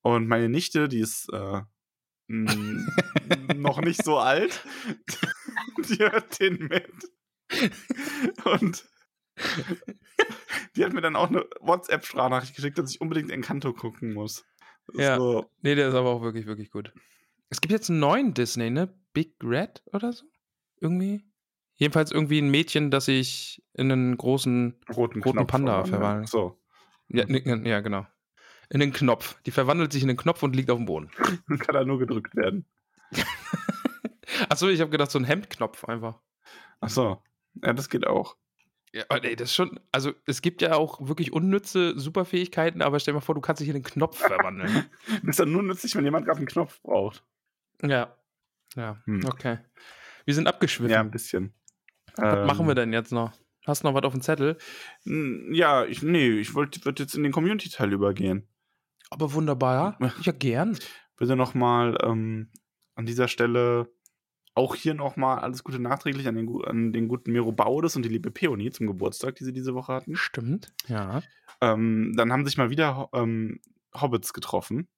[0.00, 1.60] Und meine Nichte, die ist äh,
[3.56, 4.64] noch nicht so alt,
[5.90, 6.90] die hört den mit.
[8.44, 8.84] Und
[10.76, 14.44] die hat mir dann auch eine WhatsApp-Sprachnachricht geschickt, dass ich unbedingt Encanto gucken muss.
[14.94, 15.16] Ja.
[15.16, 16.92] So, Nee, der ist aber auch wirklich, wirklich gut.
[17.52, 18.88] Es gibt jetzt einen neuen Disney, ne?
[19.12, 20.24] Big Red oder so?
[20.80, 21.22] Irgendwie?
[21.74, 26.26] Jedenfalls irgendwie ein Mädchen, das sich in einen großen, roten, Roten Knopf Panda verwandeln.
[26.26, 26.26] verwandeln.
[26.28, 26.58] So.
[27.08, 28.06] ja, ne- ja, genau.
[28.70, 29.38] In den Knopf.
[29.42, 31.10] Die verwandelt sich in den Knopf und liegt auf dem Boden.
[31.46, 32.64] Dann kann er nur gedrückt werden.
[34.48, 36.20] Achso, ich habe gedacht, so ein Hemdknopf einfach.
[36.80, 37.22] Ach so.
[37.62, 38.38] Ja, das geht auch.
[38.94, 42.98] Ja, aber nee, das ist schon, also es gibt ja auch wirklich unnütze Superfähigkeiten, aber
[42.98, 44.86] stell dir mal vor, du kannst dich in den Knopf verwandeln.
[45.26, 47.22] Ist dann nur nützlich, wenn jemand gerade einen Knopf braucht.
[47.82, 48.16] Ja.
[48.76, 49.24] Ja, Hm.
[49.26, 49.58] okay.
[50.24, 50.92] Wir sind abgeschwiffen.
[50.92, 51.52] Ja, ein bisschen.
[52.16, 53.32] Was machen wir Ähm, denn jetzt noch?
[53.66, 54.56] Hast du noch was auf dem Zettel?
[55.04, 58.48] n- Ja, ich, nee, ich wollte würd jetzt in den Community-Teil übergehen.
[59.10, 59.98] Aber wunderbar.
[60.22, 60.78] Ja, gern.
[61.18, 62.50] Bitte nochmal ähm,
[62.94, 63.92] an dieser Stelle
[64.54, 68.08] auch hier nochmal alles Gute nachträglich an den, an den guten Miro Baudes und die
[68.10, 70.16] liebe Peony zum Geburtstag, die sie diese Woche hatten.
[70.16, 70.72] Stimmt.
[70.88, 71.22] Ja.
[71.60, 73.60] Ähm, dann haben sich mal wieder ähm,
[73.94, 74.88] Hobbits getroffen.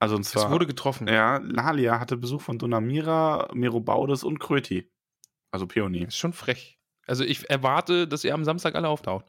[0.00, 0.44] Also und zwar.
[0.44, 1.06] es wurde getroffen.
[1.08, 4.90] Ja, Lalia hatte Besuch von Donamira, Merobaudes und Kröti.
[5.50, 6.04] Also Peony.
[6.04, 6.78] Ist schon frech.
[7.06, 9.26] Also ich erwarte, dass ihr am Samstag alle auftaucht.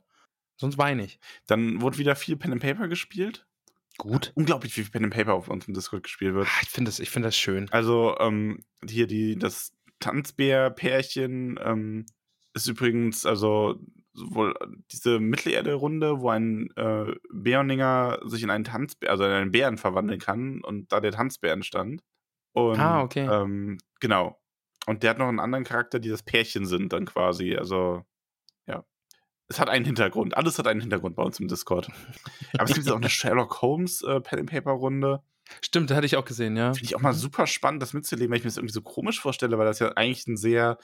[0.57, 1.19] Sonst weine ich.
[1.47, 3.45] Dann wurde wieder viel Pen and Paper gespielt.
[3.97, 4.31] Gut.
[4.35, 6.47] Unglaublich wie viel Pen and Paper auf unserem Discord gespielt wird.
[6.47, 7.69] Ah, Ich finde das, ich find das schön.
[7.71, 12.05] Also, ähm, hier die, das Tanzbär-Pärchen ähm,
[12.53, 13.79] ist übrigens, also
[14.15, 14.53] wohl
[14.91, 20.19] diese Mittelerde-Runde, wo ein äh, Bärninger sich in einen Tanzbär, also in einen Bären verwandeln
[20.19, 22.01] kann und da der Tanzbär entstand.
[22.53, 23.27] Und, Ah, okay.
[23.29, 24.39] Ähm, genau.
[24.85, 27.55] Und der hat noch einen anderen Charakter, die das Pärchen sind, dann quasi.
[27.55, 28.03] Also,
[28.67, 28.85] ja.
[29.47, 30.37] Es hat einen Hintergrund.
[30.37, 31.89] Alles hat einen Hintergrund bei uns im Discord.
[32.53, 35.21] Aber es gibt jetzt auch eine Sherlock Holmes äh, Pen Paper Runde.
[35.61, 36.73] Stimmt, da hatte ich auch gesehen, ja.
[36.73, 39.21] Finde ich auch mal super spannend, das mitzuleben, weil ich mir das irgendwie so komisch
[39.21, 40.79] vorstelle, weil das ja eigentlich ein sehr,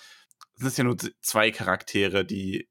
[0.58, 2.70] das ist ja nur zwei Charaktere, die,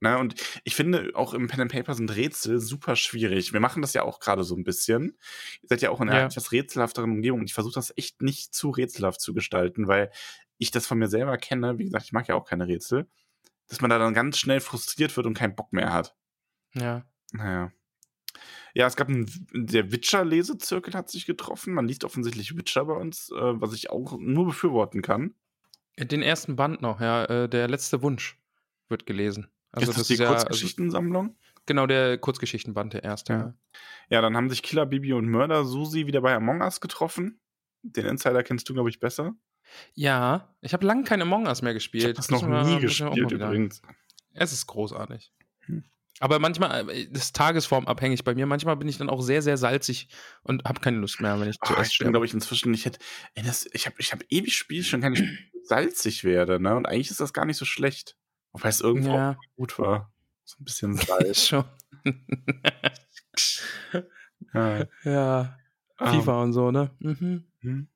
[0.00, 0.34] ne, und
[0.64, 3.52] ich finde auch im Pen and Paper sind Rätsel super schwierig.
[3.52, 5.16] Wir machen das ja auch gerade so ein bisschen.
[5.62, 6.26] Ihr seid ja auch in einer Ja.
[6.26, 10.10] etwas rätselhafteren Umgebung und ich versuche das echt nicht zu rätselhaft zu gestalten, weil
[10.58, 11.78] ich das von mir selber kenne.
[11.78, 13.06] Wie gesagt, ich mag ja auch keine Rätsel,
[13.68, 16.14] dass man da dann ganz schnell frustriert wird und keinen Bock mehr hat.
[16.74, 17.04] Ja.
[17.32, 17.72] Naja.
[18.74, 21.74] Ja, es gab einen, der Witcher-Lesezirkel hat sich getroffen.
[21.74, 25.34] Man liest offensichtlich Witcher bei uns, äh, was ich auch nur befürworten kann.
[25.98, 27.24] Den ersten Band noch, ja.
[27.24, 28.38] Äh, der letzte Wunsch
[28.88, 29.48] wird gelesen.
[29.80, 31.36] Also ist das, die ja, also, Kurzgeschichtensammlung?
[31.66, 33.32] genau der Kurzgeschichtenband, der erste.
[33.32, 33.54] Ja.
[34.10, 34.20] Ja.
[34.22, 37.40] Dann haben sich Killer Bibi und Mörder Susi wieder bei Among Us getroffen.
[37.82, 39.34] Den Insider kennst du, glaube ich, besser.
[39.94, 42.02] Ja, ich habe lange keine Among Us mehr gespielt.
[42.02, 43.82] Ich habe das noch Müssen wir- nie gespielt übrigens.
[44.32, 45.32] Es ist großartig.
[45.66, 45.84] Hm.
[46.20, 48.46] Aber manchmal äh, das ist tagesformabhängig bei mir.
[48.46, 50.08] Manchmal bin ich dann auch sehr, sehr salzig
[50.42, 52.98] und habe keine Lust mehr, wenn ich Oh, ich bin, glaube ich, inzwischen, ich hätte,
[53.34, 55.16] ey, das, ich habe ich hab ewig Spiel schon keine
[55.64, 56.74] salzig werde, ne?
[56.74, 58.16] Und eigentlich ist das gar nicht so schlecht.
[58.58, 59.30] Wobei es irgendwo Ja.
[59.32, 60.12] auch gut war.
[60.44, 61.46] So ein bisschen Salz.
[61.46, 61.64] Schon.
[64.54, 64.86] ja.
[65.04, 65.58] ja,
[66.00, 66.90] Ähm, FIFA und so, ne?
[67.00, 67.44] Mhm.
[67.60, 67.88] hm.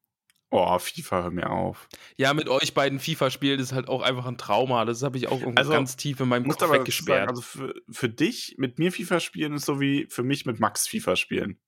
[0.55, 1.89] Oh, FIFA, hör mir auf.
[2.19, 4.85] Ja, mit euch beiden FIFA spielen ist halt auch einfach ein Trauma.
[4.85, 7.29] Das habe ich auch Also, ganz tief in meinem Kopf aber dazu sagen, weggesperrt.
[7.31, 10.87] also für, für dich mit mir FIFA spielen ist so wie für mich mit Max
[10.87, 11.59] FIFA spielen.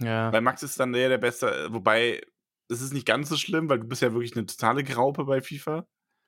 [0.00, 0.30] ja.
[0.32, 2.20] Weil Max ist dann der, der Beste, wobei
[2.68, 5.40] es ist nicht ganz so schlimm, weil du bist ja wirklich eine totale Graupe bei
[5.40, 5.86] FIFA.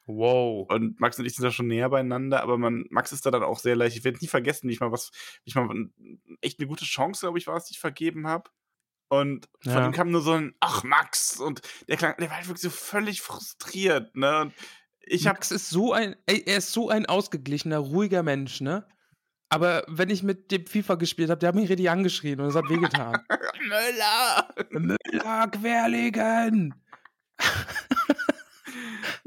[0.09, 0.67] Wow.
[0.71, 3.43] Und Max und ich sind da schon näher beieinander, aber man, Max ist da dann
[3.43, 3.97] auch sehr leicht.
[3.97, 5.11] Ich werde nie vergessen, wie ich mal was,
[5.45, 5.69] wie ich mal
[6.41, 8.51] echt eine gute Chance, glaube ich, war es, die ich vergeben habe.
[9.11, 9.87] Und von Ja.
[9.87, 12.71] ihm kam nur so ein, ach Max, und der klang, der war halt wirklich so
[12.71, 14.41] völlig frustriert, ne?
[14.43, 14.55] Und
[15.01, 18.87] ich habe Max ist so ein, ey, er ist so ein ausgeglichener, ruhiger Mensch, ne?
[19.51, 22.55] Aber wenn ich mit dem FIFA gespielt habe, der hat mich richtig angeschrien und es
[22.55, 23.23] hat wehgetan.
[23.69, 24.55] Möller!
[24.71, 26.75] Müller querlegen!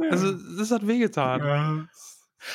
[0.10, 1.40] Also, das hat wehgetan.
[1.42, 1.88] Ja.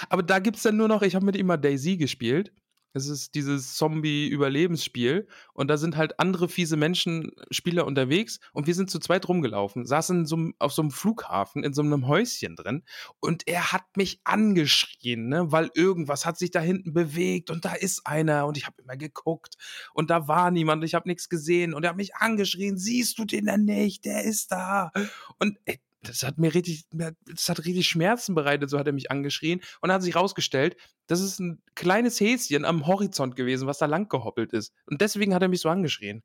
[0.09, 2.52] Aber da gibt es dann nur noch, ich habe mit ihm mal Daisy gespielt.
[2.97, 5.28] Das ist dieses Zombie-Überlebensspiel.
[5.52, 8.40] Und da sind halt andere fiese Menschen, Spieler unterwegs.
[8.55, 11.82] Und wir sind zu zweit rumgelaufen, saßen in so auf so einem Flughafen in so
[11.82, 12.85] einem Häuschen drin.
[13.20, 15.52] Und er hat mich angeschrien, ne?
[15.52, 17.51] weil irgendwas hat sich da hinten bewegt.
[17.51, 18.47] Und da ist einer.
[18.47, 19.56] Und ich habe immer geguckt.
[19.93, 20.82] Und da war niemand.
[20.82, 21.74] Ich habe nichts gesehen.
[21.74, 22.78] Und er hat mich angeschrien.
[22.78, 24.06] Siehst du den denn nicht?
[24.06, 24.90] Der ist da.
[25.39, 29.10] Und ey, das hat mir richtig, das hat richtig Schmerzen bereitet, so hat er mich
[29.10, 29.60] angeschrien.
[29.80, 30.76] Und dann hat sich rausgestellt,
[31.06, 34.72] das ist ein kleines Häschen am Horizont gewesen, was da lang gehoppelt ist.
[34.86, 36.22] Und deswegen hat er mich so angeschrien.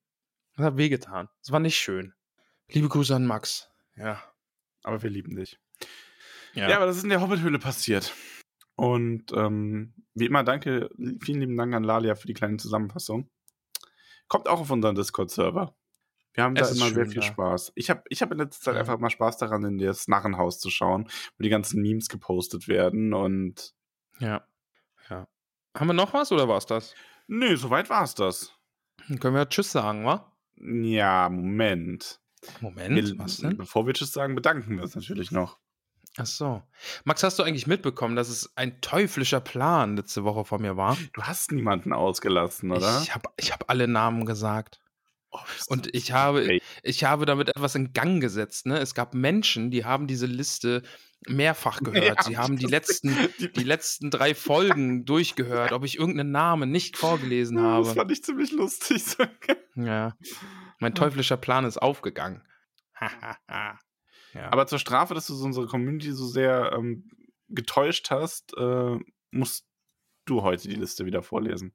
[0.56, 1.30] Das hat wehgetan.
[1.42, 2.14] Das war nicht schön.
[2.70, 3.70] Liebe Grüße an Max.
[3.96, 4.22] Ja.
[4.84, 5.60] Aber wir lieben dich.
[6.54, 6.70] Ja.
[6.70, 8.14] Ja, aber das ist in der Hobbit-Höhle passiert.
[8.76, 10.90] Und ähm, wie immer, danke,
[11.22, 13.30] vielen lieben Dank an Lalia für die kleine Zusammenfassung.
[14.28, 15.76] Kommt auch auf unseren Discord-Server.
[16.34, 17.28] Wir haben Es da immer sehr viel da.
[17.28, 17.74] Spaß.
[17.76, 18.80] Ich habe ich hab in letzter Zeit Ja.
[18.82, 23.14] einfach mal Spaß daran, in das Narrenhaus zu schauen, wo die ganzen Memes gepostet werden.
[23.14, 23.74] Und
[24.20, 24.46] ja.
[25.10, 25.28] Ja.
[25.78, 26.94] Haben wir noch was oder war's das?
[27.28, 28.52] nö, soweit war es das.
[29.08, 30.32] Dann können wir Tschüss sagen, wa?
[30.58, 32.20] Ja, Moment.
[32.60, 33.56] Moment, Wir, was denn?
[33.58, 35.58] Bevor wir Tschüss sagen, bedanken wir uns natürlich noch.
[36.18, 36.62] Ach so.
[37.06, 40.98] Max, hast du eigentlich mitbekommen, dass es ein teuflischer Plan letzte Woche von mir war?
[41.14, 43.00] Du hast niemanden ausgelassen, oder?
[43.02, 44.81] Ich habe ich hab alle Namen gesagt.
[45.34, 48.66] Oh, Und ich habe, ich habe damit etwas in Gang gesetzt.
[48.66, 48.80] Ne?
[48.80, 50.84] Es gab Menschen, die haben diese Liste
[51.26, 52.18] mehrfach gehört.
[52.18, 56.32] Ja, Sie haben die das- letzten, die- die letzten drei Folgen durchgehört, ob ich irgendeinen
[56.32, 57.86] Namen nicht vorgelesen Das habe.
[57.86, 59.04] fand ich ziemlich lustig.
[59.76, 60.18] Ja.
[60.80, 62.44] Mein teuflischer Plan ist aufgegangen.
[63.50, 63.78] ja.
[64.52, 67.10] Aber zur Strafe, dass du so unsere Community so sehr ähm,
[67.50, 68.98] getäuscht hast, äh,
[69.32, 69.66] musst
[70.26, 71.74] du heute die Liste wieder vorlesen.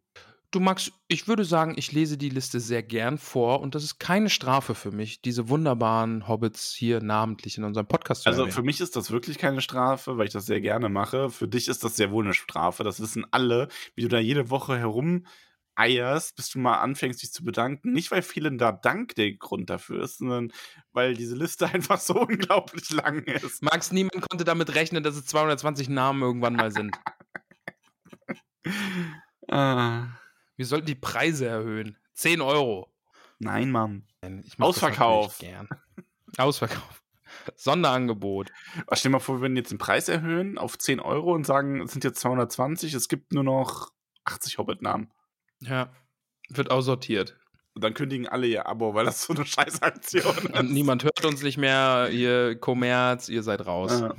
[0.50, 3.98] Du Max, ich würde sagen, ich lese die Liste sehr gern vor und das ist
[3.98, 8.54] keine Strafe für mich, diese wunderbaren Hobbits hier namentlich in unserem Podcast zu Also erwähnen.
[8.54, 11.30] für mich ist das wirklich keine Strafe, weil ich das sehr gerne mache.
[11.30, 12.84] Für dich ist das sehr wohl eine Strafe.
[12.84, 15.26] Das wissen alle, wie du da jede Woche herum
[15.74, 17.92] eierst, bis du mal anfängst, dich zu bedanken.
[17.92, 20.52] Nicht, weil vielen da Dank der Grund dafür ist, sondern
[20.92, 23.62] weil diese Liste einfach so unglaublich lang ist.
[23.62, 26.96] Max, niemand konnte damit rechnen, dass es 220 Namen irgendwann mal sind.
[29.48, 30.06] ah.
[30.56, 31.96] Wir sollten die Preise erhöhen.
[32.14, 32.92] 10 Euro.
[33.38, 34.06] Nein, Mann.
[34.44, 35.38] Ich mach das Ausverkauf.
[36.38, 37.02] Ausverkauf.
[37.56, 38.50] Sonderangebot.
[38.92, 41.82] Stell dir mal vor, wir würden jetzt den Preis erhöhen auf 10 Euro und sagen,
[41.82, 43.90] es sind jetzt 220, es gibt nur noch
[44.24, 45.12] 80 Hobbit-Namen.
[45.60, 45.92] Ja.
[46.48, 47.38] Wird aussortiert.
[47.74, 50.58] Und dann kündigen alle ihr Abo, weil das so eine Scheißaktion ist.
[50.58, 52.08] Und niemand hört uns nicht mehr.
[52.10, 54.00] Ihr Kommerz, ihr seid raus.
[54.00, 54.14] Ja.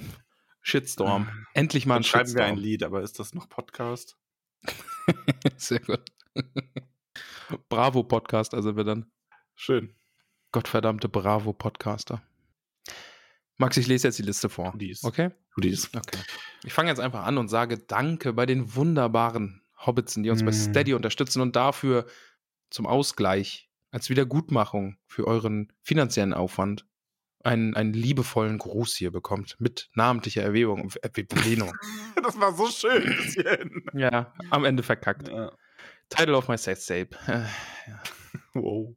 [0.62, 1.30] Shitstorm.
[1.54, 2.64] Endlich mal Dann ein schreiben wir ein Shitstorm.
[2.64, 4.18] Lied, aber ist das noch Podcast?
[5.58, 6.04] Sehr gut.
[7.70, 9.12] Bravo-Podcast, also wir dann.
[9.56, 9.96] Schön.
[10.52, 12.22] Gottverdammte Bravo-Podcaster.
[13.58, 14.74] Max, ich lese jetzt die Liste vor.
[14.78, 15.04] Dies.
[15.04, 15.32] Okay?
[15.58, 15.90] Dies.
[15.96, 16.20] Okay.
[16.64, 20.52] Ich fange jetzt einfach an und sage Danke bei den wunderbaren Hobbitsen, die uns bei
[20.52, 20.54] Mm.
[20.54, 22.06] Steady unterstützen und dafür
[22.70, 26.86] zum Ausgleich, als Wiedergutmachung für euren finanziellen Aufwand,
[27.44, 29.56] einen, einen liebevollen Gruß hier bekommt.
[29.60, 30.92] Mit namentlicher Erwähnung.
[31.02, 31.74] Äh, Erwähnung.
[32.24, 35.30] Das war so schön ja, am Ende verkackt.
[35.30, 35.54] Ja.
[36.10, 37.16] Title of my sex tape.
[37.28, 37.46] Äh,
[38.54, 38.96] Wow.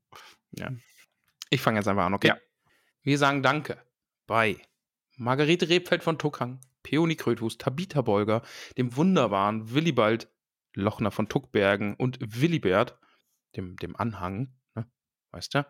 [1.51, 2.29] Ich fange jetzt einfach an, okay?
[2.29, 2.37] Ja.
[3.03, 3.79] Wir sagen Danke
[4.27, 4.57] bei
[5.17, 8.43] Margarete Rebfeld von Tuckhang, Peony Kröthus, Tabitha Bolger,
[8.79, 10.29] dem wunderbaren Willibald
[10.75, 12.99] Lochner von Tuckbergen und Willibert,
[13.57, 14.91] dem, dem Anhang, ne?
[15.33, 15.67] weißt du?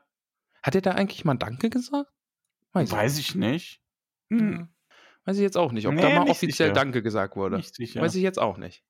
[0.63, 2.11] Hat er da eigentlich mal Danke gesagt?
[2.73, 3.83] Weiß ich nicht.
[4.31, 4.39] Hm.
[4.39, 4.69] Hm.
[5.25, 6.73] Weiß ich jetzt auch nicht, ob Nee, da mal offiziell sicher.
[6.73, 7.59] Danke gesagt wurde.
[7.59, 8.85] Weiß ich jetzt auch nicht.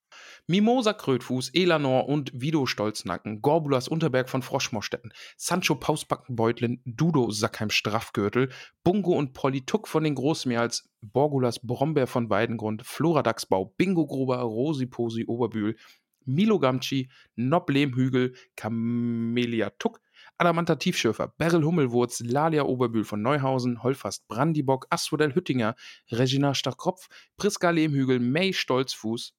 [0.46, 8.50] Mimosa Krötfuß, Elanor und Vido Stolznacken, Gorbulas Unterberg von Froschmorstetten, Sancho Pausbackenbeutlin, Dudo Sackheim Straffgürtel,
[8.84, 14.38] Bungo und Polly Tuck von den Großmeerls, Borgulas Brombeer von Weidengrund, Flora Dachsbau, Bingo Gruber,
[14.38, 15.76] Rosi Posi Oberbühl,
[16.24, 20.00] Milo Gamci, Nob Lehmhügel, Camelia Tuck,
[20.38, 25.74] Adamanta Tiefschürfer, Beryl Hummelwurz, Lalia Oberbühl von Neuhausen, Holfast Brandibock, Asphodel Hüttinger,
[26.10, 29.34] Regina Stachkropf, Priska Lehmhügel, May Stolzfuß,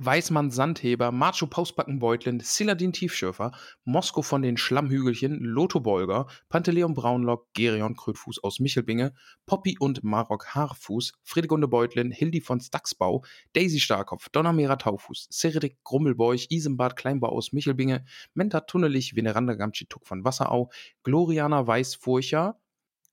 [0.00, 3.52] Weißmann Sandheber, Macho Pausbackenbeutlin, Siladin Tiefschürfer,
[3.84, 9.14] Mosko von den Schlammhügelchen, Lotho Bolger, Panteleon Braunlock, Gerion Krötfuß aus Michelbinge,
[9.46, 16.46] Poppy und Marok Haarfuß, Friedegunde Beutlin, Hildi von Staxbau, Daisy Starkopf, Donnermehrer Taufuß, Seredik Grummelbeuch,
[16.50, 18.04] Isembart Kleinbau aus Michelbinge,
[18.34, 20.70] Menta Tunnelich, Veneranda Gamtschituk von Wasserau,
[21.02, 22.58] Gloriana Weißfurcher,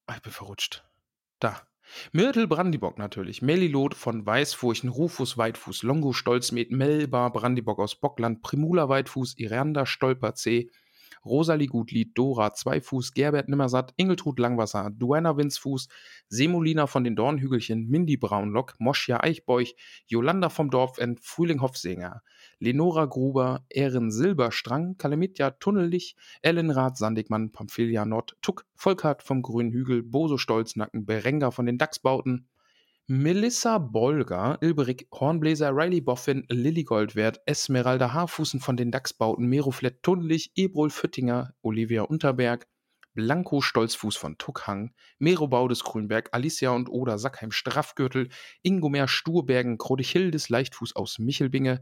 [0.05, 0.83] Ah, ich bin verrutscht.
[1.39, 1.61] Da.
[2.11, 8.89] Myrtle Brandibock natürlich, Melilot von Weißfurchen, Rufus Weitfuß, Longo Stolzmet, Melba Brandibock aus Bockland, Primula
[8.89, 10.69] Weitfuß, Iranda Stolper C,
[11.25, 15.87] Rosalie Gutlied, Dora Zweifuß, Gerbert Nimmersatt, Ingeltrud Langwasser, Duana Winzfuß,
[16.27, 19.75] Semolina von den Dornhügelchen, Mindy Braunlock, Moschia Eichbeuch,
[20.07, 22.21] Jolanda vom Dorfend, Frühling Hofsänger,
[22.59, 30.03] Lenora Gruber, Ehren Silberstrang, Kalamitja Tunnellich, Ellenrath Sandigmann, Pamphilia Nord, Tuck, Volkart vom Grünen Hügel,
[30.03, 32.47] Boso Stolznacken, Berenga von den Dachsbauten,
[33.07, 40.53] Melissa Bolger, Ilberik Hornbläser, Riley Boffin, Lilly Goldwert, Esmeralda Haarfußen von den Dachsbauten, Meroflett Tunnelig,
[40.55, 42.65] Ebrol Füttinger, Olivia Unterberg,
[43.13, 48.29] Blanco Stolzfuß von Tuckhang, Mero Baudes Grünberg, Alicia und Oda Sackheim Straffgürtel,
[48.61, 51.81] Ingomer Sturbergen, Krodichildes Leichtfuß aus Michelbinge,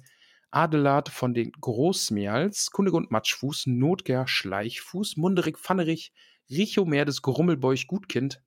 [0.52, 6.14] Adelard von den Großmeals, Kundegund Matschfuß, Notger Schleichfuß, Munderig Pfannerich,
[6.50, 8.42] Richo Merdes Grummelbeuch Gutkind,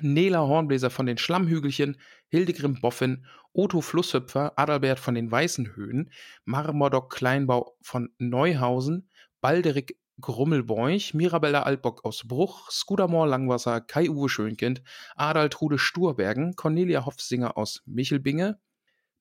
[0.00, 1.98] Nela Hornbläser von den Schlammhügelchen,
[2.28, 6.10] Hildegrim Boffin, Otto Flusshüpfer, Adalbert von den Weißen Höhen,
[6.44, 9.08] Marmordock Kleinbau von Neuhausen,
[9.40, 14.82] Balderik Grummelbeuch, Mirabella Altbock aus Bruch, Skudamor Langwasser, Kai-Uwe Schönkind,
[15.14, 18.58] Adaltrude Sturbergen, Cornelia Hofsinger aus Michelbinge,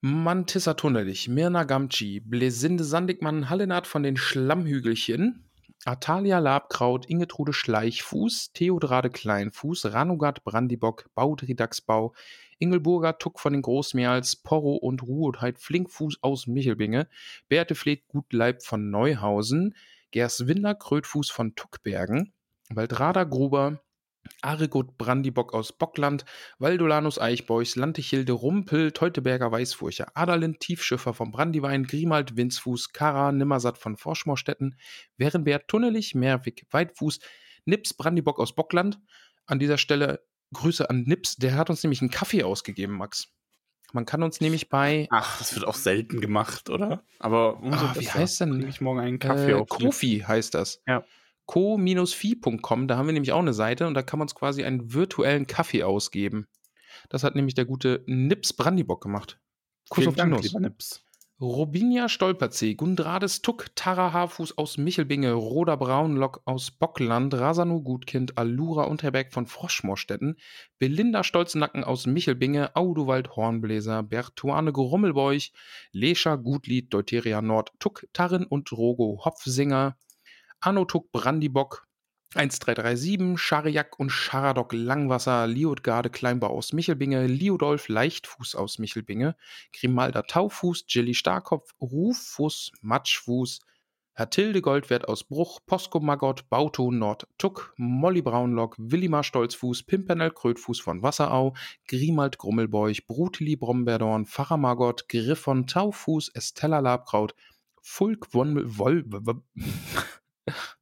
[0.02, 5.49] Mantissa Tunnelich, Mirna Gamci, Blesinde Sandigmann, Hallenat von den Schlammhügelchen,
[5.86, 12.14] Atalia Labkraut, Ingetrude Schleichfuß, Theodrade Kleinfuß, Ranugat Brandibock, Baudri Dachsbau,
[12.60, 17.07] Ingelburger Tuck von den Großmeerls, Porro und Ruhetheit Flinkfuß aus Michelbinge,
[17.48, 19.74] Beate Fleet Gutleib von Neuhausen,
[20.11, 22.34] Gerswinder Krötfuß von Tuckbergen,
[22.69, 23.82] Waldrada Gruber,
[24.41, 26.26] Arigut Brandibock aus Bockland,
[26.60, 33.98] Valdolanus Eichbeuchs, Lantichilde Rumpel, Teuteberger Weißfurcher, Adalin Tiefschiffer vom Brandiwein, Grimald Winzfuß, Kara Nimmersatt von
[33.98, 34.80] Forschmorstetten,
[35.18, 37.20] Werenbert Tunnelich, Merwig Weitfuß,
[37.66, 38.99] Nips Brandibock aus Bockland.
[39.45, 40.22] An dieser Stelle
[40.54, 43.34] Grüße an Nips, der hat uns nämlich einen Kaffee ausgegeben, Max.
[43.94, 47.04] Man kann uns nämlich bei Ach, das wird auch selten gemacht, oder?
[47.20, 48.60] Aber umso Ah, wie heißt denn?
[48.60, 50.82] Krieg ich morgen einen Kaffee äh, auf Kofi heißt das.
[50.86, 51.06] Ja.
[51.48, 54.94] co-fi.com, da haben wir nämlich auch eine Seite und da kann man uns quasi einen
[54.94, 56.48] virtuellen Kaffee ausgeben.
[57.10, 59.40] Das hat nämlich der gute Nips Brandibock gemacht.
[59.90, 60.60] Kuss Vielen auf die Nuss.
[60.60, 61.03] Nips.
[61.40, 68.86] Robinia Stolperzee, Gundrades Tuck, Tara Haarfuß aus Michelbinge, Roda Braunlock aus Bockland, Rasanu Gutkind, Allura
[68.86, 70.40] Unterberg von Froschmorstetten,
[70.80, 75.52] Belinda Stolznacken aus Michelbinge, Audowald Hornbläser, Bertuane Grummelbeuch,
[75.91, 79.95] Lescha Gutlied, Deuteria Nord, Tuck, Tarren und Rogo Hopfsinger,
[80.60, 81.88] Anno Tuck Brandibock,
[82.36, 89.36] 1337, Schariak und Scharadok Langwasser, Liotgarde Kleinbau aus Michelbinge, Liodolf Leichtfuß aus Michelbinge,
[89.72, 93.62] Grimalda Taufuß, Jilly Starkopf, Ruffuß, Matschfuß,
[94.14, 100.80] Hertilde Goldwert aus Bruch, Posko Magott, Bauto Nord Tuck, Molly Braunlock, Willimar Stolzfuß, Pimpernel Krötfuß
[100.80, 101.54] von Wasserau,
[101.88, 107.36] Grimald Grummelbeuch, Brutili Brombeerdorn, Pfarrer Magott, Griffon Taufuß, Estella Labkraut,
[107.80, 109.06] Fulk Woll,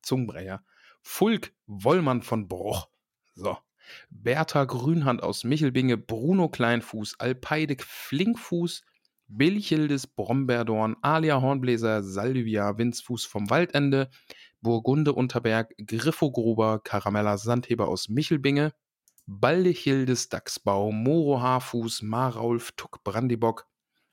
[0.01, 0.63] Zungenbrecher.
[1.01, 2.87] Fulk Wollmann von Bruch.
[3.35, 3.57] So.
[4.09, 8.83] Bertha Grünhand aus Michelbinge, Bruno Kleinfuß, Alpeide Flinkfuß,
[9.27, 14.09] Bilchildes Brombeerdorn, Alia Hornbläser, Salvia Winzfuß vom Waldende,
[14.61, 18.73] Burgunde Unterberg, Griffo Gruber, Karamella Sandheber aus Michelbinge,
[19.27, 23.67] Baldechildes Dachsbau, Moro Haarfuß, Maraulf Tuck Brandibock,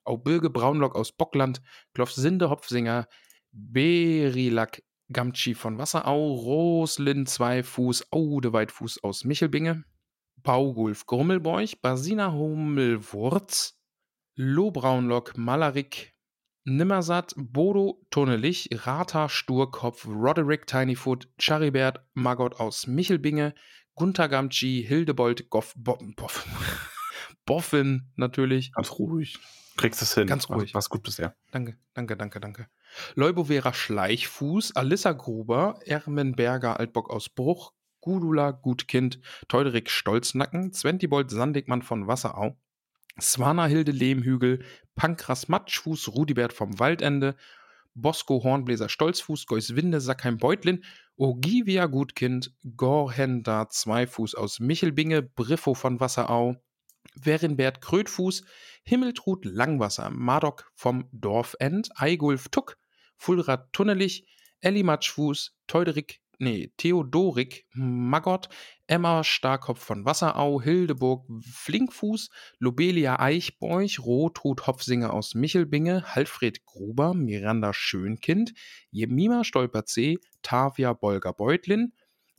[0.04, 1.62] Aubirge Braunlock aus Bockland,
[1.94, 3.06] Klofsinde Hopfsinger,
[3.52, 9.84] Berilak Gamtschi von Wasserau, Roslin Zweifuß, Aude Weitfuß aus Michelbinge,
[10.42, 13.78] Baugulf Grummelbeuch, Basina Hummelwurz,
[14.34, 16.14] Lohbraunlock Malarik,
[16.64, 23.54] Nimmersatt, Bodo Tonnelich, Rata Sturkopf, Roderick Tinyfoot, Charibert Magott aus Michelbinge,
[23.94, 26.46] Gunther Gamtschi, Hildebold Goff, Bo, Boff,
[27.46, 28.72] Boffin natürlich.
[28.72, 29.38] Ganz ruhig.
[29.76, 30.26] Kriegst es hin.
[30.26, 30.74] Ganz ruhig.
[30.74, 31.34] War's gut bisher.
[31.50, 32.68] Danke, danke, danke, danke.
[33.14, 42.06] Leubovera Schleichfuß, Alissa Gruber, Ermenberger Altbock aus Bruch, Gudula Gutkind, Teuderik Stolznacken, Zwentibold Sandigmann von
[42.06, 42.56] Wasserau,
[43.20, 44.64] Swanahilde Lehmhügel,
[44.94, 47.36] Pankras Matschfuß, Rudibert vom Waldende,
[47.94, 50.85] Bosco Hornbläser Stolzfuß, Geuswinde Sackheim Beutlin,
[51.16, 56.56] Ogivia Gutkind, Gorhenda Zweifuß aus Michelbinge, Briffo von Wasserau,
[57.14, 58.44] Werinbert Krötfuß,
[58.85, 62.78] Himmeltrud Langwasser, Madok vom Dorfend, Eigulf Tuck,
[63.22, 64.26] Fulrad Tunnelich,
[64.60, 68.48] Elli Matschfuß, Teuderik, nee, Theodorik Magott,
[68.88, 77.72] Emma Starkopf von Wasserau, Hildeburg Flinkfuß, Lobelia Eichbeuch, Rotrud Hopfsinger aus Michelbinge, Halfred Gruber, Miranda
[77.72, 78.54] Schönkind,
[78.90, 81.92] Jemima Stolperzee, Tavia Bolger Beutlin,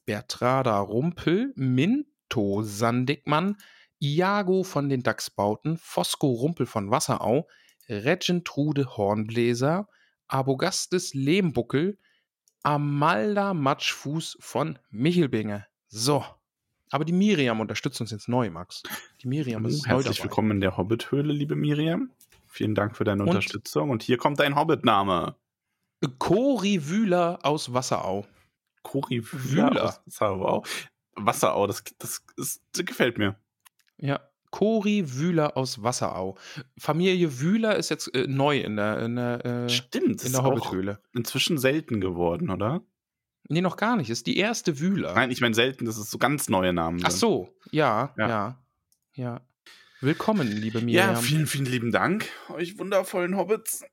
[0.05, 3.55] Bertrada Rumpel, Minto Sandigmann,
[3.99, 7.47] Iago von den Dachsbauten, Fosco Rumpel von Wasserau,
[7.87, 9.87] Regentrude Hornbläser,
[10.37, 11.97] Abogastes Lehmbuckel,
[12.63, 15.67] Amalda Matschfuß von Michelbinge.
[15.89, 16.25] So.
[16.89, 18.81] Aber die Miriam unterstützt uns jetzt neu, Max.
[19.21, 20.23] Die Miriam ist neu Herzlich dabei.
[20.29, 22.11] willkommen in der Hobbit-Höhle, liebe Miriam.
[22.47, 23.89] Vielen Dank für deine Und- Unterstützung.
[23.91, 25.35] Und hier kommt dein Hobbit-Name.
[26.17, 28.25] Cori Wühler aus Wasserau.
[28.81, 29.83] Cori Wühler.
[29.85, 30.63] Aus Wasserau.
[31.15, 33.35] Wasserau, das, das, ist, das gefällt mir.
[33.97, 34.19] Ja.
[34.53, 36.37] Cori Wühler aus Wasserau.
[36.77, 40.35] Familie Wühler ist jetzt äh, neu in der, in der, äh, Stimmt, das in ist
[40.35, 40.99] der Hobbithöhle.
[41.13, 42.81] inzwischen selten geworden, oder?
[43.49, 44.11] Nee, noch gar nicht.
[44.11, 45.15] Ist die erste Wühler.
[45.15, 47.19] Nein, ich meine selten, dass es so ganz neue Namen Ach sind.
[47.19, 48.29] so, ja, Ja.
[48.29, 48.63] ja,
[49.15, 49.41] ja.
[50.01, 51.15] Willkommen, liebe Ja, Miriam.
[51.17, 53.83] vielen, vielen lieben Dank, euch wundervollen Hobbits.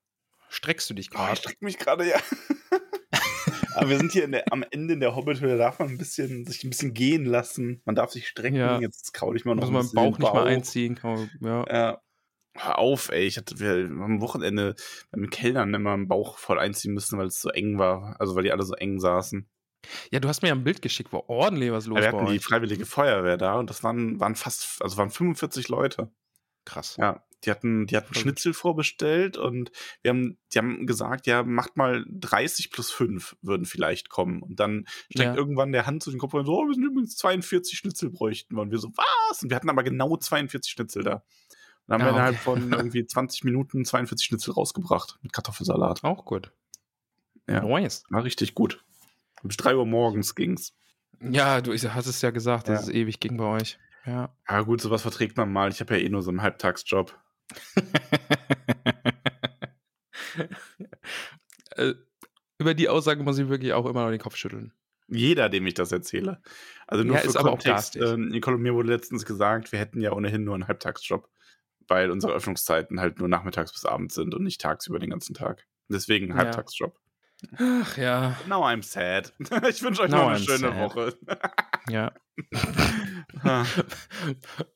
[0.51, 1.32] Streckst du dich Oh, gerade?
[1.32, 2.19] ich streck mich gerade, ja.
[3.81, 6.44] Aber wir sind hier der, am Ende in der Hobbithöhle, da darf man ein bisschen,
[6.44, 7.81] sich ein bisschen gehen lassen.
[7.86, 8.57] Man darf sich strecken.
[8.57, 8.78] Ja.
[8.78, 10.94] Jetzt kraul ich mal noch Muss man den Bauch den nicht mal einziehen.
[10.97, 11.65] Kann man, ja.
[11.74, 12.02] Ja.
[12.55, 13.24] Hör auf, ey.
[13.24, 14.74] Ich hatte wir am Wochenende
[15.11, 18.16] beim Kellnern immer einen Bauch voll einziehen müssen, weil es so eng war.
[18.19, 19.48] Also weil die alle so eng saßen.
[20.11, 22.32] ja, du hast mir ja ein Bild geschickt, wo ordentlich was los wir bei hatten
[22.32, 22.39] die.
[22.39, 26.12] Freiwillige Feuerwehr da und das waren, waren fast, also waren 45 Leute.
[26.66, 26.97] Krass.
[26.98, 28.14] Ja, die hatten, die hatten.
[28.14, 29.70] Schnitzel vorbestellt und
[30.02, 34.42] wir haben, die haben gesagt, ja, macht mal 30 plus 5 würden vielleicht kommen.
[34.42, 35.34] Und dann steckt Ja.
[35.36, 38.58] irgendwann der Hand zu den Kopf und so, oh, wir sind übrigens 42 Schnitzel bräuchten.
[38.58, 39.42] Und wir so, was?
[39.42, 41.14] Und wir hatten aber genau 42 Schnitzel da.
[41.14, 41.22] Und
[41.86, 42.42] dann haben Ah, wir innerhalb okay.
[42.44, 46.04] von irgendwie 20 Minuten 42 Schnitzel rausgebracht mit Kartoffelsalat.
[46.04, 46.52] Auch gut.
[47.48, 47.62] Ja.
[47.64, 48.04] Nice.
[48.10, 48.84] War richtig gut.
[49.42, 50.74] Bis 3 Uhr morgens ging's.
[51.22, 52.88] Ja, du hast es ja gesagt, dass Ja.
[52.88, 53.78] es ewig ging bei euch.
[54.06, 54.34] Ja.
[54.48, 55.70] Ja gut, sowas verträgt man mal.
[55.70, 57.18] Ich habe ja eh nur so einen Halbtagsjob.
[61.77, 61.94] Äh,
[62.59, 64.72] Über die Aussage muss ich wirklich auch immer noch den Kopf schütteln.
[65.09, 66.40] Jeder, dem ich das erzähle.
[66.86, 67.97] Also nur Ja, für Kontext.
[67.97, 71.28] ähm, Nicole und mir wurde letztens gesagt, wir hätten ja ohnehin nur einen Halbtagsjob,
[71.89, 75.66] weil unsere Öffnungszeiten halt nur nachmittags bis abends sind und nicht tagsüber den ganzen Tag.
[75.89, 76.44] Deswegen ein Ja.
[76.44, 76.97] Halbtagsjob.
[77.56, 79.32] Ach ja, Now I'm sad.
[79.68, 80.78] Ich wünsche euch Now noch eine I'm schöne sad.
[80.78, 81.18] Woche.
[81.89, 82.12] ja.
[83.44, 83.64] Ha,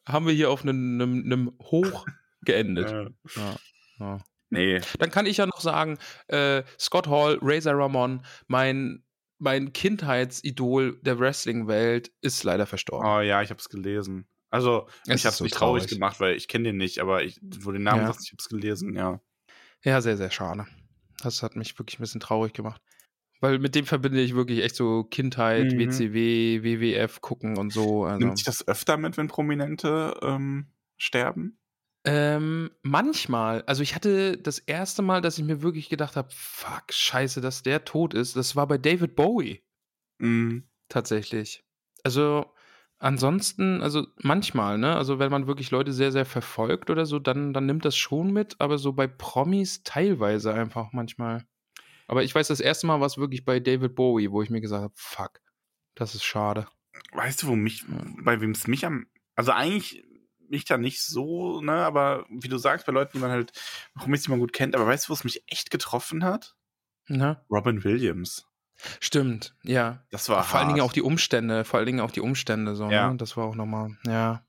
[0.07, 2.07] Haben wir hier auf einem, einem, einem Hoch
[2.45, 2.91] geendet.
[2.91, 3.57] äh, Ja.
[4.01, 4.19] Ja.
[4.51, 4.81] Nee.
[4.99, 5.99] Dann kann ich ja noch sagen,
[6.29, 9.03] äh, Scott Hall, Razor Ramon, mein,
[9.39, 13.07] mein Kindheitsidol der Wrestling-Welt, ist leider verstorben.
[13.09, 14.27] Oh ja, ich hab's gelesen.
[14.51, 15.95] Also, Es ich ist hab's so nicht traurig, traurig.
[15.95, 18.07] gemacht, weil ich kenne den nicht, aber ich, wo den Namen Ja.
[18.09, 19.21] sagst, ich hab's gelesen, ja.
[19.83, 20.67] Ja, sehr, sehr schade.
[21.23, 22.81] Das hat mich wirklich ein bisschen traurig gemacht.
[23.41, 25.79] Weil mit dem verbinde ich wirklich echt so Kindheit, Mhm.
[25.79, 28.05] WCW, WWF gucken und so.
[28.05, 28.19] Also.
[28.19, 31.59] Nimmt sich das öfter mit, wenn Prominente ähm, sterben?
[32.07, 36.93] Ähm, manchmal, also ich hatte das erste Mal, dass ich mir wirklich gedacht habe, fuck,
[36.93, 39.63] scheiße, dass der tot ist, das war bei David Bowie
[40.19, 40.69] Mhm.
[40.89, 41.65] tatsächlich.
[42.03, 42.53] Also
[42.99, 47.53] ansonsten, also manchmal, ne, also wenn man wirklich Leute sehr, sehr verfolgt oder so, dann,
[47.53, 51.47] dann nimmt das schon mit, aber so bei Promis teilweise einfach manchmal.
[52.07, 54.61] Aber ich weiß, das erste Mal war es wirklich bei David Bowie, wo ich mir
[54.61, 55.41] gesagt habe, fuck,
[55.95, 56.67] das ist schade.
[57.13, 57.85] Weißt du, wo mich,
[58.23, 59.07] bei wem es mich am,
[59.37, 60.05] also eigentlich
[60.55, 63.53] mich da nicht so, ne, aber wie du sagst, bei Leuten, die man halt,
[63.97, 66.55] Promis, die man gut kennt, aber weißt du, wo es mich echt getroffen hat?
[67.09, 67.45] Na?
[67.51, 68.47] Robin Williams.
[69.01, 70.03] Stimmt, ja.
[70.11, 70.91] Das war vor allen Dingen hart.
[70.91, 73.11] auch die Umstände, vor allen Dingen auch die Umstände so, Ja.
[73.11, 73.17] ne?
[73.17, 74.45] Das war auch nochmal, ja.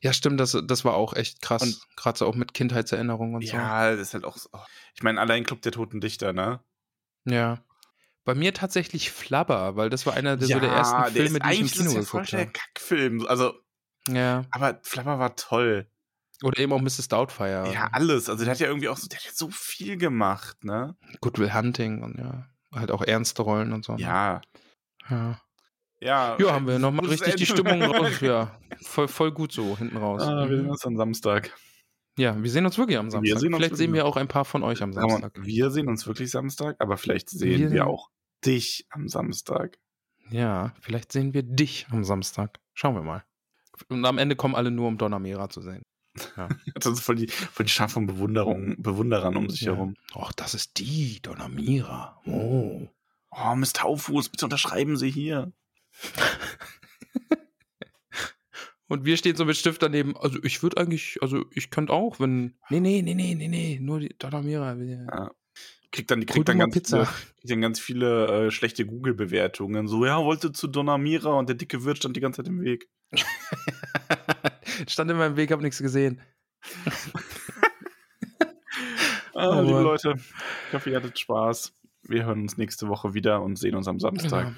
[0.00, 1.62] Ja, stimmt, das, das war auch echt krass.
[1.62, 4.48] Und- Gerade so auch mit Kindheitserinnerungen und Ja, das ist halt auch so.
[4.94, 6.60] Ich meine, allein Club der Toten Dichter, ne?
[7.24, 7.34] so.
[7.34, 7.64] Ja.
[8.24, 11.38] Bei mir tatsächlich Flubber, weil das war einer der, so der Ja, ersten der Filme,
[11.40, 12.52] ist die ich im Kino das ist ja voll geguckt der habe.
[12.52, 13.26] Kackfilm.
[13.26, 13.54] Also,
[14.08, 14.44] Ja.
[14.50, 15.86] aber Flapper war toll.
[16.42, 17.06] Oder eben auch Mrs.
[17.08, 17.70] Doubtfire.
[17.72, 18.28] Ja, alles.
[18.28, 20.96] Also, der hat ja irgendwie auch so, der hat ja so viel gemacht, ne?
[21.20, 22.48] Goodwill Hunting und ja.
[22.74, 23.92] Halt auch ernste Rollen und so.
[23.94, 24.00] ne?
[24.00, 24.40] Ja.
[25.08, 25.40] Ja,
[26.00, 27.46] Ja, ja haben wir nochmal gutes richtig die.
[27.46, 28.10] Stimmung raus.
[28.22, 30.22] Ja, voll, voll gut so hinten raus.
[30.22, 30.70] Ah, wir sehen Mhm.
[30.70, 31.52] uns am Samstag.
[32.18, 33.38] Ja, wir sehen uns wirklich am Samstag.
[33.38, 35.32] sehen Vielleicht sehen wir auch ein paar von euch am Samstag.
[35.40, 38.10] wir sehen uns wirklich Samstag, aber vielleicht sehen wir, Wir- auch
[38.44, 39.78] dich am Samstag.
[40.30, 42.58] Ja, vielleicht sehen wir dich am Samstag.
[42.74, 43.24] Schauen wir mal.
[43.88, 45.82] Und am Ende kommen alle nur, um Donnermera zu sehen.
[46.74, 49.72] Das ist voll die, voll die Schar von Bewunderung, Bewunderern um sich Ja.
[49.74, 49.94] herum.
[50.14, 52.20] Och, das ist die Donnermira.
[52.26, 52.88] Oh.
[53.30, 55.52] Oh, Miss Taufuß, bitte unterschreiben Sie hier.
[58.88, 60.16] Und wir stehen so mit Stift daneben.
[60.18, 62.56] Also ich würde eigentlich, also ich könnte auch, wenn.
[62.68, 64.74] Nee, nee, nee, nee, nee, nee, nur die Donnermira.
[64.74, 65.30] Ja.
[65.92, 67.04] Kriegt dann, kriegt dann ganz Pizza.
[67.06, 69.86] viele, kriegt dann ganz viele äh, schlechte Google-Bewertungen.
[69.86, 72.88] So, ja, wollte zu Donamira und der dicke Wirt stand die ganze Zeit im Weg.
[74.88, 76.20] Stand in meinem Weg, hab nichts gesehen.
[79.34, 79.80] Ah, Oh liebe.
[79.80, 80.14] Leute,
[80.68, 81.72] ich hoffe, ihr hattet Spaß.
[82.02, 84.44] Wir hören uns nächste Woche wieder und sehen uns am Samstag.
[84.48, 84.56] Genau.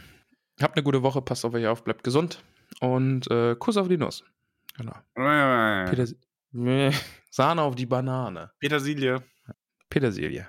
[0.60, 2.42] Habt eine gute Woche, passt auf euch auf, bleibt gesund
[2.80, 4.24] und äh, Kuss auf die Nuss.
[4.76, 4.94] Genau.
[5.14, 6.92] Peter,
[7.30, 8.50] Sahne auf die Banane.
[8.58, 9.22] Petersilie.
[9.88, 10.48] Petersilie.